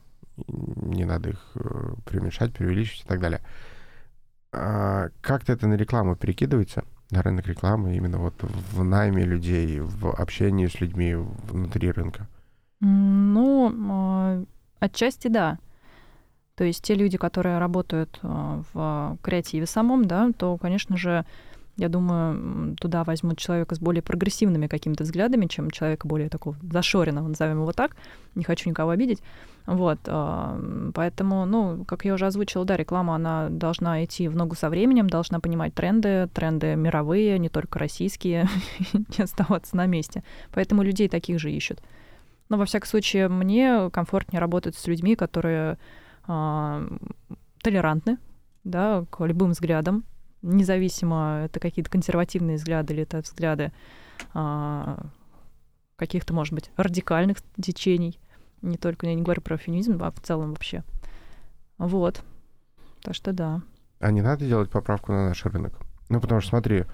не 0.47 1.05
надо 1.05 1.31
их 1.31 1.51
э, 1.55 1.93
преуменьшать, 2.05 2.53
преувеличивать 2.53 3.05
и 3.05 3.07
так 3.07 3.19
далее. 3.19 3.41
А 4.51 5.09
как-то 5.21 5.53
это 5.53 5.67
на 5.67 5.73
рекламу 5.73 6.15
перекидывается, 6.15 6.83
на 7.11 7.21
рынок 7.21 7.47
рекламы, 7.47 7.95
именно 7.95 8.17
вот 8.17 8.35
в 8.41 8.83
найме 8.83 9.23
людей, 9.23 9.79
в 9.79 10.09
общении 10.09 10.67
с 10.67 10.79
людьми 10.79 11.15
внутри 11.15 11.91
рынка? 11.91 12.27
Ну, 12.79 13.73
а, 13.89 14.43
отчасти 14.79 15.27
да. 15.27 15.57
То 16.57 16.63
есть 16.63 16.83
те 16.83 16.95
люди, 16.95 17.17
которые 17.17 17.59
работают 17.59 18.19
а, 18.23 18.63
в 18.73 19.17
креативе 19.21 19.67
самом, 19.67 20.05
да, 20.05 20.31
то, 20.35 20.57
конечно 20.57 20.97
же, 20.97 21.23
я 21.77 21.87
думаю, 21.87 22.75
туда 22.77 23.03
возьмут 23.03 23.37
человека 23.37 23.75
с 23.75 23.79
более 23.79 24.01
прогрессивными 24.01 24.65
какими-то 24.65 25.03
взглядами, 25.03 25.45
чем 25.45 25.69
человека 25.69 26.07
более 26.07 26.29
такого 26.29 26.55
зашоренного, 26.63 27.27
назовем 27.27 27.61
его 27.61 27.71
так. 27.71 27.95
Не 28.33 28.43
хочу 28.43 28.67
никого 28.67 28.89
обидеть. 28.89 29.21
Вот, 29.67 29.99
м, 30.07 30.91
поэтому, 30.95 31.45
ну, 31.45 31.85
как 31.85 32.05
я 32.05 32.15
уже 32.15 32.25
озвучила, 32.25 32.65
да, 32.65 32.75
реклама, 32.75 33.13
она 33.13 33.49
должна 33.49 34.03
идти 34.03 34.27
в 34.27 34.35
ногу 34.35 34.55
со 34.55 34.69
временем, 34.69 35.07
должна 35.07 35.39
понимать 35.39 35.75
тренды, 35.75 36.27
тренды 36.33 36.75
мировые, 36.75 37.37
не 37.37 37.49
только 37.49 37.77
российские, 37.77 38.49
не 38.93 39.23
оставаться 39.23 39.77
на 39.77 39.85
месте. 39.85 40.23
Поэтому 40.51 40.81
людей 40.81 41.07
таких 41.07 41.37
же 41.39 41.51
ищут. 41.51 41.83
Но, 42.49 42.57
во 42.57 42.65
всяком 42.65 42.87
случае, 42.87 43.27
мне 43.27 43.91
комфортнее 43.91 44.39
работать 44.39 44.75
с 44.75 44.87
людьми, 44.87 45.15
которые 45.15 45.77
толерантны, 47.61 48.17
да, 48.63 49.05
к 49.09 49.25
любым 49.25 49.51
взглядам, 49.51 50.03
независимо, 50.41 51.41
это 51.45 51.59
какие-то 51.59 51.89
консервативные 51.89 52.57
взгляды 52.57 52.93
или 52.93 53.03
это 53.03 53.19
взгляды 53.21 53.71
а, 54.33 55.05
каких-то, 55.95 56.33
может 56.33 56.53
быть, 56.53 56.69
радикальных 56.77 57.37
течений. 57.61 58.19
Не 58.61 58.77
только, 58.77 59.07
я 59.07 59.15
не 59.15 59.21
говорю 59.21 59.41
про 59.41 59.57
феминизм, 59.57 59.99
а 60.01 60.11
в 60.11 60.19
целом 60.21 60.49
вообще. 60.51 60.83
Вот. 61.77 62.23
Так 63.01 63.13
что 63.15 63.33
да. 63.33 63.61
А 63.99 64.11
не 64.11 64.21
надо 64.21 64.45
делать 64.45 64.69
поправку 64.69 65.11
на 65.11 65.27
наш 65.27 65.45
рынок? 65.45 65.73
Ну, 66.09 66.19
потому 66.21 66.41
что, 66.41 66.49
смотри, 66.51 66.85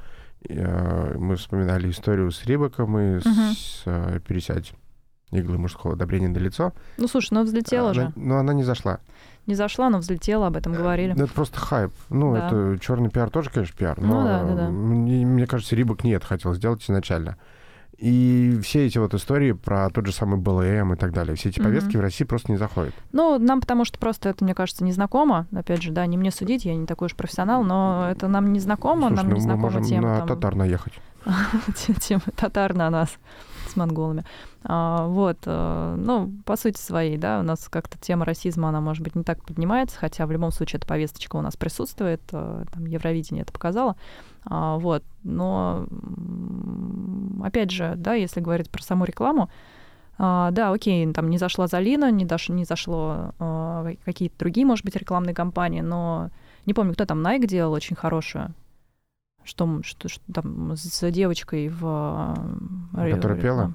э, 0.48 1.18
мы 1.18 1.36
вспоминали 1.36 1.90
историю 1.90 2.32
с 2.32 2.46
Рибаком 2.46 2.98
и 2.98 3.16
Мгм. 3.18 3.54
с 3.56 3.84
э, 3.86 4.20
«Пересядь». 4.28 4.74
Иглы 5.40 5.58
мужского 5.58 5.94
удобрения 5.94 6.28
на 6.30 6.38
лицо. 6.38 6.74
Ну, 6.98 7.08
слушай, 7.08 7.30
ну 7.32 7.44
взлетела 7.44 7.92
она, 7.92 7.94
же. 7.94 8.14
Но 8.16 8.38
она 8.38 8.54
не 8.54 8.64
зашла. 8.64 9.00
Не 9.46 9.56
зашла, 9.56 9.90
но 9.90 9.98
взлетела, 9.98 10.48
об 10.48 10.56
этом 10.56 10.74
говорили. 10.74 11.14
Ну, 11.18 11.26
это 11.26 11.34
просто 11.34 11.60
хайп. 11.60 11.92
Ну, 12.10 12.34
Да. 12.34 12.48
это 12.48 12.78
черный 12.80 13.10
пиар 13.10 13.30
тоже, 13.30 13.50
конечно, 13.50 13.76
пиар. 13.78 14.00
Ну 14.00 14.08
Но 14.08 14.24
да, 14.24 14.44
да, 14.44 14.56
да. 14.56 14.70
Мне, 14.70 15.26
мне 15.26 15.46
кажется, 15.48 15.76
Рибок 15.76 16.04
не 16.04 16.12
это 16.12 16.26
хотел 16.26 16.54
сделать 16.54 16.82
изначально. 16.84 17.38
И 17.98 18.60
все 18.64 18.86
эти 18.88 18.98
вот 18.98 19.14
истории 19.14 19.52
про 19.54 19.90
тот 19.90 20.06
же 20.08 20.12
самый 20.12 20.38
БЛМ 20.40 20.94
и 20.94 20.96
так 20.98 21.14
далее, 21.14 21.36
все 21.36 21.50
эти 21.50 21.60
Мгм. 21.60 21.70
повестки 21.70 21.96
в 21.96 22.02
России 22.02 22.26
просто 22.26 22.52
не 22.52 22.58
заходят. 22.58 22.94
Ну, 23.12 23.38
нам 23.40 23.62
потому 23.62 23.86
что 23.86 24.00
просто 24.00 24.30
это, 24.30 24.44
мне 24.44 24.54
кажется, 24.56 24.84
не 24.84 24.92
знакомо. 24.92 25.46
Опять 25.56 25.84
же, 25.84 25.92
да, 25.92 26.06
не 26.06 26.18
мне 26.18 26.32
судить, 26.32 26.66
я 26.66 26.76
не 26.76 26.86
такой 26.86 27.06
уж 27.06 27.16
профессионал, 27.16 27.64
но 27.64 28.08
это 28.10 28.28
нам 28.28 28.52
не 28.52 28.60
знакомо, 28.60 29.08
Слушай, 29.10 29.16
нам 29.16 29.30
ну, 29.30 29.36
не 29.38 29.46
мы 29.48 29.56
можем 29.58 29.84
тема. 29.84 30.10
на 30.10 30.18
там, 30.20 30.28
татар 30.30 30.56
наехать. 30.56 30.94
те- 31.78 31.94
тема 31.94 32.22
татар 32.36 32.74
на 32.74 32.90
нас 32.90 33.10
с 33.74 33.76
монголами. 33.76 34.24
А, 34.64 35.08
вот, 35.08 35.38
э, 35.46 35.96
ну, 35.98 36.32
по 36.46 36.56
сути 36.56 36.78
своей, 36.78 37.18
да, 37.18 37.40
у 37.40 37.44
нас 37.44 37.68
как-то 37.70 37.98
тема 37.98 38.26
расизма, 38.26 38.70
она, 38.70 38.82
может 38.82 39.04
быть, 39.04 39.16
не 39.16 39.24
так 39.24 39.44
поднимается, 39.44 39.98
хотя 40.00 40.26
в 40.26 40.32
любом 40.32 40.52
случае 40.52 40.78
эта 40.78 40.88
повесточка 40.88 41.36
у 41.36 41.42
нас 41.42 41.56
присутствует, 41.58 42.22
э, 42.32 42.66
там, 42.72 42.86
Евровидение 42.86 43.44
это 43.44 43.52
показало, 43.54 43.96
А, 44.46 44.78
вот, 44.78 45.04
но, 45.24 45.86
опять 47.44 47.72
же, 47.72 47.94
да, 47.96 48.14
если 48.14 48.42
говорить 48.42 48.70
про 48.70 48.84
саму 48.84 49.06
рекламу, 49.06 49.50
а, 50.18 50.52
да, 50.52 50.72
окей, 50.72 51.12
там 51.14 51.30
не 51.30 51.38
зашла 51.38 51.68
Залина, 51.68 52.12
не, 52.12 52.26
дош- 52.26 52.52
не 52.52 52.66
зашло 52.66 53.34
а, 53.40 53.94
какие-то 54.06 54.38
другие, 54.40 54.66
может 54.66 54.86
быть, 54.86 54.96
рекламные 54.96 55.34
кампании, 55.34 55.82
но 55.82 56.30
не 56.66 56.74
помню, 56.74 56.94
кто 56.94 57.06
там, 57.06 57.26
Nike 57.26 57.48
делал 57.48 57.72
очень 57.74 57.96
хорошую, 57.96 58.54
что, 59.44 59.82
что, 59.84 60.10
что 60.10 60.22
там 60.32 60.74
с 60.76 61.12
девочкой 61.12 61.70
в... 61.70 62.36
ре- 62.94 63.16
Которая 63.16 63.40
пела? 63.40 63.74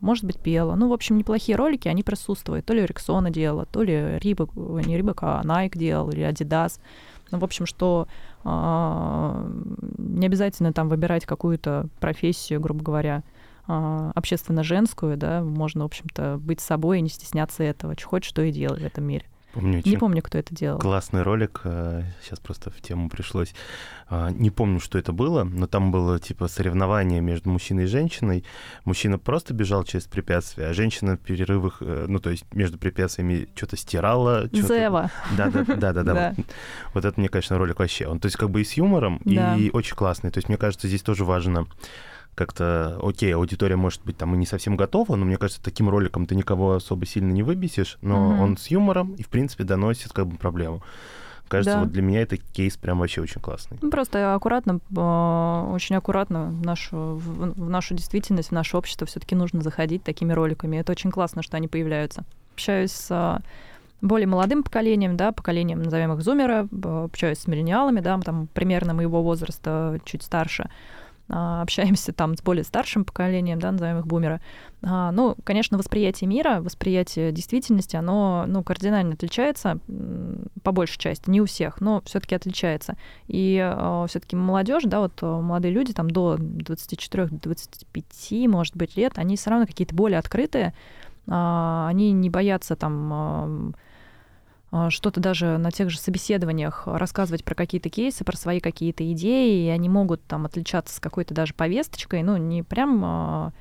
Может 0.00 0.24
быть, 0.24 0.38
пела. 0.38 0.76
Ну, 0.76 0.88
в 0.88 0.92
общем, 0.92 1.16
неплохие 1.18 1.56
ролики, 1.56 1.88
они 1.88 2.02
присутствуют. 2.02 2.64
То 2.64 2.72
ли 2.72 2.86
Рексона 2.86 3.30
делала, 3.30 3.66
то 3.66 3.82
ли 3.82 4.18
Рибок, 4.20 4.54
не 4.54 4.96
Рибок, 4.96 5.22
а 5.22 5.42
Nike 5.44 5.76
делал, 5.76 6.10
или 6.10 6.22
Adidas. 6.28 6.78
Ну, 7.30 7.38
в 7.38 7.44
общем, 7.44 7.66
что 7.66 8.06
а, 8.44 9.44
не 9.98 10.26
обязательно 10.26 10.72
там 10.72 10.88
выбирать 10.88 11.26
какую-то 11.26 11.88
профессию, 12.00 12.60
грубо 12.60 12.82
говоря, 12.82 13.22
а, 13.66 14.12
общественно-женскую, 14.14 15.16
да, 15.16 15.42
можно, 15.42 15.82
в 15.82 15.86
общем-то, 15.86 16.38
быть 16.38 16.60
собой 16.60 17.00
и 17.00 17.02
не 17.02 17.08
стесняться 17.08 17.64
этого. 17.64 17.94
Что 17.98 18.08
хочешь, 18.08 18.30
что 18.30 18.42
и 18.42 18.52
делай 18.52 18.80
в 18.80 18.84
этом 18.84 19.04
мире. 19.04 19.26
Помню, 19.54 19.82
Не 19.84 19.96
помню, 19.96 20.22
кто 20.22 20.36
это 20.38 20.54
делал. 20.54 20.78
классный 20.78 21.22
ролик, 21.22 21.62
сейчас 22.22 22.38
просто 22.38 22.70
в 22.70 22.80
тему 22.82 23.08
пришлось. 23.08 23.54
А, 24.10 24.30
Не 24.30 24.50
помню, 24.50 24.78
что 24.78 24.98
это 24.98 25.12
было, 25.12 25.42
но 25.44 25.66
там 25.66 25.90
было 25.90 26.18
типа 26.20 26.48
соревнование 26.48 27.20
между 27.20 27.50
мужчиной 27.50 27.84
и 27.84 27.86
женщиной. 27.86 28.44
Мужчина 28.84 29.18
просто 29.18 29.54
бежал 29.54 29.84
через 29.84 30.04
препятствия, 30.04 30.66
а 30.66 30.74
женщина 30.74 31.16
в 31.16 31.20
перерывах, 31.20 31.78
э, 31.80 32.04
ну 32.08 32.18
то 32.20 32.30
есть 32.30 32.44
между 32.54 32.78
препятствиями 32.78 33.48
что-то 33.54 33.76
стирала. 33.76 34.46
что-то- 34.48 34.68
Зева. 34.68 35.10
Да, 35.36 35.50
да, 35.50 35.64
да, 35.64 35.92
да, 35.92 36.02
да. 36.02 36.14
Да. 36.14 36.34
Вот, 36.36 36.46
вот 36.94 37.04
это 37.06 37.18
мне, 37.20 37.28
конечно, 37.28 37.58
ролик 37.58 37.78
вообще. 37.80 38.06
Он, 38.06 38.20
то 38.20 38.26
есть, 38.26 38.36
как 38.36 38.50
бы 38.50 38.60
и 38.60 38.64
с 38.64 38.74
юмором, 38.74 39.20
Да. 39.24 39.56
и 39.56 39.70
очень 39.70 39.96
классный. 39.96 40.30
То 40.30 40.38
есть, 40.38 40.48
мне 40.48 40.58
кажется, 40.58 40.88
здесь 40.88 41.02
тоже 41.02 41.24
важно 41.24 41.66
как-то, 42.38 42.98
окей, 43.02 43.34
аудитория 43.34 43.74
может 43.76 44.00
быть 44.04 44.16
там 44.16 44.32
и 44.34 44.38
не 44.38 44.46
совсем 44.46 44.76
готова, 44.76 45.16
но 45.16 45.24
мне 45.26 45.36
кажется, 45.36 45.60
таким 45.62 45.88
роликом 45.90 46.24
ты 46.24 46.36
никого 46.36 46.74
особо 46.74 47.04
сильно 47.04 47.32
не 47.32 47.42
выбесишь, 47.42 47.98
но 48.00 48.30
Мгм. 48.30 48.40
он 48.40 48.56
с 48.56 48.68
юмором 48.68 49.14
и, 49.16 49.22
в 49.24 49.28
принципе, 49.28 49.64
доносит 49.64 50.12
как 50.12 50.26
бы 50.28 50.36
проблему. 50.36 50.80
Кажется, 51.48 51.74
Да. 51.78 51.80
вот 51.80 51.90
для 51.92 52.02
меня 52.02 52.20
это 52.22 52.36
кейс 52.36 52.76
прям 52.76 52.98
вообще 53.00 53.20
очень 53.22 53.40
классный. 53.40 53.78
Ну, 53.80 53.90
просто 53.90 54.34
аккуратно, 54.34 54.80
э, 54.96 55.70
очень 55.74 55.96
аккуратно 55.96 56.44
в 56.50 56.64
нашу, 56.64 56.96
в, 57.16 57.68
нашу 57.68 57.94
действительность, 57.94 58.50
в 58.50 58.52
наше 58.52 58.76
общество 58.76 59.06
все-таки 59.06 59.34
нужно 59.34 59.62
заходить 59.62 60.04
такими 60.04 60.32
роликами. 60.32 60.76
Это 60.76 60.92
очень 60.92 61.10
классно, 61.10 61.42
что 61.42 61.56
они 61.56 61.66
появляются. 61.66 62.22
Общаюсь 62.54 62.92
с 62.92 63.08
э, 63.10 63.40
более 64.02 64.26
молодым 64.28 64.62
поколением, 64.62 65.16
да, 65.16 65.32
поколением, 65.32 65.82
назовем 65.82 66.12
их 66.12 66.20
зумера, 66.22 66.68
б- 66.70 67.04
общаюсь 67.04 67.38
с 67.38 67.46
миллениалами, 67.46 68.00
да, 68.00 68.18
там 68.20 68.46
примерно 68.52 68.92
моего 68.94 69.22
возраста, 69.22 69.98
чуть 70.04 70.22
старше. 70.22 70.68
А, 71.30 71.62
Общаемся 71.62 72.12
там 72.12 72.36
с 72.36 72.42
более 72.42 72.64
старшим 72.64 73.04
поколением, 73.04 73.58
да, 73.58 73.72
назовем 73.72 73.98
их 73.98 74.06
бумеры. 74.06 74.40
А, 74.82 75.10
Ну, 75.12 75.36
конечно, 75.44 75.78
восприятие 75.78 76.28
мира, 76.28 76.60
восприятие 76.60 77.32
действительности, 77.32 77.96
оно 77.96 78.44
ну, 78.46 78.62
кардинально 78.62 79.14
отличается 79.14 79.78
по 80.62 80.72
большей 80.72 80.98
части, 80.98 81.30
не 81.30 81.40
у 81.40 81.46
всех, 81.46 81.80
но 81.80 82.02
все-таки 82.04 82.34
отличается. 82.34 82.96
И 83.26 83.56
все-таки 84.08 84.36
молодежь, 84.36 84.84
да, 84.84 85.00
вот 85.00 85.22
молодые 85.22 85.72
люди 85.72 85.92
там 85.92 86.10
до 86.10 86.36
24-25, 86.36 88.48
может 88.48 88.76
быть, 88.76 88.96
лет, 88.96 89.12
они 89.16 89.36
все 89.36 89.50
равно 89.50 89.66
какие-то 89.66 89.94
более 89.94 90.18
открытые, 90.18 90.74
а, 91.28 91.88
они 91.88 92.12
не 92.12 92.30
боятся 92.30 92.76
там 92.76 93.12
ам, 93.12 93.74
а, 93.74 93.78
что-то 94.90 95.20
даже 95.20 95.58
на 95.58 95.70
тех 95.70 95.90
же 95.90 95.98
собеседованиях 95.98 96.86
рассказывать 96.86 97.44
про 97.44 97.54
какие-то 97.54 97.88
кейсы, 97.88 98.24
про 98.24 98.36
свои 98.36 98.60
какие-то 98.60 99.10
идеи, 99.12 99.66
и 99.66 99.68
они 99.68 99.88
могут 99.88 100.22
там 100.24 100.44
отличаться 100.46 100.94
с 100.94 101.00
какой-то 101.00 101.34
даже 101.34 101.54
повесточкой, 101.54 102.22
ну, 102.22 102.36
не 102.36 102.62
прям 102.62 103.02
а, 103.04 103.52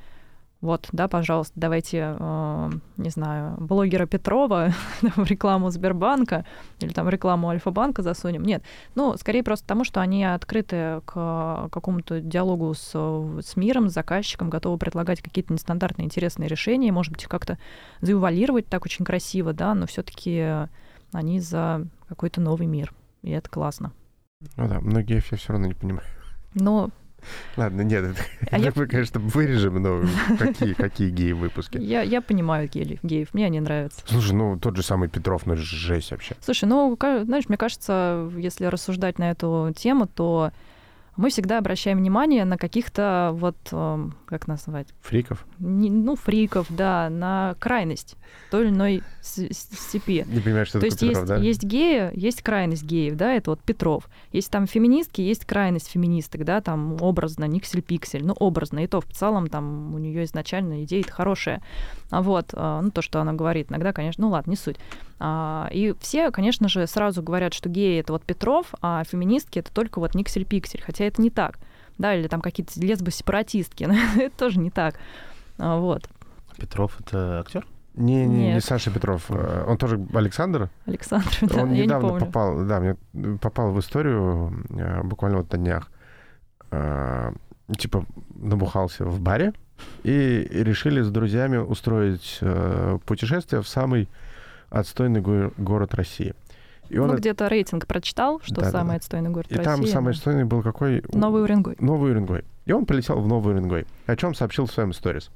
вот, 0.59 0.89
да, 0.91 1.07
пожалуйста, 1.07 1.53
давайте, 1.55 2.15
а, 2.19 2.71
не 2.97 3.11
знаю, 3.11 3.55
блогера 3.59 4.07
Петрова 4.07 4.73
в 5.01 5.23
рекламу 5.25 5.69
Сбербанка 5.69 6.45
или 6.79 6.91
там 6.91 7.07
рекламу 7.09 7.49
Альфа-банка 7.49 8.01
засунем. 8.01 8.43
Нет, 8.43 8.63
ну, 8.95 9.15
скорее 9.17 9.43
просто 9.43 9.65
потому, 9.65 9.83
что 9.83 10.01
они 10.01 10.25
открыты 10.25 11.01
к 11.05 11.69
какому-то 11.71 12.21
диалогу 12.21 12.73
с, 12.73 12.89
с 12.89 13.55
миром, 13.55 13.89
с 13.89 13.93
заказчиком, 13.93 14.49
готовы 14.49 14.79
предлагать 14.79 15.21
какие-то 15.21 15.53
нестандартные, 15.53 16.05
интересные 16.05 16.47
решения, 16.47 16.91
может 16.91 17.13
быть, 17.13 17.25
как-то 17.25 17.59
завуалировать 18.01 18.65
так 18.65 18.83
очень 18.83 19.05
красиво, 19.05 19.53
да, 19.53 19.75
но 19.75 19.85
все 19.85 20.01
таки 20.01 20.67
они 21.11 21.39
за 21.39 21.85
какой-то 22.07 22.41
новый 22.41 22.67
мир, 22.67 22.93
и 23.23 23.31
это 23.31 23.49
классно. 23.49 23.91
Ну 24.55 24.67
да, 24.67 24.79
многие 24.79 25.15
я 25.15 25.37
все 25.37 25.53
равно 25.53 25.67
не 25.67 25.73
понимаю. 25.73 26.07
Но 26.53 26.89
Ладно, 27.57 27.81
нет, 27.81 28.03
это, 28.05 28.21
А 28.51 28.59
я- 28.59 28.71
мы, 28.75 28.85
конечно, 28.85 29.19
вырежем, 29.19 29.81
но 29.81 30.03
какие, 30.37 30.73
какие 30.73 31.09
геи-выпуски? 31.09 31.77
я, 31.77 32.01
я 32.03 32.21
понимаю 32.21 32.69
геев, 32.69 32.99
геев, 33.03 33.33
мне 33.33 33.45
они 33.47 33.59
нравятся. 33.59 34.01
Слушай, 34.05 34.33
ну 34.33 34.57
тот 34.59 34.75
же 34.77 34.83
самый 34.83 35.09
Петров, 35.09 35.45
ну 35.47 35.55
жесть 35.55 36.11
вообще. 36.11 36.35
Слушай, 36.41 36.65
ну, 36.65 36.95
знаешь, 36.99 37.49
мне 37.49 37.57
кажется, 37.57 38.29
если 38.37 38.65
рассуждать 38.65 39.17
на 39.17 39.31
эту 39.31 39.73
тему, 39.75 40.07
то 40.07 40.51
мы 41.17 41.29
всегда 41.29 41.57
обращаем 41.57 41.97
внимание 41.97 42.45
на 42.45 42.57
каких-то 42.57 43.31
вот, 43.33 43.57
эм, 43.71 44.15
как 44.25 44.47
назвать, 44.47 44.87
Фриков? 45.01 45.45
не- 45.59 45.89
ну, 45.89 46.15
фриков, 46.15 46.67
да, 46.69 47.09
на 47.09 47.55
крайность 47.59 48.15
той 48.51 48.63
или 48.65 48.69
иной 48.69 49.03
степи. 49.21 50.23
Не 50.27 50.39
понимаешь, 50.39 50.69
что 50.69 50.79
То 50.79 50.87
такое 50.89 50.89
есть 50.89 50.99
Петров, 50.99 51.17
есть, 51.17 51.27
да? 51.27 51.35
есть 51.37 51.63
геи, 51.63 52.11
есть 52.13 52.41
крайность 52.41 52.83
геев, 52.83 53.15
да, 53.15 53.33
это 53.33 53.49
вот 53.51 53.59
Петров. 53.61 54.07
Есть 54.31 54.51
там 54.51 54.67
феминистки, 54.67 55.21
есть 55.21 55.45
крайность 55.45 55.89
феминисток, 55.89 56.43
да, 56.45 56.61
там 56.61 56.97
образно, 57.01 57.45
никсель-пиксель, 57.45 58.25
ну, 58.25 58.33
образно, 58.33 58.79
и 58.83 58.87
то 58.87 59.01
в 59.01 59.05
целом 59.07 59.47
там 59.47 59.93
у 59.93 59.97
нее 59.97 60.23
изначально 60.25 60.83
идея-то 60.83 61.11
хорошая. 61.11 61.61
А 62.09 62.21
вот, 62.21 62.49
а, 62.53 62.81
ну, 62.81 62.91
то, 62.91 63.01
что 63.01 63.19
она 63.19 63.33
говорит, 63.33 63.69
иногда, 63.69 63.91
конечно, 63.91 64.23
ну, 64.23 64.29
ладно, 64.31 64.51
не 64.51 64.57
суть. 64.57 64.77
А, 65.19 65.67
И 65.71 65.93
все, 65.99 66.31
конечно 66.31 66.69
же, 66.69 66.85
сразу 66.87 67.23
говорят, 67.23 67.53
что 67.53 67.69
геи— 67.69 67.99
это 68.01 68.13
вот 68.13 68.23
Петров, 68.23 68.73
а 68.81 69.03
феминистки— 69.03 69.59
это 69.59 69.71
только 69.73 69.99
вот 69.99 70.13
никсель-пиксель, 70.15 70.81
хотя 70.85 71.05
это 71.05 71.21
не 71.21 71.29
так. 71.29 71.57
Да, 71.97 72.13
или 72.15 72.27
там 72.27 72.41
какие-то 72.41 72.79
лесбо-сепаратистки, 72.79 73.87
это 74.21 74.35
тоже 74.37 74.59
не 74.59 74.69
так. 74.69 74.95
А, 75.57 75.77
Вот. 75.79 76.07
Петров 76.57 76.99
это 76.99 77.39
актер? 77.39 77.65
Не, 77.95 78.27
не, 78.27 78.53
не. 78.53 78.61
Саша 78.61 78.91
Петров. 78.91 79.25
э, 79.29 79.65
Он 79.67 79.75
тоже 79.77 79.99
Александр. 80.13 80.69
Александр, 80.85 81.31
да, 81.41 81.63
Он 81.63 81.69
я 81.71 81.75
не 81.77 81.81
недавно 81.83 82.09
помню. 82.09 82.25
попал, 82.27 82.63
да, 82.65 82.79
мне 82.79 82.95
попал 83.41 83.71
в 83.71 83.79
историю 83.79 84.53
буквально 85.03 85.39
вот 85.39 85.51
на 85.51 85.57
днях. 85.57 85.89
Типа 87.77 88.05
набухался 88.35 89.03
в 89.05 89.19
баре 89.19 89.53
и 90.03 90.47
решили 90.51 91.01
с 91.01 91.09
друзьями 91.09 91.57
устроить 91.57 92.37
э, 92.41 92.97
путешествие 93.05 93.61
в 93.61 93.67
самый 93.67 94.07
отстойный 94.69 95.21
го- 95.21 95.51
город 95.57 95.93
России. 95.93 96.33
И 96.89 96.97
он 96.97 97.07
ну, 97.07 97.13
от- 97.13 97.19
где-то 97.19 97.47
рейтинг 97.49 97.85
прочитал, 97.85 98.39
что 98.41 98.55
Да-да-да. 98.55 98.71
самый 98.79 98.95
отстойный 98.97 99.29
город 99.29 99.47
и 99.51 99.55
России. 99.55 99.63
там 99.69 99.85
самый 99.87 100.05
да. 100.13 100.17
отстойный 100.17 100.45
был 100.45 100.61
какой? 100.63 101.03
Новый 101.11 101.43
Уренгой. 101.43 101.75
Новый 101.79 102.11
Уренгой. 102.11 102.43
И 102.65 102.71
он 102.71 102.85
полетел 102.85 103.19
в 103.19 103.27
Новый 103.27 103.53
Уренгой. 103.55 103.85
О 104.05 104.15
чем 104.15 104.33
сообщил 104.33 104.65
в 104.67 104.71
своем 104.71 104.93
сторис. 104.93 105.29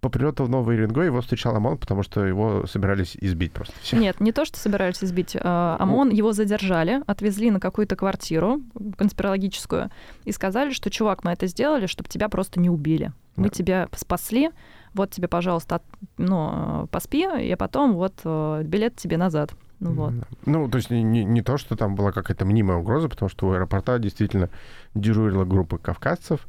По 0.00 0.08
прилету 0.08 0.42
в 0.42 0.48
Новый 0.50 0.74
Уренгой 0.76 1.06
его 1.06 1.20
встречал 1.20 1.54
ОМОН, 1.54 1.78
потому 1.78 2.02
что 2.02 2.24
его 2.26 2.66
собирались 2.66 3.16
избить 3.20 3.52
просто. 3.52 3.72
Все. 3.82 3.96
Нет, 3.96 4.18
не 4.18 4.32
то, 4.32 4.44
что 4.44 4.58
собирались 4.58 5.04
избить. 5.04 5.36
а, 5.38 5.76
ОМОН 5.78 6.10
его 6.10 6.32
задержали, 6.32 7.00
отвезли 7.06 7.52
на 7.52 7.60
какую-то 7.60 7.94
квартиру 7.94 8.60
конспирологическую 8.98 9.90
и 10.24 10.32
сказали, 10.32 10.72
что, 10.72 10.90
чувак, 10.90 11.22
мы 11.22 11.30
это 11.32 11.46
сделали, 11.46 11.86
чтобы 11.86 12.08
тебя 12.08 12.28
просто 12.28 12.58
не 12.58 12.70
убили. 12.70 13.12
Мы 13.36 13.44
Да. 13.44 13.50
тебя 13.50 13.88
спасли, 13.94 14.50
вот 14.94 15.10
тебе, 15.10 15.28
пожалуйста, 15.28 15.76
от- 15.76 15.84
ну, 16.18 16.84
э, 16.84 16.86
поспи, 16.90 17.26
и 17.40 17.54
потом 17.56 17.94
вот 17.94 18.14
э, 18.24 18.62
билет 18.64 18.96
тебе 18.96 19.16
назад. 19.16 19.52
Ну 19.80 19.92
вот. 19.92 20.12
Ну, 20.46 20.68
то 20.68 20.78
есть 20.78 20.90
не, 20.90 21.02
не- 21.02 21.24
не 21.24 21.42
то, 21.42 21.56
что 21.58 21.74
там 21.76 21.94
была 21.96 22.12
какая-то 22.12 22.44
мнимая 22.44 22.78
угроза, 22.78 23.08
потому 23.08 23.28
что 23.28 23.48
у 23.48 23.52
аэропорта 23.52 23.98
действительно 23.98 24.48
дежурила 24.94 25.44
группа 25.44 25.76
кавказцев. 25.78 26.46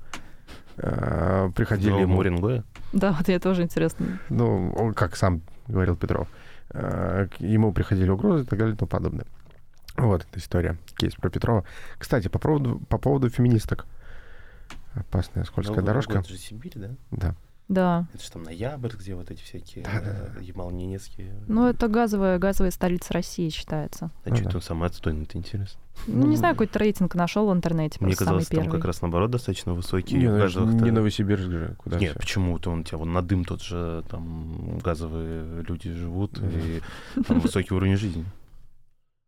Э, 0.77 1.49
Приходили 1.55 2.01
ему... 2.01 2.17
Уренгое? 2.17 2.63
Да, 2.93 3.13
вот 3.17 3.27
я 3.27 3.39
тоже 3.39 3.63
интересно. 3.63 4.19
Ну, 4.29 4.93
как 4.95 5.15
сам 5.15 5.41
говорил 5.67 5.95
Петров, 5.95 6.27
э, 6.69 7.27
к 7.35 7.39
ему 7.41 7.71
приходили 7.73 8.09
угрозы 8.09 8.43
и 8.43 8.47
так 8.47 8.59
далее 8.59 8.75
и 8.75 8.77
тому 8.77 8.89
подобное. 8.89 9.25
Вот 9.97 10.25
эта 10.29 10.39
история, 10.39 10.77
кейс 10.97 11.13
про 11.15 11.29
Петрова. 11.29 11.65
Кстати, 11.97 12.27
по 12.27 12.39
поводу, 12.39 12.81
по 12.89 12.97
поводу 12.97 13.29
феминисток. 13.29 13.85
Опасная 14.95 15.43
скользкая 15.43 15.77
Новый 15.77 15.87
дорожка. 15.87 16.13
год 16.17 16.27
же 16.27 16.37
Сибирь, 16.37 16.73
да? 16.75 16.89
Да. 17.11 17.35
Да. 17.69 18.07
Это 18.13 18.23
же 18.23 18.31
там 18.31 18.43
ноябрь, 18.43 18.91
где 18.97 19.15
вот 19.15 19.31
эти 19.31 19.41
всякие 19.41 19.85
Да-да-да. 19.85 20.39
э, 20.39 20.43
Ямал-Ненецкие. 20.43 21.33
Ну, 21.47 21.67
это 21.67 21.87
газовая, 21.87 22.37
газовая 22.37 22.71
столица 22.71 23.13
России 23.13 23.49
считается. 23.49 24.11
А 24.25 24.29
Ну 24.29 24.35
что 24.35 24.43
да. 24.43 24.49
это 24.49 24.57
он 24.57 24.63
самый 24.63 24.89
отстойный, 24.89 25.23
это 25.23 25.37
интересно. 25.37 25.79
Ну, 26.07 26.27
не 26.27 26.35
знаю, 26.35 26.55
какой-то 26.55 26.79
рейтинг 26.79 27.15
нашел 27.15 27.47
в 27.49 27.53
интернете, 27.53 27.97
Мне 28.01 28.15
казалось, 28.15 28.47
там 28.47 28.63
первый. 28.63 28.75
как 28.77 28.85
раз 28.85 29.01
наоборот 29.01 29.31
достаточно 29.31 29.73
высокий. 29.73 30.15
Не, 30.17 30.27
ну, 30.29 30.37
газовых 30.37 30.71
же 30.71 30.75
не. 30.77 30.91
Новосибирск 30.91 31.43
же, 31.43 31.75
куда 31.77 31.99
Нет, 31.99 32.15
почему-то 32.15 32.71
он 32.71 32.79
у 32.81 32.83
тебя 32.83 32.97
вон 32.97 33.13
на 33.13 33.21
дым 33.21 33.45
тот 33.45 33.61
же, 33.61 34.03
там 34.09 34.79
газовые 34.79 35.63
люди 35.63 35.93
живут, 35.93 36.39
и 36.39 36.81
там 37.25 37.39
высокий 37.39 37.73
уровень 37.73 37.95
жизни. 37.95 38.25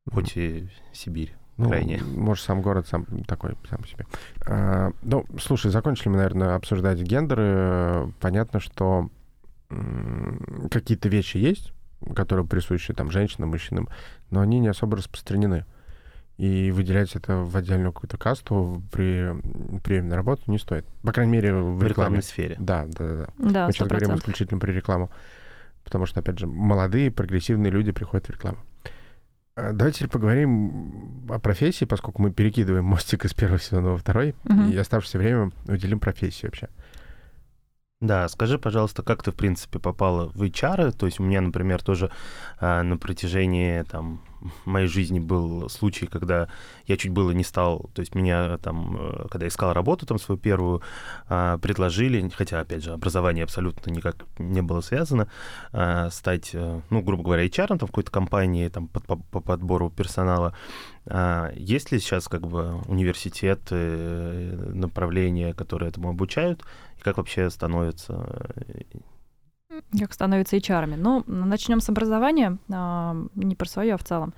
Хоть 0.11 0.35
и 0.35 0.67
Сибирь. 0.91 1.33
Ну, 1.57 1.69
крайне. 1.69 2.01
может, 2.03 2.43
сам 2.43 2.61
город 2.61 2.87
сам 2.87 3.05
такой, 3.27 3.55
сам 3.69 3.79
по 3.79 3.87
себе. 3.87 4.05
А, 4.45 4.91
ну, 5.01 5.25
слушай, 5.39 5.71
закончили 5.71 6.09
мы, 6.09 6.17
наверное, 6.17 6.55
обсуждать 6.55 6.99
гендеры. 6.99 8.11
Понятно, 8.19 8.59
что 8.59 9.09
какие-то 10.69 11.09
вещи 11.09 11.37
есть, 11.37 11.73
которые 12.15 12.45
присущи 12.45 12.93
там 12.93 13.09
женщинам, 13.09 13.49
мужчинам, 13.49 13.87
но 14.29 14.41
они 14.41 14.59
не 14.59 14.67
особо 14.67 14.97
распространены. 14.97 15.65
И 16.37 16.69
выделять 16.71 17.15
это 17.15 17.37
в 17.37 17.55
отдельную 17.55 17.93
какую-то 17.93 18.17
касту 18.17 18.83
при 18.91 19.31
приеме 19.79 20.09
на 20.09 20.15
работу 20.17 20.51
не 20.51 20.59
стоит. 20.59 20.85
По 21.01 21.13
крайней 21.13 21.31
мере, 21.31 21.53
в, 21.53 21.77
В 21.77 21.83
рекламе. 21.83 21.89
рекламной 21.89 22.23
сфере. 22.23 22.57
Да, 22.59 22.85
да, 22.87 23.15
да. 23.15 23.27
да. 23.37 23.65
Мы 23.67 23.71
сейчас 23.71 23.87
сто 23.87 23.95
говорим 23.95 24.15
исключительно 24.15 24.59
про 24.59 24.71
рекламу. 24.71 25.09
Потому 25.85 26.05
что, 26.05 26.19
опять 26.19 26.39
же, 26.39 26.47
молодые, 26.47 27.09
прогрессивные 27.09 27.71
люди 27.71 27.91
приходят 27.91 28.27
в 28.27 28.31
рекламу. 28.31 28.57
А, 29.55 29.71
Давайте 29.71 29.99
теперь 29.99 30.09
поговорим 30.11 31.25
о 31.29 31.39
профессии, 31.39 31.85
поскольку 31.85 32.21
мы 32.21 32.31
перекидываем 32.31 32.85
мостик 32.85 33.25
из 33.25 33.33
первого 33.33 33.59
сезона 33.59 33.91
во 33.91 33.97
второй, 33.97 34.35
Мгм. 34.43 34.69
и 34.71 34.77
оставшееся 34.77 35.17
время 35.17 35.51
уделим 35.67 35.99
профессии 35.99 36.45
вообще. 36.45 36.67
Да, 38.01 38.27
скажи, 38.27 38.59
пожалуйста, 38.59 39.01
как 39.03 39.23
ты, 39.23 39.31
в 39.31 39.35
принципе, 39.35 39.79
попала 39.79 40.27
в 40.27 40.43
HR? 40.43 40.91
То 40.91 41.05
есть 41.05 41.19
у 41.19 41.23
меня, 41.23 41.39
например, 41.41 41.81
тоже 41.81 42.11
а, 42.59 42.83
на 42.83 42.97
протяжении 42.97 43.83
там, 43.83 44.21
моей 44.65 44.87
жизни 44.87 45.19
был 45.19 45.69
случай, 45.69 46.07
когда 46.07 46.47
я 46.87 46.97
чуть 46.97 47.11
было 47.11 47.31
не 47.31 47.43
стал, 47.43 47.89
то 47.93 48.01
есть 48.01 48.15
меня 48.15 48.57
там, 48.57 48.97
э, 48.99 49.27
когда 49.29 49.47
искал 49.47 49.73
работу 49.73 50.05
там 50.05 50.19
свою 50.19 50.39
первую, 50.39 50.81
а, 51.27 51.57
предложили, 51.57 52.29
хотя, 52.29 52.59
опять 52.59 52.83
же, 52.83 52.93
образование 52.93 53.43
абсолютно 53.43 53.91
никак 53.91 54.25
не 54.37 54.61
было 54.61 54.81
связано, 54.81 55.27
а, 55.71 56.09
стать, 56.09 56.51
э, 56.53 56.81
ну, 56.89 57.01
грубо 57.01 57.23
говоря, 57.23 57.45
HR 57.45 57.67
там, 57.67 57.77
в 57.79 57.87
какой-то 57.87 58.11
компании 58.11 58.67
там, 58.69 58.87
по, 58.87 58.99
по- 58.99 59.15
по 59.17 59.41
подбору 59.41 59.89
персонала. 59.89 60.53
А, 61.07 61.51
Есть 61.55 61.91
ли 61.91 61.99
сейчас 61.99 62.27
как 62.27 62.47
бы 62.47 62.81
университеты, 62.87 63.75
э, 63.75 64.71
направления, 64.73 65.53
которые 65.53 65.89
этому 65.89 66.09
обучают? 66.09 66.63
И 66.97 67.01
как 67.01 67.17
вообще 67.17 67.49
становится... 67.49 68.53
Как 69.99 70.13
становятся 70.13 70.57
HR-ами. 70.57 70.95
Ну, 70.95 71.23
начнем 71.27 71.79
с 71.79 71.89
образования. 71.89 72.57
а, 72.71 73.15
Не 73.35 73.55
про 73.55 73.67
свое, 73.67 73.93
а 73.95 73.97
в 73.97 74.03
целом. 74.03 74.33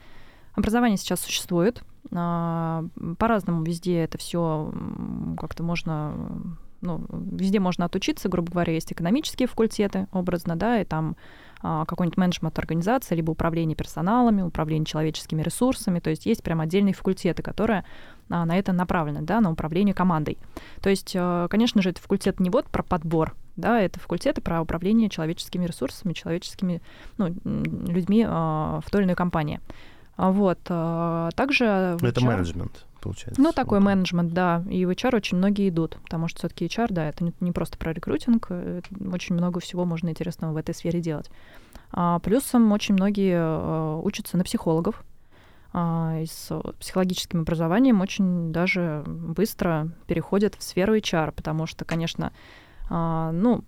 Образование 0.53 0.97
сейчас 0.97 1.19
существует. 1.21 1.83
а, 2.11 2.85
По-разному 3.17 3.63
везде 3.63 3.99
это 4.03 4.17
все 4.17 4.71
как-то 5.39 5.63
можно 5.63 6.13
ну, 6.81 7.05
везде 7.09 7.59
можно 7.59 7.85
отучиться, 7.85 8.29
грубо 8.29 8.51
говоря, 8.51 8.73
есть 8.73 8.91
экономические 8.91 9.47
факультеты, 9.47 10.07
образно, 10.11 10.55
да, 10.55 10.79
и 10.79 10.85
там 10.85 11.15
а, 11.61 11.85
какой-нибудь 11.85 12.17
менеджмент 12.17 12.57
организации, 12.59 13.15
либо 13.15 13.31
управление 13.31 13.75
персоналами, 13.75 14.41
управление 14.41 14.85
человеческими 14.85 15.41
ресурсами, 15.41 15.99
то 15.99 16.09
есть 16.09 16.25
есть 16.25 16.43
прям 16.43 16.61
отдельные 16.61 16.93
факультеты, 16.93 17.41
которые 17.41 17.83
а, 18.29 18.45
на 18.45 18.57
это 18.57 18.73
направлены, 18.73 19.21
да, 19.21 19.41
на 19.41 19.51
управление 19.51 19.95
командой. 19.95 20.37
То 20.81 20.89
есть, 20.89 21.13
э, 21.15 21.47
конечно 21.49 21.81
же, 21.81 21.89
это 21.89 22.01
факультет 22.01 22.39
не 22.39 22.49
вот 22.49 22.65
про 22.65 22.83
подбор, 22.83 23.35
да, 23.55 23.81
это 23.81 23.99
факультеты 23.99 24.41
про 24.41 24.61
управление 24.61 25.09
человеческими 25.09 25.65
ресурсами, 25.65 26.13
человеческими 26.13 26.81
ну, 27.17 27.27
людьми 27.43 28.25
а, 28.27 28.81
в 28.85 28.89
той 28.91 29.01
или 29.01 29.05
иной 29.07 29.15
компании. 29.15 29.59
А 30.15 30.31
Вот. 30.31 30.59
а, 30.69 31.29
Также... 31.35 31.97
это 32.01 32.21
HR 32.21 32.25
менеджмент, 32.25 32.85
получается. 33.07 33.41
ну, 33.41 33.51
такой 33.51 33.79
Вот. 33.79 33.85
менеджмент, 33.85 34.33
да. 34.33 34.63
И 34.69 34.85
в 34.85 34.89
HR 34.89 35.15
очень 35.15 35.37
многие 35.37 35.69
идут, 35.69 35.97
потому 36.03 36.27
что 36.27 36.39
все-таки 36.39 36.65
HR, 36.65 36.87
да, 36.89 37.09
это 37.09 37.23
не, 37.23 37.33
не 37.39 37.51
просто 37.51 37.77
про 37.77 37.93
рекрутинг, 37.93 38.47
э, 38.49 38.81
очень 39.11 39.35
много 39.35 39.59
всего 39.59 39.85
можно 39.85 40.09
интересного 40.09 40.53
в 40.53 40.57
этой 40.57 40.75
сфере 40.75 40.99
делать. 40.99 41.29
А, 41.91 42.19
плюсом 42.19 42.71
очень 42.71 42.95
многие 42.95 43.37
э, 43.37 44.01
учатся 44.03 44.37
на 44.37 44.43
психологов. 44.43 45.03
а, 45.73 46.19
и 46.21 46.25
с 46.25 46.49
психологическим 46.79 47.41
образованием 47.41 48.01
очень 48.01 48.51
даже 48.51 49.03
быстро 49.05 49.89
переходят 50.07 50.55
в 50.55 50.63
сферу 50.63 50.95
HR, 50.95 51.31
потому 51.31 51.67
что, 51.67 51.85
конечно, 51.85 52.31
а, 52.89 53.31
ну, 53.31 53.63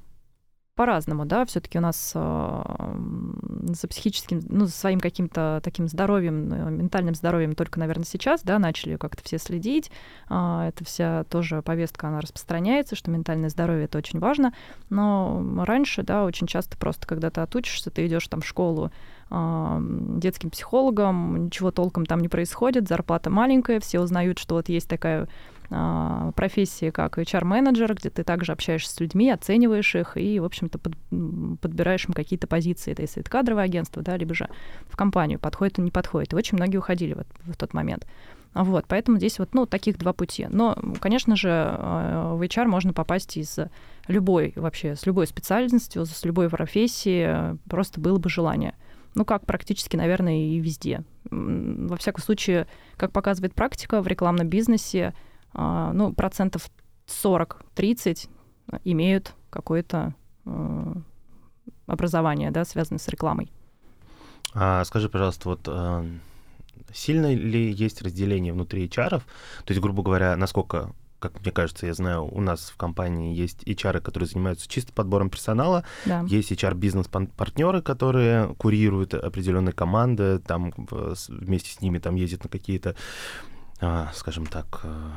по-разному, 0.79 1.25
да, 1.25 1.43
все-таки 1.43 1.77
у 1.77 1.81
нас 1.81 2.13
за 2.13 3.87
психическим, 3.89 4.39
ну, 4.47 4.65
за 4.65 4.71
своим 4.71 5.01
каким-то 5.01 5.59
таким 5.61 5.89
здоровьем, 5.89 6.53
э, 6.53 6.71
ментальным 6.71 7.15
здоровьем 7.15 7.53
только, 7.53 7.81
наверное, 7.81 8.05
сейчас, 8.05 8.43
да, 8.43 8.59
начали 8.59 8.95
как-то 8.95 9.21
все 9.21 9.39
следить. 9.39 9.91
А, 10.29 10.69
Это 10.69 10.85
вся 10.85 11.25
тоже 11.25 11.61
повестка, 11.63 12.07
она 12.07 12.21
распространяется, 12.21 12.95
что 12.95 13.11
ментальное 13.11 13.49
здоровье 13.49 13.85
это 13.85 13.97
очень 13.97 14.19
важно. 14.19 14.53
Но 14.89 15.65
раньше, 15.65 16.01
да, 16.03 16.23
очень 16.23 16.47
часто 16.47 16.77
просто, 16.77 17.05
когда 17.05 17.29
ты 17.29 17.41
отучишься, 17.41 17.91
ты 17.91 18.07
идешь 18.07 18.29
там 18.29 18.39
в 18.39 18.47
школу 18.47 18.89
детским 19.29 20.49
психологом, 20.49 21.45
ничего 21.45 21.69
толком 21.69 22.07
там 22.07 22.19
не 22.19 22.29
происходит, 22.29 22.87
зарплата 22.87 23.29
маленькая, 23.29 23.79
все 23.79 23.99
узнают, 23.99 24.39
что 24.39 24.55
вот 24.55 24.69
есть 24.69 24.87
такая 24.87 25.27
профессии, 25.69 26.89
как 26.89 27.19
HR-менеджер, 27.19 27.93
где 27.93 28.09
ты 28.09 28.23
также 28.23 28.51
общаешься 28.51 28.91
с 28.91 28.99
людьми, 28.99 29.29
оцениваешь 29.29 29.93
их 29.95 30.17
и, 30.17 30.39
в 30.39 30.45
общем-то, 30.45 30.79
под- 30.79 30.95
подбираешь 31.61 32.05
им 32.05 32.13
какие-то 32.13 32.47
позиции. 32.47 32.91
Это 32.91 33.03
если 33.03 33.21
это 33.21 33.29
кадровое 33.29 33.65
агентство, 33.65 34.01
да, 34.01 34.17
либо 34.17 34.33
же 34.33 34.47
в 34.87 34.97
компанию, 34.97 35.39
подходит 35.39 35.77
или 35.77 35.85
не 35.85 35.91
подходит. 35.91 36.33
И 36.33 36.35
очень 36.35 36.57
многие 36.57 36.77
уходили 36.77 37.13
вот 37.13 37.27
в 37.45 37.55
тот 37.55 37.73
момент. 37.73 38.07
А 38.53 38.63
Вот, 38.63 38.85
поэтому 38.87 39.17
здесь 39.17 39.37
вот, 39.37 39.53
ну, 39.53 39.67
таких 39.67 39.99
два 39.99 40.11
пути. 40.11 40.47
Но, 40.49 40.75
конечно 40.99 41.35
же, 41.35 41.49
э, 41.49 42.33
в 42.33 42.41
HR 42.41 42.65
можно 42.65 42.93
попасть 42.93 43.37
из 43.37 43.59
любой, 44.07 44.53
вообще, 44.55 44.95
с 44.95 45.05
любой 45.05 45.27
специальностью, 45.27 46.03
с 46.05 46.25
любой 46.25 46.49
профессии, 46.49 47.55
просто 47.69 48.01
было 48.01 48.17
бы 48.17 48.27
желание. 48.27 48.73
Ну, 49.13 49.23
как 49.23 49.45
практически, 49.45 49.95
наверное, 49.97 50.47
и 50.47 50.59
везде. 50.59 51.03
Во 51.29 51.95
всяком 51.97 52.23
случае, 52.23 52.65
как 52.97 53.11
показывает 53.11 53.53
практика 53.53 54.01
в 54.01 54.07
рекламном 54.07 54.47
бизнесе, 54.47 55.13
а, 55.13 55.28
ну, 55.53 56.13
процентов 56.13 56.69
40-30 57.07 58.29
имеют 58.83 59.33
какое-то 59.49 60.13
э, 60.45 60.93
образование, 61.87 62.51
да, 62.51 62.65
связанное 62.65 62.99
с 62.99 63.07
рекламой. 63.07 63.51
А 64.53 64.83
скажи, 64.85 65.09
пожалуйста, 65.09 65.49
вот 65.49 65.61
а, 65.67 66.05
сильно 66.93 67.33
ли 67.33 67.71
есть 67.71 68.01
разделение 68.01 68.53
внутри 68.53 68.87
HR? 68.87 69.09
То 69.19 69.23
есть, 69.67 69.81
грубо 69.81 70.01
говоря, 70.03 70.35
насколько, 70.35 70.91
как 71.19 71.39
мне 71.41 71.51
кажется, 71.51 71.85
я 71.85 71.93
знаю, 71.93 72.25
у 72.25 72.41
нас 72.41 72.69
в 72.69 72.77
компании 72.77 73.35
есть 73.35 73.63
HR, 73.63 74.01
которые 74.01 74.27
занимаются 74.27 74.67
чисто 74.67 74.91
подбором 74.93 75.29
персонала, 75.29 75.83
Да. 76.05 76.23
есть 76.27 76.51
HR-бизнес-партнеры, 76.51 77.81
которые 77.81 78.53
курируют 78.55 79.13
определенные 79.13 79.73
команды, 79.73 80.39
там 80.39 80.73
вместе 80.77 81.71
с 81.71 81.81
ними 81.81 81.99
там 81.99 82.15
ездят 82.15 82.43
на 82.43 82.49
какие-то, 82.49 82.95
а, 83.81 84.11
скажем 84.15 84.45
так, 84.47 84.81
а, 84.83 84.87
м, 84.87 85.13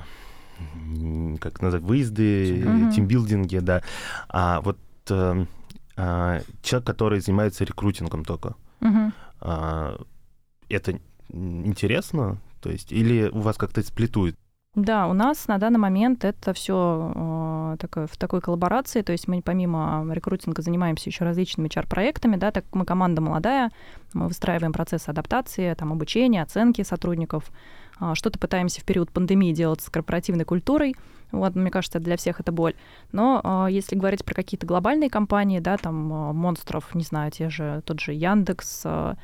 как 1.41 1.61
назвать, 1.63 1.83
выезды, 1.83 2.65
Мгм. 2.67 2.91
тимбилдинги, 2.91 3.59
да. 3.59 3.83
А 4.29 4.61
вот 4.61 4.79
э, 5.11 5.47
а, 5.97 6.41
человек, 6.63 6.87
который 6.87 7.21
занимается 7.21 7.65
рекрутингом 7.65 8.25
только, 8.25 8.55
а, 9.41 10.01
это 10.69 10.99
интересно? 11.31 12.39
То 12.61 12.71
есть, 12.71 12.93
или 12.93 13.29
у 13.29 13.41
вас 13.41 13.57
как-то 13.57 13.83
сплетует? 13.83 14.37
Да, 14.75 15.07
у 15.07 15.13
нас 15.13 15.49
на 15.49 15.59
данный 15.59 15.79
момент 15.79 16.25
это 16.25 16.55
все 16.55 17.77
такое, 17.79 18.07
в 18.07 18.17
такой 18.17 18.41
коллаборации, 18.41 19.03
то 19.03 19.13
есть 19.13 19.29
мы 19.29 19.43
помимо 19.43 20.07
рекрутинга 20.11 20.63
занимаемся 20.63 21.11
еще 21.11 21.25
различными 21.25 21.69
HR-проектами, 21.69 22.37
да, 22.37 22.53
так 22.53 22.65
как 22.65 22.75
мы 22.75 22.87
команда 22.87 23.21
молодая, 23.21 23.71
мы 24.15 24.29
выстраиваем 24.29 24.73
процессы 24.73 25.11
адаптации, 25.11 25.75
там, 25.75 25.93
обучения, 25.93 26.43
оценки 26.43 26.83
сотрудников, 26.85 27.51
а, 27.51 27.82
что-то 28.15 28.39
пытаемся 28.39 28.81
в 28.81 28.85
период 28.85 29.11
пандемии 29.11 29.53
делать 29.53 29.81
с 29.81 29.89
корпоративной 29.89 30.45
культурой, 30.45 30.95
вот, 31.33 31.55
мне 31.55 31.71
кажется, 31.71 31.99
для 31.99 32.17
всех 32.17 32.41
это 32.41 32.53
боль. 32.53 32.75
Но 33.11 33.41
а, 33.43 33.67
если 33.67 33.97
говорить 33.97 34.25
про 34.25 34.35
какие-то 34.35 34.67
глобальные 34.67 35.11
компании, 35.11 35.61
да, 35.61 35.79
там, 35.79 36.13
а, 36.13 36.33
монстров, 36.33 36.95
не 36.95 37.05
знаю, 37.05 37.31
те 37.31 37.49
же, 37.49 37.83
тот 37.87 38.01
же 38.01 38.13
Яндекс, 38.13 38.83
а, 38.85 39.17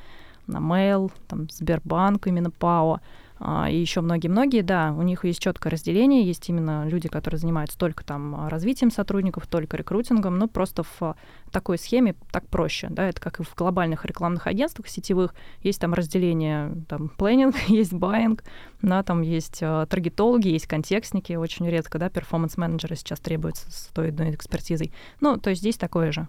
Mail, 0.48 1.12
там, 1.28 1.48
Сбербанк, 1.50 2.26
именно 2.26 2.50
ПАО, 2.50 2.94
а, 2.94 3.00
и 3.40 3.76
еще 3.76 4.00
многие-многие, 4.00 4.62
да, 4.62 4.92
у 4.96 5.02
них 5.02 5.24
есть 5.24 5.40
четкое 5.40 5.70
разделение, 5.72 6.24
есть 6.24 6.48
именно 6.48 6.86
люди, 6.88 7.08
которые 7.08 7.38
занимаются 7.38 7.78
только 7.78 8.04
там 8.04 8.48
развитием 8.48 8.90
сотрудников, 8.90 9.46
только 9.46 9.76
рекрутингом, 9.76 10.38
но 10.38 10.48
просто 10.48 10.82
в 10.82 11.16
такой 11.52 11.78
схеме 11.78 12.16
так 12.32 12.48
проще, 12.48 12.88
да, 12.90 13.08
это 13.08 13.20
как 13.20 13.40
и 13.40 13.44
в 13.44 13.54
глобальных 13.54 14.04
рекламных 14.04 14.46
агентствах 14.46 14.88
сетевых, 14.88 15.34
есть 15.62 15.80
там 15.80 15.94
разделение, 15.94 16.74
там, 16.88 17.10
planning, 17.10 17.56
есть 17.68 17.92
buying, 17.92 18.42
да, 18.82 19.02
там 19.02 19.22
есть 19.22 19.60
таргетологи, 19.60 20.48
есть 20.48 20.66
контекстники, 20.66 21.34
очень 21.34 21.68
редко, 21.68 21.98
да, 21.98 22.10
performance 22.10 22.53
-менеджеры 22.53 22.96
сейчас 22.96 23.20
требуются 23.20 23.70
с 23.70 23.90
той 23.94 24.08
одной 24.08 24.34
экспертизой. 24.34 24.92
Ну, 25.20 25.36
то 25.36 25.50
есть 25.50 25.62
здесь 25.62 25.76
такое 25.76 26.10
же. 26.10 26.26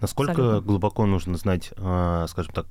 Насколько 0.00 0.32
Абсолютно. 0.32 0.60
глубоко 0.60 1.06
нужно 1.06 1.36
знать, 1.36 1.72
скажем 1.76 2.52
так, 2.54 2.66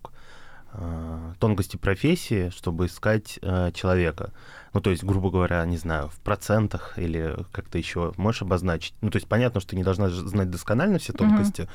тонкости 1.40 1.78
профессии, 1.78 2.50
чтобы 2.50 2.88
искать 2.88 3.40
э, 3.42 3.72
человека. 3.74 4.32
Ну, 4.74 4.82
то 4.82 4.90
есть, 4.90 5.04
грубо 5.04 5.32
говоря, 5.32 5.64
не 5.66 5.78
знаю, 5.78 6.10
в 6.10 6.20
процентах 6.20 6.98
или 6.98 7.36
как-то 7.52 7.78
еще 7.78 8.14
можешь 8.18 8.42
обозначить. 8.42 8.94
Ну, 9.02 9.10
то 9.10 9.18
есть, 9.18 9.28
понятно, 9.28 9.62
что 9.62 9.72
ты 9.72 9.76
не 9.78 9.84
должна 9.84 10.10
знать 10.10 10.50
досконально 10.50 10.98
все 11.00 11.14
тонкости, 11.14 11.62
uh-huh. 11.62 11.70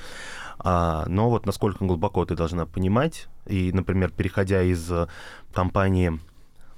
а, 0.58 1.04
но 1.06 1.30
вот 1.30 1.46
насколько 1.46 1.84
глубоко 1.84 2.24
ты 2.24 2.34
должна 2.34 2.66
понимать. 2.66 3.28
И, 3.46 3.72
например, 3.72 4.10
переходя 4.10 4.62
из 4.62 4.90
компании 5.52 6.20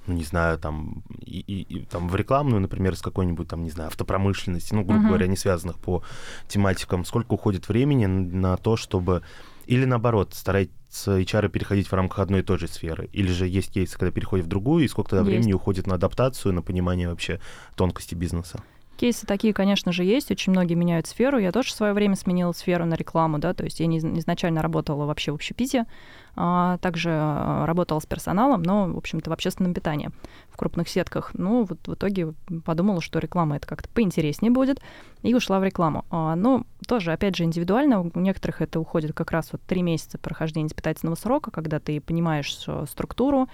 ну, 0.05 0.15
не 0.15 0.23
знаю, 0.23 0.59
там, 0.59 1.03
и, 1.21 1.39
и, 1.39 1.61
и, 1.61 1.85
там 1.85 2.09
в 2.09 2.15
рекламную, 2.15 2.59
например, 2.61 2.95
с 2.95 3.01
какой-нибудь, 3.01 3.47
там, 3.47 3.63
не 3.63 3.69
знаю, 3.69 3.87
автопромышленности, 3.87 4.73
ну, 4.73 4.83
грубо 4.83 5.01
uh-huh. 5.01 5.07
говоря, 5.07 5.27
не 5.27 5.37
связанных 5.37 5.79
по 5.79 6.03
тематикам, 6.47 7.05
сколько 7.05 7.33
уходит 7.33 7.69
времени 7.69 8.05
на 8.05 8.57
то, 8.57 8.75
чтобы... 8.75 9.23
Или 9.65 9.85
наоборот, 9.85 10.33
старайтесь 10.33 10.73
HR 11.07 11.49
переходить 11.49 11.87
в 11.87 11.93
рамках 11.93 12.19
одной 12.19 12.41
и 12.41 12.43
той 12.43 12.59
же 12.59 12.67
сферы? 12.67 13.09
Или 13.13 13.31
же 13.31 13.47
есть 13.47 13.73
кейсы, 13.73 13.97
когда 13.97 14.11
переходят 14.11 14.45
в 14.45 14.49
другую, 14.49 14.85
и 14.85 14.87
сколько 14.87 15.11
тогда 15.11 15.23
есть. 15.23 15.31
времени 15.31 15.53
уходит 15.53 15.87
на 15.87 15.95
адаптацию, 15.95 16.53
на 16.53 16.61
понимание 16.61 17.09
вообще 17.09 17.39
тонкости 17.75 18.15
бизнеса? 18.15 18.63
Кейсы 18.97 19.25
такие, 19.25 19.53
конечно 19.53 19.91
же, 19.91 20.03
есть. 20.03 20.29
Очень 20.29 20.51
многие 20.51 20.75
меняют 20.75 21.07
сферу. 21.07 21.39
Я 21.39 21.51
тоже 21.51 21.69
в 21.69 21.73
свое 21.73 21.93
время 21.93 22.15
сменила 22.15 22.51
сферу 22.51 22.85
на 22.85 22.93
рекламу, 22.93 23.39
да, 23.39 23.53
то 23.53 23.63
есть 23.63 23.79
я 23.79 23.87
не, 23.87 23.97
изначально 23.97 24.61
работала 24.61 25.05
вообще 25.05 25.31
в 25.31 25.35
общепите, 25.35 25.85
также 26.35 27.11
а, 27.11 27.65
работала 27.65 27.99
с 27.99 28.05
персоналом, 28.05 28.63
но, 28.63 28.87
в 28.87 28.97
общем-то, 28.97 29.29
в 29.29 29.33
общественном 29.33 29.73
питании 29.73 30.09
в 30.49 30.57
крупных 30.57 30.89
сетках. 30.89 31.31
Ну, 31.33 31.63
вот 31.63 31.87
в 31.87 31.93
итоге 31.93 32.33
подумала, 32.65 33.01
что 33.01 33.19
реклама 33.19 33.57
это 33.57 33.67
как-то 33.67 33.89
поинтереснее 33.89 34.51
будет, 34.51 34.81
и 35.21 35.35
ушла 35.35 35.59
в 35.59 35.63
рекламу. 35.63 36.05
А, 36.09 36.35
но 36.35 36.63
тоже, 36.87 37.11
опять 37.11 37.35
же, 37.35 37.43
индивидуально. 37.43 38.01
У 38.01 38.19
некоторых 38.19 38.61
это 38.61 38.79
уходит 38.79 39.13
как 39.13 39.31
раз 39.31 39.49
вот 39.51 39.61
три 39.61 39.81
месяца 39.81 40.17
прохождения 40.17 40.67
испытательного 40.67 41.15
срока, 41.15 41.51
когда 41.51 41.79
ты 41.79 42.01
понимаешь 42.01 42.57
структуру, 42.89 43.47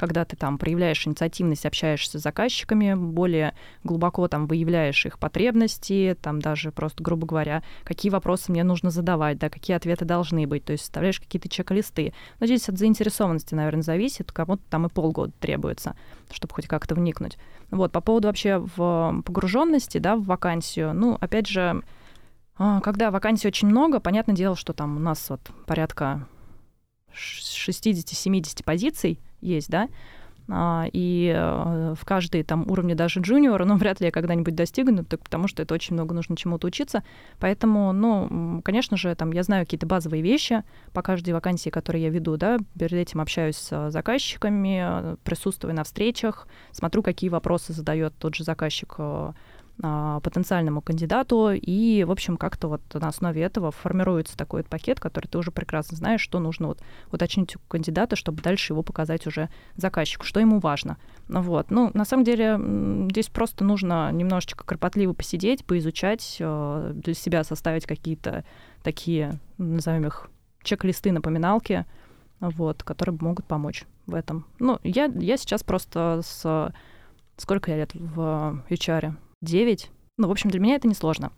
когда 0.00 0.24
ты 0.24 0.34
там 0.34 0.56
проявляешь 0.56 1.06
инициативность, 1.06 1.66
общаешься 1.66 2.18
с 2.18 2.22
заказчиками, 2.22 2.94
более 2.94 3.52
глубоко 3.84 4.28
там 4.28 4.46
выявляешь 4.46 5.04
их 5.04 5.18
потребности, 5.18 6.16
там 6.22 6.40
даже 6.40 6.72
просто, 6.72 7.02
грубо 7.02 7.26
говоря, 7.26 7.62
какие 7.84 8.08
вопросы 8.08 8.50
мне 8.50 8.64
нужно 8.64 8.90
задавать, 8.90 9.36
да, 9.36 9.50
какие 9.50 9.76
ответы 9.76 10.06
должны 10.06 10.46
быть, 10.46 10.64
то 10.64 10.72
есть 10.72 10.84
составляешь 10.84 11.20
какие-то 11.20 11.50
чек-листы. 11.50 12.14
Но 12.38 12.46
здесь 12.46 12.66
от 12.70 12.78
заинтересованности, 12.78 13.54
наверное, 13.54 13.82
зависит, 13.82 14.32
кому-то 14.32 14.62
там 14.70 14.86
и 14.86 14.88
полгода 14.88 15.32
требуется, 15.38 15.94
чтобы 16.32 16.54
хоть 16.54 16.66
как-то 16.66 16.94
вникнуть. 16.94 17.36
Вот, 17.70 17.92
по 17.92 18.00
поводу 18.00 18.28
вообще 18.28 18.56
в 18.56 19.22
погруженности, 19.26 19.98
да, 19.98 20.16
в 20.16 20.24
вакансию, 20.24 20.94
ну, 20.94 21.18
опять 21.20 21.46
же, 21.46 21.82
а, 22.56 22.80
когда 22.80 23.10
вакансий 23.10 23.48
очень 23.48 23.68
много, 23.68 24.00
понятное 24.00 24.34
дело, 24.34 24.56
что 24.56 24.72
там 24.72 24.96
у 24.96 25.00
нас 25.00 25.28
вот 25.28 25.42
порядка 25.66 26.26
60-70 27.12 28.64
позиций, 28.64 29.20
есть, 29.40 29.70
да, 29.70 29.88
а, 30.52 30.86
и 30.92 31.32
э, 31.34 31.94
в 31.96 32.04
каждой 32.04 32.42
там 32.42 32.68
уровне 32.68 32.94
даже 32.94 33.20
джуниора, 33.20 33.64
ну, 33.64 33.76
вряд 33.78 34.00
ли 34.00 34.06
я 34.06 34.12
когда-нибудь 34.12 34.54
достигну, 34.54 35.04
так, 35.04 35.22
потому 35.22 35.48
что 35.48 35.62
это 35.62 35.74
очень 35.74 35.94
много 35.94 36.14
нужно 36.14 36.36
чему-то 36.36 36.66
учиться. 36.66 37.04
Поэтому, 37.38 37.92
ну, 37.92 38.60
конечно 38.64 38.96
же, 38.96 39.14
там 39.14 39.32
я 39.32 39.42
знаю 39.42 39.64
какие-то 39.64 39.86
базовые 39.86 40.22
вещи 40.22 40.64
по 40.92 41.02
каждой 41.02 41.34
вакансии, 41.34 41.70
которые 41.70 42.02
я 42.02 42.10
веду, 42.10 42.36
да, 42.36 42.58
перед 42.78 42.94
этим 42.94 43.20
общаюсь 43.20 43.56
с 43.56 43.90
заказчиками, 43.90 45.16
присутствую 45.24 45.74
на 45.74 45.84
встречах, 45.84 46.48
смотрю, 46.72 47.02
какие 47.02 47.30
вопросы 47.30 47.72
задает 47.72 48.14
тот 48.18 48.34
же 48.34 48.44
заказчик 48.44 48.94
э, 48.98 49.32
а, 49.82 50.20
потенциальному 50.20 50.82
кандидату, 50.82 51.52
и, 51.52 52.04
в 52.04 52.10
общем, 52.10 52.36
как-то 52.36 52.68
вот 52.68 52.82
на 52.92 53.08
основе 53.08 53.42
этого 53.42 53.70
формируется 53.70 54.36
такой 54.36 54.60
вот 54.60 54.68
пакет, 54.68 55.00
который 55.00 55.26
ты 55.26 55.38
уже 55.38 55.50
прекрасно 55.50 55.96
знаешь, 55.96 56.20
что 56.20 56.38
нужно 56.38 56.68
вот 56.68 56.82
уточнить 57.12 57.56
у 57.56 57.60
кандидата, 57.68 58.14
чтобы 58.16 58.42
дальше 58.42 58.72
его 58.72 58.82
показать 58.82 59.26
уже 59.26 59.48
заказчику, 59.76 60.24
что 60.26 60.40
ему 60.40 60.58
важно. 60.58 60.98
Вот. 61.28 61.70
Ну, 61.70 61.90
на 61.94 62.04
самом 62.04 62.24
деле, 62.24 62.58
здесь 63.10 63.28
просто 63.28 63.64
нужно 63.64 64.10
немножечко 64.12 64.64
кропотливо 64.64 65.14
посидеть, 65.14 65.64
поизучать, 65.64 66.36
э, 66.40 66.92
для 66.94 67.14
себя 67.14 67.42
составить 67.42 67.86
какие-то 67.86 68.44
такие, 68.82 69.40
назовем 69.56 70.06
их, 70.06 70.28
чек-листы, 70.62 71.10
напоминалки, 71.10 71.86
вот, 72.40 72.82
которые 72.82 73.16
могут 73.18 73.46
помочь 73.46 73.84
в 74.06 74.14
этом. 74.14 74.44
Ну, 74.58 74.78
я, 74.82 75.06
я 75.06 75.36
сейчас 75.36 75.62
просто 75.62 76.20
с... 76.22 76.72
Сколько 77.38 77.70
я 77.70 77.78
лет 77.78 77.94
в 77.94 78.62
HR? 78.68 79.14
9. 79.42 79.90
Ну, 80.18 80.28
в 80.28 80.30
общем, 80.30 80.50
для 80.50 80.60
меня 80.60 80.76
это 80.76 80.88
несложно. 80.88 81.32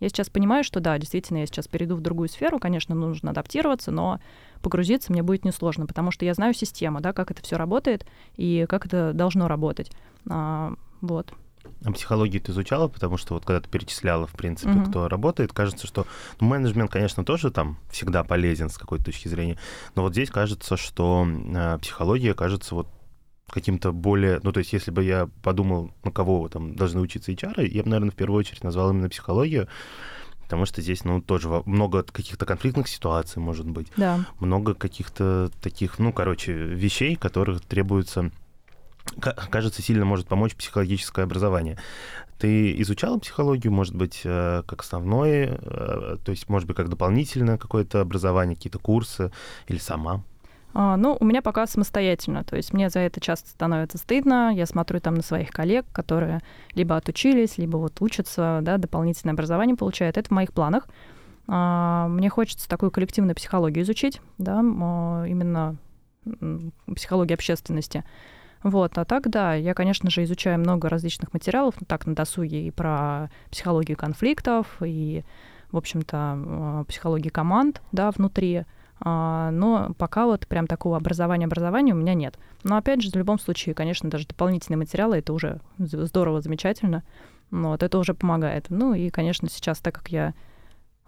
Я 0.00 0.08
сейчас 0.08 0.28
понимаю, 0.28 0.64
что 0.64 0.80
да, 0.80 0.98
действительно, 0.98 1.38
я 1.38 1.46
сейчас 1.46 1.68
перейду 1.68 1.96
в 1.96 2.00
другую 2.00 2.28
сферу, 2.28 2.58
конечно, 2.58 2.94
нужно 2.94 3.30
адаптироваться, 3.30 3.90
но 3.90 4.20
погрузиться 4.60 5.12
мне 5.12 5.22
будет 5.22 5.44
несложно, 5.44 5.86
потому 5.86 6.10
что 6.10 6.24
я 6.24 6.34
знаю 6.34 6.52
систему, 6.52 7.00
да, 7.00 7.12
как 7.12 7.30
это 7.30 7.42
все 7.42 7.56
работает 7.56 8.04
и 8.36 8.66
как 8.68 8.86
это 8.86 9.12
должно 9.14 9.48
работать. 9.48 9.92
А, 10.28 10.74
вот. 11.00 11.32
А 11.84 11.92
психологию 11.92 12.42
ты 12.42 12.52
изучала, 12.52 12.88
потому 12.88 13.16
что 13.16 13.34
вот 13.34 13.44
когда 13.44 13.60
ты 13.60 13.68
перечисляла, 13.68 14.26
в 14.26 14.32
принципе, 14.32 14.72
uh-huh. 14.72 14.90
кто 14.90 15.08
работает, 15.08 15.52
кажется, 15.52 15.86
что 15.86 16.06
ну, 16.40 16.48
менеджмент, 16.48 16.90
конечно, 16.90 17.24
тоже 17.24 17.50
там 17.50 17.78
всегда 17.90 18.24
полезен 18.24 18.68
с 18.68 18.76
какой-то 18.76 19.06
точки 19.06 19.28
зрения, 19.28 19.58
но 19.94 20.02
вот 20.02 20.12
здесь 20.12 20.30
кажется, 20.30 20.76
что 20.76 21.26
э, 21.26 21.78
психология, 21.78 22.34
кажется, 22.34 22.74
вот 22.74 22.88
каким-то 23.50 23.92
более... 23.92 24.40
Ну, 24.42 24.52
то 24.52 24.58
есть, 24.58 24.72
если 24.72 24.90
бы 24.90 25.04
я 25.04 25.28
подумал, 25.42 25.92
на 26.02 26.10
кого 26.10 26.48
там 26.48 26.74
должны 26.74 27.00
учиться 27.00 27.32
HR, 27.32 27.66
я 27.66 27.82
бы, 27.82 27.90
наверное, 27.90 28.10
в 28.10 28.16
первую 28.16 28.38
очередь 28.38 28.64
назвал 28.64 28.90
именно 28.90 29.08
психологию, 29.08 29.68
потому 30.42 30.66
что 30.66 30.82
здесь, 30.82 31.04
ну, 31.04 31.20
тоже 31.20 31.48
много 31.66 32.02
каких-то 32.02 32.46
конфликтных 32.46 32.88
ситуаций, 32.88 33.40
может 33.40 33.66
быть. 33.66 33.88
Да. 33.96 34.26
Много 34.40 34.74
каких-то 34.74 35.50
таких, 35.62 35.98
ну, 35.98 36.12
короче, 36.12 36.52
вещей, 36.52 37.16
которых 37.16 37.60
требуется 37.62 38.30
кажется, 39.50 39.82
сильно 39.82 40.04
может 40.04 40.26
помочь 40.26 40.54
психологическое 40.54 41.22
образование. 41.22 41.78
Ты 42.38 42.80
изучала 42.80 43.18
психологию, 43.18 43.72
может 43.72 43.94
быть, 43.94 44.22
э, 44.24 44.62
как 44.66 44.80
основное, 44.80 45.58
э, 45.60 46.16
то 46.24 46.30
есть, 46.30 46.48
может 46.48 46.66
быть, 46.66 46.76
как 46.76 46.88
дополнительное 46.88 47.58
какое-то 47.58 48.00
образование, 48.00 48.56
какие-то 48.56 48.78
курсы, 48.78 49.30
или 49.68 49.78
сама? 49.78 50.24
А, 50.74 50.96
ну, 50.96 51.16
у 51.20 51.24
меня 51.24 51.40
пока 51.40 51.66
самостоятельно, 51.68 52.42
то 52.42 52.56
есть 52.56 52.72
мне 52.72 52.90
за 52.90 52.98
это 52.98 53.20
часто 53.20 53.48
становится 53.48 53.96
стыдно, 53.96 54.52
я 54.52 54.66
смотрю 54.66 54.98
там 54.98 55.14
на 55.14 55.22
своих 55.22 55.50
коллег, 55.50 55.86
которые 55.92 56.40
либо 56.74 56.96
отучились, 56.96 57.58
либо 57.58 57.76
вот 57.76 58.02
учатся, 58.02 58.58
да, 58.62 58.76
дополнительное 58.76 59.34
образование 59.34 59.76
получают, 59.76 60.18
это 60.18 60.28
в 60.28 60.32
моих 60.32 60.52
планах. 60.52 60.88
А, 61.46 62.08
мне 62.08 62.28
хочется 62.28 62.68
такую 62.68 62.90
коллективную 62.90 63.36
психологию 63.36 63.84
изучить, 63.84 64.20
да, 64.38 64.60
именно 64.60 65.76
психологию 66.92 67.34
общественности. 67.34 68.02
Вот, 68.64 68.96
а 68.98 69.04
так, 69.04 69.28
да, 69.28 69.54
я, 69.54 69.74
конечно 69.74 70.10
же, 70.10 70.24
изучаю 70.24 70.58
много 70.58 70.88
различных 70.88 71.32
материалов, 71.34 71.74
ну, 71.78 71.86
так, 71.86 72.06
на 72.06 72.14
досуге 72.14 72.66
и 72.66 72.70
про 72.70 73.30
психологию 73.50 73.96
конфликтов, 73.96 74.78
и, 74.80 75.22
в 75.70 75.76
общем-то, 75.76 76.16
а, 76.16 76.84
психологию 76.84 77.32
команд, 77.32 77.80
да, 77.92 78.10
внутри, 78.10 78.56
а, 78.56 78.64
но 79.00 79.92
пока 79.98 80.26
вот 80.26 80.46
прям 80.46 80.66
такого 80.66 80.96
образования-образования 80.96 81.92
у 81.92 81.96
меня 81.96 82.14
нет. 82.14 82.38
Но 82.62 82.76
опять 82.76 83.02
же, 83.02 83.10
в 83.10 83.16
любом 83.16 83.38
случае, 83.38 83.74
конечно, 83.74 84.08
даже 84.08 84.26
дополнительные 84.26 84.78
материалы, 84.78 85.18
это 85.18 85.32
уже 85.32 85.60
здорово, 85.78 86.40
замечательно. 86.40 87.02
Вот, 87.50 87.82
это 87.82 87.98
уже 87.98 88.14
помогает. 88.14 88.66
Ну 88.70 88.94
и, 88.94 89.10
конечно, 89.10 89.48
сейчас, 89.50 89.78
так 89.80 89.94
как 89.94 90.08
я 90.08 90.34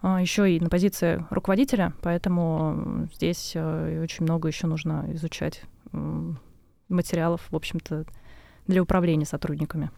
а, 0.01 0.21
еще 0.21 0.51
и 0.51 0.59
на 0.59 0.69
позиции 0.69 1.25
руководителя, 1.29 1.93
поэтому 2.01 3.07
здесь 3.13 3.53
э, 3.55 4.01
очень 4.03 4.23
много 4.23 4.47
еще 4.47 4.67
нужно 4.67 5.05
изучать 5.13 5.63
материалов, 6.89 7.41
в 7.49 7.55
общем-то, 7.55 8.05
для 8.67 8.81
управления 8.81 9.25
сотрудниками. 9.25 9.89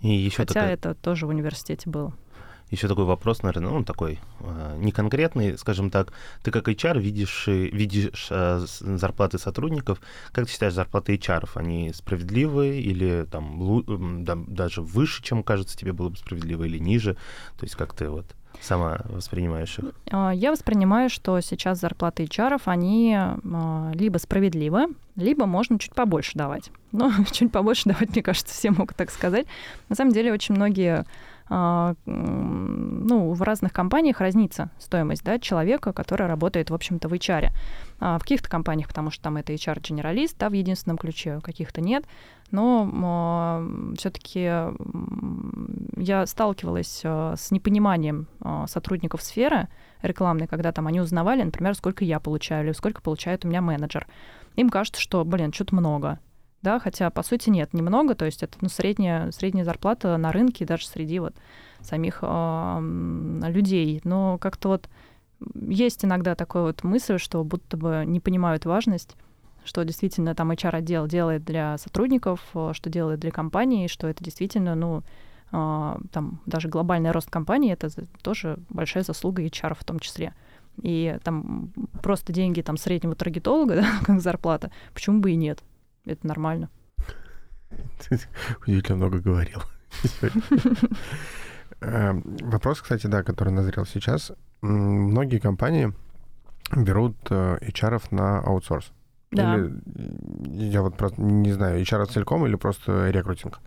И 0.00 0.08
еще 0.08 0.38
Хотя 0.38 0.54
такая... 0.54 0.72
это 0.72 0.94
тоже 0.94 1.26
в 1.26 1.30
университете 1.30 1.88
было 1.88 2.12
еще 2.70 2.88
такой 2.88 3.04
вопрос, 3.04 3.42
наверное, 3.42 3.70
ну, 3.70 3.84
такой 3.84 4.18
э, 4.40 4.76
не 4.78 4.92
конкретный, 4.92 5.58
скажем 5.58 5.90
так. 5.90 6.12
Ты 6.42 6.50
как 6.50 6.68
HR 6.68 6.98
видишь, 7.00 7.46
видишь 7.46 8.28
э, 8.30 8.64
зарплаты 8.80 9.38
сотрудников. 9.38 10.00
Как 10.32 10.46
ты 10.46 10.52
считаешь, 10.52 10.74
зарплаты 10.74 11.14
HR, 11.14 11.48
они 11.54 11.92
справедливые 11.92 12.80
или 12.80 13.26
там 13.30 14.24
да, 14.24 14.36
даже 14.36 14.82
выше, 14.82 15.22
чем 15.22 15.42
кажется 15.42 15.76
тебе 15.76 15.92
было 15.92 16.10
бы 16.10 16.16
справедливо, 16.16 16.64
или 16.64 16.78
ниже? 16.78 17.14
То 17.58 17.64
есть 17.64 17.74
как 17.74 17.94
ты 17.94 18.08
вот 18.08 18.26
сама 18.60 19.00
воспринимаешь 19.04 19.78
их? 19.78 19.92
А, 20.10 20.30
я 20.30 20.50
воспринимаю, 20.50 21.10
что 21.10 21.40
сейчас 21.40 21.80
зарплаты 21.80 22.24
HR, 22.24 22.60
они 22.64 23.16
а, 23.16 23.90
либо 23.94 24.18
справедливы, 24.18 24.88
либо 25.16 25.46
можно 25.46 25.78
чуть 25.78 25.94
побольше 25.94 26.32
давать. 26.34 26.70
Ну, 26.92 27.12
чуть 27.30 27.52
побольше 27.52 27.88
давать, 27.88 28.10
мне 28.10 28.22
кажется, 28.22 28.52
все 28.52 28.72
могут 28.72 28.96
так 28.96 29.12
сказать. 29.12 29.46
На 29.88 29.94
самом 29.94 30.12
деле 30.12 30.32
очень 30.32 30.56
многие 30.56 31.06
ну, 31.50 33.32
в 33.32 33.42
разных 33.42 33.72
компаниях 33.72 34.20
разнится 34.20 34.70
стоимость 34.78 35.24
да, 35.24 35.40
человека, 35.40 35.92
который 35.92 36.28
работает, 36.28 36.70
в 36.70 36.74
общем-то, 36.74 37.08
в 37.08 37.12
HR. 37.12 37.48
А 37.98 38.18
в 38.18 38.22
каких-то 38.22 38.48
компаниях, 38.48 38.88
потому 38.88 39.10
что 39.10 39.24
там 39.24 39.36
это 39.36 39.52
HR-генералист, 39.52 40.38
да, 40.38 40.48
в 40.48 40.52
единственном 40.52 40.96
ключе, 40.96 41.40
каких-то 41.42 41.80
нет. 41.80 42.04
Но 42.52 42.88
э, 43.62 43.94
все-таки 43.98 44.40
я 45.96 46.26
сталкивалась 46.26 47.00
э, 47.04 47.34
с 47.36 47.50
непониманием 47.50 48.26
э, 48.40 48.64
сотрудников 48.68 49.22
сферы 49.22 49.68
рекламной, 50.02 50.46
когда 50.46 50.72
там 50.72 50.86
они 50.86 51.00
узнавали, 51.00 51.42
например, 51.42 51.74
сколько 51.74 52.04
я 52.04 52.20
получаю 52.20 52.66
или 52.66 52.72
сколько 52.72 53.02
получает 53.02 53.44
у 53.44 53.48
меня 53.48 53.60
менеджер. 53.60 54.06
Им 54.56 54.70
кажется, 54.70 55.00
что, 55.00 55.24
блин, 55.24 55.52
что-то 55.52 55.74
много 55.74 56.18
да, 56.62 56.78
хотя 56.78 57.10
по 57.10 57.22
сути 57.22 57.50
нет, 57.50 57.72
немного, 57.72 58.14
то 58.14 58.24
есть 58.24 58.42
это 58.42 58.58
ну, 58.60 58.68
средняя, 58.68 59.30
средняя 59.30 59.64
зарплата 59.64 60.16
на 60.16 60.32
рынке 60.32 60.66
даже 60.66 60.86
среди 60.86 61.18
вот 61.18 61.34
самих 61.80 62.18
э, 62.22 62.78
людей, 63.48 64.00
но 64.04 64.38
как-то 64.38 64.68
вот 64.68 64.88
есть 65.54 66.04
иногда 66.04 66.34
такая 66.34 66.64
вот 66.64 66.84
мысль, 66.84 67.18
что 67.18 67.42
будто 67.44 67.76
бы 67.76 68.04
не 68.06 68.20
понимают 68.20 68.66
важность, 68.66 69.16
что 69.64 69.84
действительно 69.84 70.34
там 70.34 70.50
HR-отдел 70.50 71.06
делает 71.06 71.44
для 71.44 71.78
сотрудников, 71.78 72.40
что 72.72 72.90
делает 72.90 73.20
для 73.20 73.30
компании, 73.30 73.86
что 73.86 74.06
это 74.06 74.22
действительно, 74.22 74.74
ну, 74.74 75.02
э, 75.52 75.96
там 76.12 76.40
даже 76.46 76.68
глобальный 76.68 77.10
рост 77.10 77.30
компании— 77.30 77.72
это 77.72 77.88
тоже 78.22 78.58
большая 78.68 79.02
заслуга 79.02 79.42
HR 79.42 79.74
в 79.78 79.84
том 79.84 79.98
числе. 79.98 80.34
И 80.82 81.18
там 81.24 81.72
просто 82.02 82.32
деньги 82.32 82.62
там 82.62 82.76
среднего 82.76 83.14
таргетолога, 83.14 83.76
да, 83.82 83.86
как 84.04 84.20
зарплата, 84.20 84.70
почему 84.94 85.20
бы 85.20 85.32
и 85.32 85.36
нет? 85.36 85.62
Это 86.04 86.26
нормально. 86.26 86.70
Ты 88.08 88.18
удивительно 88.66 88.96
много 88.96 89.18
говорил. 89.18 89.62
Эм, 91.80 92.22
вопрос, 92.42 92.80
кстати, 92.80 93.06
да, 93.06 93.22
который 93.22 93.52
назрел 93.52 93.86
сейчас. 93.86 94.32
Многие 94.60 95.38
компании 95.38 95.92
берут 96.76 97.16
э, 97.30 97.58
HR 97.62 98.02
на 98.10 98.40
аутсорс. 98.40 98.92
Да. 99.30 99.56
Или, 99.56 99.80
я 100.44 100.82
вот 100.82 100.96
просто 100.96 101.20
не 101.22 101.52
знаю, 101.52 101.80
HR 101.80 102.06
целиком 102.06 102.46
или 102.46 102.56
просто 102.56 103.10
рекрутинг? 103.10 103.60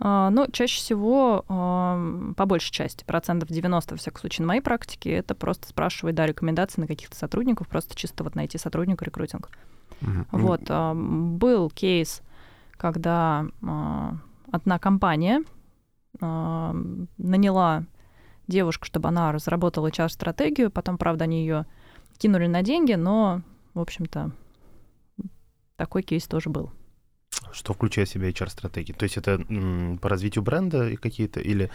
Uh, 0.00 0.30
ну, 0.30 0.48
чаще 0.50 0.78
всего, 0.78 1.44
по 1.46 2.46
большей 2.46 2.72
части, 2.72 3.04
процентов 3.04 3.50
90, 3.50 3.94
во 3.94 3.98
всяком 3.98 4.20
случае, 4.20 4.42
на 4.44 4.48
моей 4.48 4.60
практике, 4.60 5.12
это 5.12 5.36
просто 5.36 5.68
спрашивать, 5.68 6.16
да, 6.16 6.26
рекомендации 6.26 6.80
на 6.80 6.88
каких-то 6.88 7.14
сотрудников, 7.14 7.68
просто 7.68 7.94
чисто 7.94 8.24
вот 8.24 8.34
найти 8.34 8.58
сотрудника 8.58 9.04
рекрутинг. 9.04 9.50
Mm-hmm. 10.02 10.26
Вот, 10.32 10.62
uh, 10.62 10.94
был 10.94 11.70
кейс, 11.70 12.22
когда 12.72 13.46
одна 14.50 14.78
компания 14.78 15.42
наняла 16.20 17.84
девушку, 18.48 18.84
чтобы 18.84 19.08
она 19.08 19.32
разработала 19.32 19.88
HR-стратегию, 19.88 20.70
потом, 20.70 20.98
правда, 20.98 21.24
они 21.24 21.40
ее 21.40 21.66
кинули 22.18 22.46
на 22.46 22.62
деньги, 22.62 22.92
но, 22.92 23.42
в 23.74 23.80
общем-то, 23.80 24.32
такой 25.76 26.02
кейс 26.02 26.26
тоже 26.26 26.50
был. 26.50 26.70
Что 27.52 27.74
включает 27.74 28.08
в 28.08 28.12
себя 28.12 28.30
HR-стратегии? 28.30 28.92
То 28.92 29.04
есть 29.04 29.16
это 29.16 29.38
по 30.00 30.08
развитию 30.08 30.42
бренда 30.42 30.96
какие-то 30.96 31.40
или... 31.40 31.70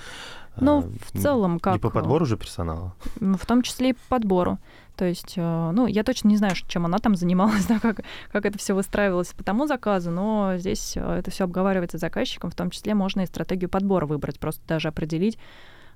Ну, 0.60 0.82
э, 0.82 0.90
в 1.12 1.22
целом 1.22 1.60
как... 1.60 1.76
И 1.76 1.80
по 1.80 1.90
подбору 1.90 2.26
же 2.26 2.38
персонала? 2.38 2.96
В 3.20 3.46
том 3.46 3.62
числе 3.62 3.90
и 3.90 3.94
по 3.94 4.00
подбору. 4.10 4.58
То 4.96 5.06
есть, 5.06 5.34
э, 5.36 5.72
ну, 5.74 5.86
я 5.86 6.04
точно 6.04 6.30
не 6.30 6.38
знаю, 6.38 6.56
чем 6.68 6.86
она 6.86 6.98
там 6.98 7.16
занималась, 7.16 7.66
да, 7.68 7.80
как, 7.80 8.02
как 8.32 8.46
это 8.46 8.58
все 8.58 8.74
выстраивалось 8.74 9.34
по 9.34 9.44
тому 9.44 9.68
заказу, 9.68 10.10
но 10.10 10.56
здесь 10.58 10.94
э, 10.96 11.20
это 11.20 11.30
все 11.30 11.44
обговаривается 11.44 11.98
с 11.98 12.02
заказчиком, 12.02 12.50
в 12.50 12.56
том 12.56 12.72
числе 12.72 12.96
можно 12.96 13.22
и 13.22 13.28
стратегию 13.28 13.70
подбора 13.70 14.08
выбрать, 14.08 14.40
просто 14.40 14.62
даже 14.68 14.88
определить, 14.88 15.38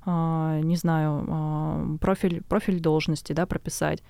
не 0.06 0.76
знаю, 0.78 1.26
а, 1.28 1.98
профиль, 2.00 2.42
профиль 2.42 2.80
должности, 2.80 3.34
да, 3.34 3.46
прописать, 3.46 4.02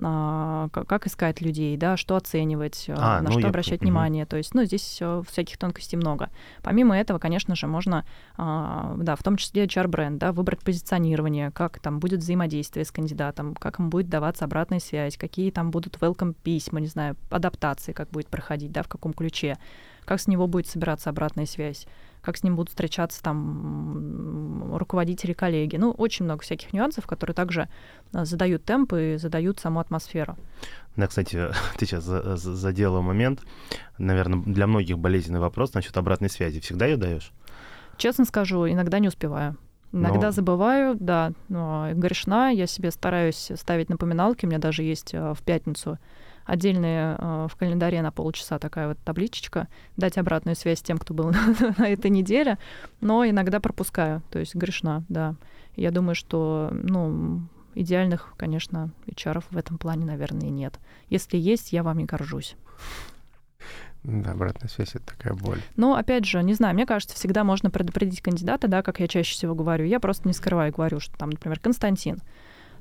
а, 0.00 0.68
как 0.68 1.06
искать 1.08 1.40
людей, 1.40 1.76
да, 1.76 1.96
что 1.96 2.14
оценивать, 2.14 2.86
а, 2.88 3.20
на 3.20 3.30
ну, 3.30 3.38
что 3.38 3.48
обращать 3.48 3.80
я... 3.80 3.86
внимание. 3.86 4.26
То 4.26 4.36
есть, 4.36 4.54
ну, 4.54 4.64
здесь 4.64 5.02
всяких 5.26 5.58
тонкостей 5.58 5.98
много. 5.98 6.30
Помимо 6.62 6.96
этого, 6.96 7.18
конечно 7.18 7.56
же, 7.56 7.66
можно, 7.66 8.04
да, 8.36 9.16
в 9.18 9.22
том 9.24 9.36
числе 9.36 9.64
HR-бренд, 9.64 10.18
да, 10.18 10.32
выбрать 10.32 10.60
позиционирование, 10.60 11.50
как 11.50 11.80
там 11.80 11.98
будет 11.98 12.20
взаимодействие 12.20 12.84
с 12.84 12.92
кандидатом, 12.92 13.54
как 13.56 13.80
ему 13.80 13.88
будет 13.88 14.08
даваться 14.08 14.44
обратная 14.44 14.78
связь, 14.78 15.16
какие 15.16 15.50
там 15.50 15.72
будут 15.72 15.96
welcome 15.96 16.34
письма, 16.44 16.80
не 16.80 16.86
знаю, 16.86 17.16
адаптации, 17.28 17.92
как 17.92 18.10
будет 18.10 18.28
проходить, 18.28 18.70
да, 18.70 18.84
в 18.84 18.88
каком 18.88 19.12
ключе, 19.12 19.58
как 20.04 20.20
с 20.20 20.28
него 20.28 20.46
будет 20.46 20.68
собираться 20.68 21.10
обратная 21.10 21.46
связь 21.46 21.86
как 22.22 22.36
с 22.36 22.42
ним 22.42 22.56
будут 22.56 22.70
встречаться 22.70 23.22
там 23.22 24.74
руководители, 24.76 25.32
коллеги. 25.32 25.76
Ну, 25.76 25.90
очень 25.92 26.24
много 26.24 26.42
всяких 26.42 26.72
нюансов, 26.72 27.06
которые 27.06 27.34
также 27.34 27.68
а, 28.12 28.24
задают 28.24 28.64
темп 28.64 28.92
и 28.94 29.16
задают 29.16 29.58
саму 29.60 29.80
атмосферу. 29.80 30.36
Да, 30.96 31.06
кстати, 31.06 31.48
ты 31.78 31.86
сейчас 31.86 32.04
задела 32.04 33.00
момент, 33.00 33.40
наверное, 33.98 34.42
для 34.42 34.66
многих 34.66 34.98
болезненный 34.98 35.40
вопрос 35.40 35.74
насчет 35.74 35.96
обратной 35.96 36.30
связи. 36.30 36.60
Всегда 36.60 36.86
ее 36.86 36.96
даешь? 36.96 37.32
Честно 37.96 38.24
скажу, 38.24 38.68
иногда 38.68 38.98
не 38.98 39.08
успеваю. 39.08 39.56
Иногда 39.92 40.26
Но... 40.26 40.32
забываю, 40.32 40.96
да, 40.98 41.32
но 41.48 41.88
грешна. 41.94 42.50
Я 42.50 42.66
себе 42.66 42.90
стараюсь 42.90 43.50
ставить 43.56 43.88
напоминалки. 43.88 44.46
У 44.46 44.48
меня 44.48 44.58
даже 44.58 44.82
есть 44.82 45.14
а, 45.14 45.34
в 45.34 45.42
пятницу 45.42 45.98
отдельная 46.44 47.16
э, 47.18 47.48
в 47.50 47.56
календаре 47.56 48.02
на 48.02 48.10
полчаса 48.10 48.58
такая 48.58 48.88
вот 48.88 48.98
табличечка, 49.04 49.68
дать 49.96 50.18
обратную 50.18 50.56
связь 50.56 50.82
тем, 50.82 50.98
кто 50.98 51.14
был 51.14 51.32
на 51.78 51.88
этой 51.88 52.10
неделе, 52.10 52.58
но 53.00 53.24
иногда 53.24 53.60
пропускаю, 53.60 54.22
то 54.30 54.38
есть 54.38 54.54
грешна, 54.54 55.04
да. 55.08 55.34
Я 55.76 55.90
думаю, 55.90 56.14
что, 56.14 56.70
ну, 56.72 57.42
идеальных, 57.74 58.34
конечно, 58.36 58.90
HR 59.06 59.44
в 59.50 59.56
этом 59.56 59.78
плане, 59.78 60.04
наверное, 60.04 60.50
нет. 60.50 60.78
Если 61.08 61.36
есть, 61.36 61.72
я 61.72 61.82
вами 61.82 62.04
горжусь. 62.04 62.56
Да, 64.02 64.32
обратная 64.32 64.68
связь— 64.68 64.90
это 64.94 65.06
такая 65.06 65.34
боль. 65.34 65.60
Но, 65.76 65.94
опять 65.94 66.24
же, 66.24 66.42
не 66.42 66.54
знаю, 66.54 66.74
мне 66.74 66.86
кажется, 66.86 67.14
всегда 67.14 67.44
можно 67.44 67.70
предупредить 67.70 68.22
кандидата, 68.22 68.66
да, 68.66 68.82
как 68.82 68.98
я 69.00 69.08
чаще 69.08 69.34
всего 69.34 69.54
говорю. 69.54 69.84
Я 69.84 70.00
просто 70.00 70.26
не 70.26 70.32
скрываю, 70.32 70.72
говорю, 70.72 71.00
что 71.00 71.16
там, 71.18 71.30
например, 71.30 71.60
Константин, 71.60 72.20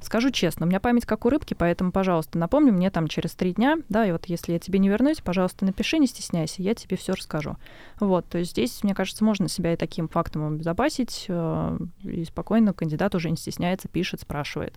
Скажу 0.01 0.31
честно, 0.31 0.65
у 0.65 0.69
меня 0.69 0.79
память 0.79 1.05
как 1.05 1.25
у 1.25 1.29
рыбки, 1.29 1.53
поэтому, 1.53 1.91
пожалуйста, 1.91 2.37
напомни 2.37 2.71
мне 2.71 2.89
там 2.89 3.07
через 3.07 3.33
три 3.33 3.53
дня, 3.53 3.77
да, 3.89 4.05
и 4.05 4.11
вот 4.11 4.25
если 4.27 4.53
я 4.53 4.59
тебе 4.59 4.79
не 4.79 4.89
вернусь, 4.89 5.19
пожалуйста, 5.21 5.65
напиши, 5.65 5.99
не 5.99 6.07
стесняйся, 6.07 6.61
я 6.61 6.73
тебе 6.73 6.95
все 6.95 7.13
расскажу. 7.13 7.57
Вот, 7.99 8.25
то 8.27 8.37
есть 8.37 8.51
здесь, 8.51 8.83
мне 8.83 8.95
кажется, 8.95 9.23
можно 9.23 9.49
себя 9.49 9.73
и 9.73 9.77
таким 9.77 10.07
фактом 10.07 10.53
обезопасить, 10.53 11.25
э, 11.27 11.79
и 12.03 12.23
спокойно 12.23 12.73
кандидат 12.73 13.13
уже 13.15 13.29
не 13.29 13.37
стесняется, 13.37 13.89
пишет, 13.89 14.21
спрашивает. 14.21 14.73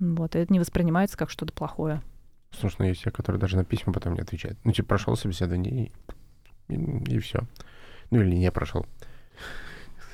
Вот, 0.00 0.34
и 0.34 0.40
это 0.40 0.52
не 0.52 0.58
воспринимается 0.58 1.16
как 1.16 1.30
что-то 1.30 1.52
плохое. 1.52 2.02
Слушай, 2.50 2.76
ну 2.80 2.84
есть 2.86 3.02
те, 3.02 3.10
которые 3.10 3.40
даже 3.40 3.56
на 3.56 3.64
письма 3.64 3.92
потом 3.92 4.14
не 4.14 4.20
отвечают. 4.20 4.58
Ну, 4.64 4.72
типа, 4.72 4.88
прошел 4.88 5.16
собеседование 5.16 5.92
и, 6.68 6.74
и, 6.74 7.14
и 7.14 7.18
все. 7.20 7.42
Ну, 8.10 8.20
или 8.20 8.34
не 8.34 8.50
прошел. 8.50 8.86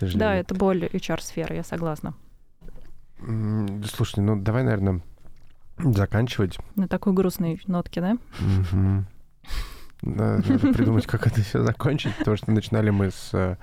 Да, 0.01 0.35
это 0.35 0.55
боль 0.55 0.85
HR-сферы, 0.85 1.57
я 1.57 1.65
согласна. 1.65 2.15
Слушай, 3.21 4.21
ну 4.21 4.41
давай, 4.41 4.63
наверное, 4.63 5.03
заканчивать. 5.79 6.59
На 6.77 6.89
такой 6.89 7.13
грустной 7.13 7.61
нотке, 7.67 8.01
да? 8.01 8.19
Угу. 8.41 9.05
Надо 10.03 10.59
придумать, 10.73 11.07
как 11.07 11.27
это 11.27 11.41
все 11.43 11.63
закончить, 11.63 12.17
потому 12.19 12.37
что 12.37 12.53
начинали 12.53 12.91
мы 12.91 13.11
с 13.11 13.31
э, 13.33 13.57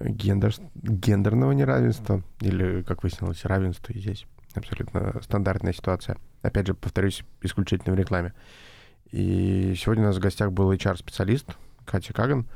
гендер, 0.00 0.54
гендерного 0.74 1.52
неравенства, 1.52 2.22
или, 2.40 2.82
как 2.82 3.02
выяснилось, 3.02 3.44
равенства, 3.44 3.92
и 3.92 3.98
здесь 3.98 4.26
абсолютно 4.54 5.20
стандартная 5.22 5.72
ситуация. 5.72 6.18
Опять 6.42 6.66
же, 6.66 6.74
повторюсь, 6.74 7.24
исключительно 7.40 7.94
в 7.94 7.98
рекламе. 7.98 8.34
И 9.10 9.74
сегодня 9.76 10.04
у 10.04 10.06
нас 10.08 10.16
в 10.16 10.20
гостях 10.20 10.52
был 10.52 10.72
HR-специалист 10.72 11.56
Катя 11.84 12.12
Каган. 12.12 12.46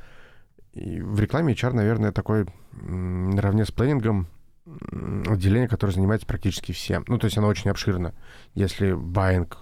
И 0.73 1.01
в 1.01 1.19
рекламе 1.21 1.55
HR, 1.55 1.73
наверное, 1.73 2.13
такой 2.13 2.47
наравне 2.73 3.65
с 3.65 3.71
планингом 3.71 4.27
отделение, 4.67 5.69
которое 5.69 5.93
занимается 5.93 6.27
практически 6.27 6.73
всем. 6.73 7.05
Ну, 7.09 7.19
то 7.19 7.27
есть 7.27 7.39
оно 7.39 7.49
очень 7.49 7.71
обширно. 7.71 8.15
Если 8.55 8.93
buying 8.93 9.59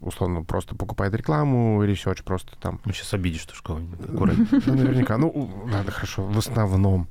условно 0.00 0.42
просто 0.42 0.74
покупает 0.74 1.14
рекламу, 1.14 1.82
research 1.82 2.22
просто 2.22 2.56
там... 2.58 2.80
Ну, 2.84 2.92
сейчас 2.92 3.14
обидишь 3.14 3.42
что 3.42 3.54
школу. 3.54 3.80
Ну, 4.08 4.26
наверняка. 4.74 5.16
Ну, 5.18 5.30
ладно, 5.70 5.90
хорошо. 5.90 6.24
В 6.24 6.38
основном 6.38 7.08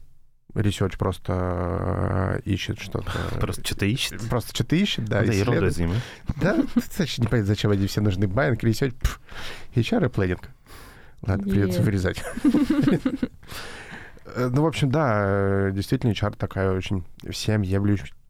research 0.53 0.97
просто 0.97 2.39
э, 2.45 2.49
ищет 2.49 2.79
что-то. 2.79 3.11
Просто 3.39 3.65
что-то 3.65 3.85
ищет? 3.85 4.21
Просто 4.29 4.55
что-то 4.55 4.75
ищет, 4.75 5.05
да. 5.05 5.23
Да, 5.23 5.31
ерундой 5.31 5.71
занимает. 5.71 6.01
Да, 6.41 6.57
кстати, 6.75 7.19
не 7.19 7.27
понятно, 7.27 7.47
зачем 7.47 7.71
они 7.71 7.87
все 7.87 8.01
нужны. 8.01 8.27
Buying, 8.27 8.63
research, 8.63 8.93
HR 9.75 10.05
и 10.05 10.09
planning. 10.09 10.49
Ладно, 11.21 11.51
придется 11.51 11.81
вырезать. 11.81 12.23
Э, 14.35 14.49
ну, 14.51 14.63
в 14.63 14.65
общем, 14.65 14.91
да, 14.91 15.23
э, 15.25 15.71
действительно, 15.73 16.11
HR 16.11 16.37
такая 16.37 16.71
очень 16.71 17.05
всем 17.29 17.63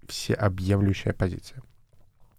всеобъемлющая 0.08 1.14
позиция. 1.14 1.62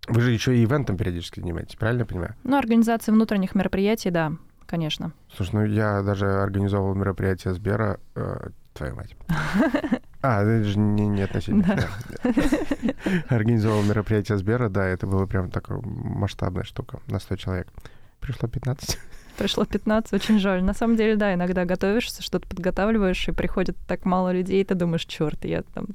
Вы 0.08 0.20
же 0.22 0.30
еще 0.30 0.56
и 0.56 0.64
ивентом 0.64 0.96
периодически 0.96 1.40
занимаетесь, 1.40 1.76
правильно 1.76 2.00
я 2.00 2.06
понимаю? 2.06 2.34
Ну, 2.44 2.56
организация 2.56 3.12
внутренних 3.12 3.54
мероприятий, 3.54 4.10
да, 4.10 4.32
конечно. 4.66 5.12
Слушай, 5.36 5.50
ну 5.54 5.64
я 5.66 6.02
даже 6.02 6.26
организовывал 6.26 6.94
мероприятие 6.94 7.52
Сбера, 7.52 8.00
э, 8.14 8.48
твою 8.74 8.94
мать. 8.96 9.16
А, 10.20 10.42
это 10.42 10.64
же 10.64 10.80
не, 10.80 11.06
не 11.06 11.22
относительно 11.22 11.62
Да. 11.76 12.32
Организовал 13.28 13.84
мероприятие 13.84 14.36
Сбера, 14.36 14.68
да, 14.68 14.84
это 14.84 15.06
было 15.06 15.26
прям 15.26 15.48
такая 15.48 15.78
масштабная 15.80 16.64
штука 16.64 16.98
на 17.06 17.20
100 17.20 17.36
человек. 17.36 17.68
Пришло 18.18 18.48
15. 18.48 18.98
Пришло 19.38 19.64
15, 19.64 20.12
очень 20.12 20.40
жаль. 20.40 20.64
На 20.64 20.74
самом 20.74 20.96
деле, 20.96 21.14
да, 21.14 21.32
иногда 21.32 21.64
готовишься, 21.64 22.22
что-то 22.22 22.48
подготавливаешь, 22.48 23.28
и 23.28 23.32
приходит 23.32 23.76
так 23.86 24.04
мало 24.04 24.32
людей, 24.32 24.60
и 24.60 24.64
ты 24.64 24.74
думаешь, 24.74 25.04
черт, 25.04 25.44
я 25.44 25.62
там... 25.62 25.86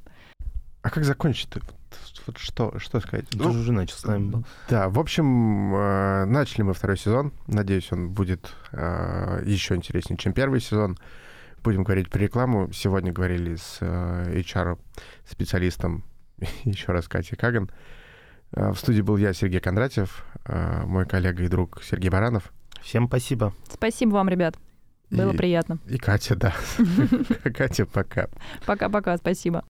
А 0.82 0.90
как 0.90 1.04
закончить-то? 1.04 1.60
Вот, 1.62 2.24
вот 2.26 2.38
что, 2.38 2.80
что 2.80 3.02
сказать? 3.02 3.28
Ты 3.28 3.38
Ну, 3.38 3.52
же 3.52 3.60
уже 3.60 3.74
начал 3.74 3.98
с 3.98 4.06
нами 4.06 4.30
был. 4.30 4.46
Да, 4.70 4.90
в 4.90 4.98
общем, 4.98 5.76
э, 5.76 6.26
начали 6.26 6.62
мы 6.62 6.74
второй 6.74 6.98
сезон. 6.98 7.34
Надеюсь, 7.48 7.92
он 7.92 8.10
будет 8.10 8.54
э, 8.72 9.44
еще 9.46 9.76
интереснее, 9.76 10.18
чем 10.18 10.32
первый 10.32 10.62
сезон. 10.62 10.98
Будем 11.64 11.84
говорить 11.84 12.10
про 12.10 12.20
рекламу. 12.20 12.72
Сегодня 12.74 13.12
говорили 13.12 13.56
с 13.56 13.78
э, 13.82 14.42
HR-специалистом, 14.42 16.04
еще 16.64 16.94
раз 16.94 17.08
Катей 17.10 17.38
Каган. 17.38 17.70
Э, 18.54 18.72
в 18.72 18.78
студии 18.78 19.02
был 19.02 19.18
я, 19.18 19.34
Сергей 19.34 19.60
Кондратьев, 19.60 20.26
э, 20.46 20.84
мой 20.86 21.06
коллега 21.06 21.44
и 21.44 21.48
друг 21.48 21.82
Сергей 21.84 22.10
Баранов. 22.10 22.52
Всем 22.84 23.08
спасибо. 23.08 23.54
Спасибо 23.72 24.12
вам, 24.12 24.30
ребят. 24.30 24.56
Было 25.10 25.32
и, 25.32 25.38
приятно. 25.38 25.80
И 25.88 25.98
Катя, 25.98 26.36
да. 26.36 26.54
Катя, 27.44 27.86
пока. 27.86 28.30
Пока-пока, 28.66 29.16
спасибо. 29.18 29.62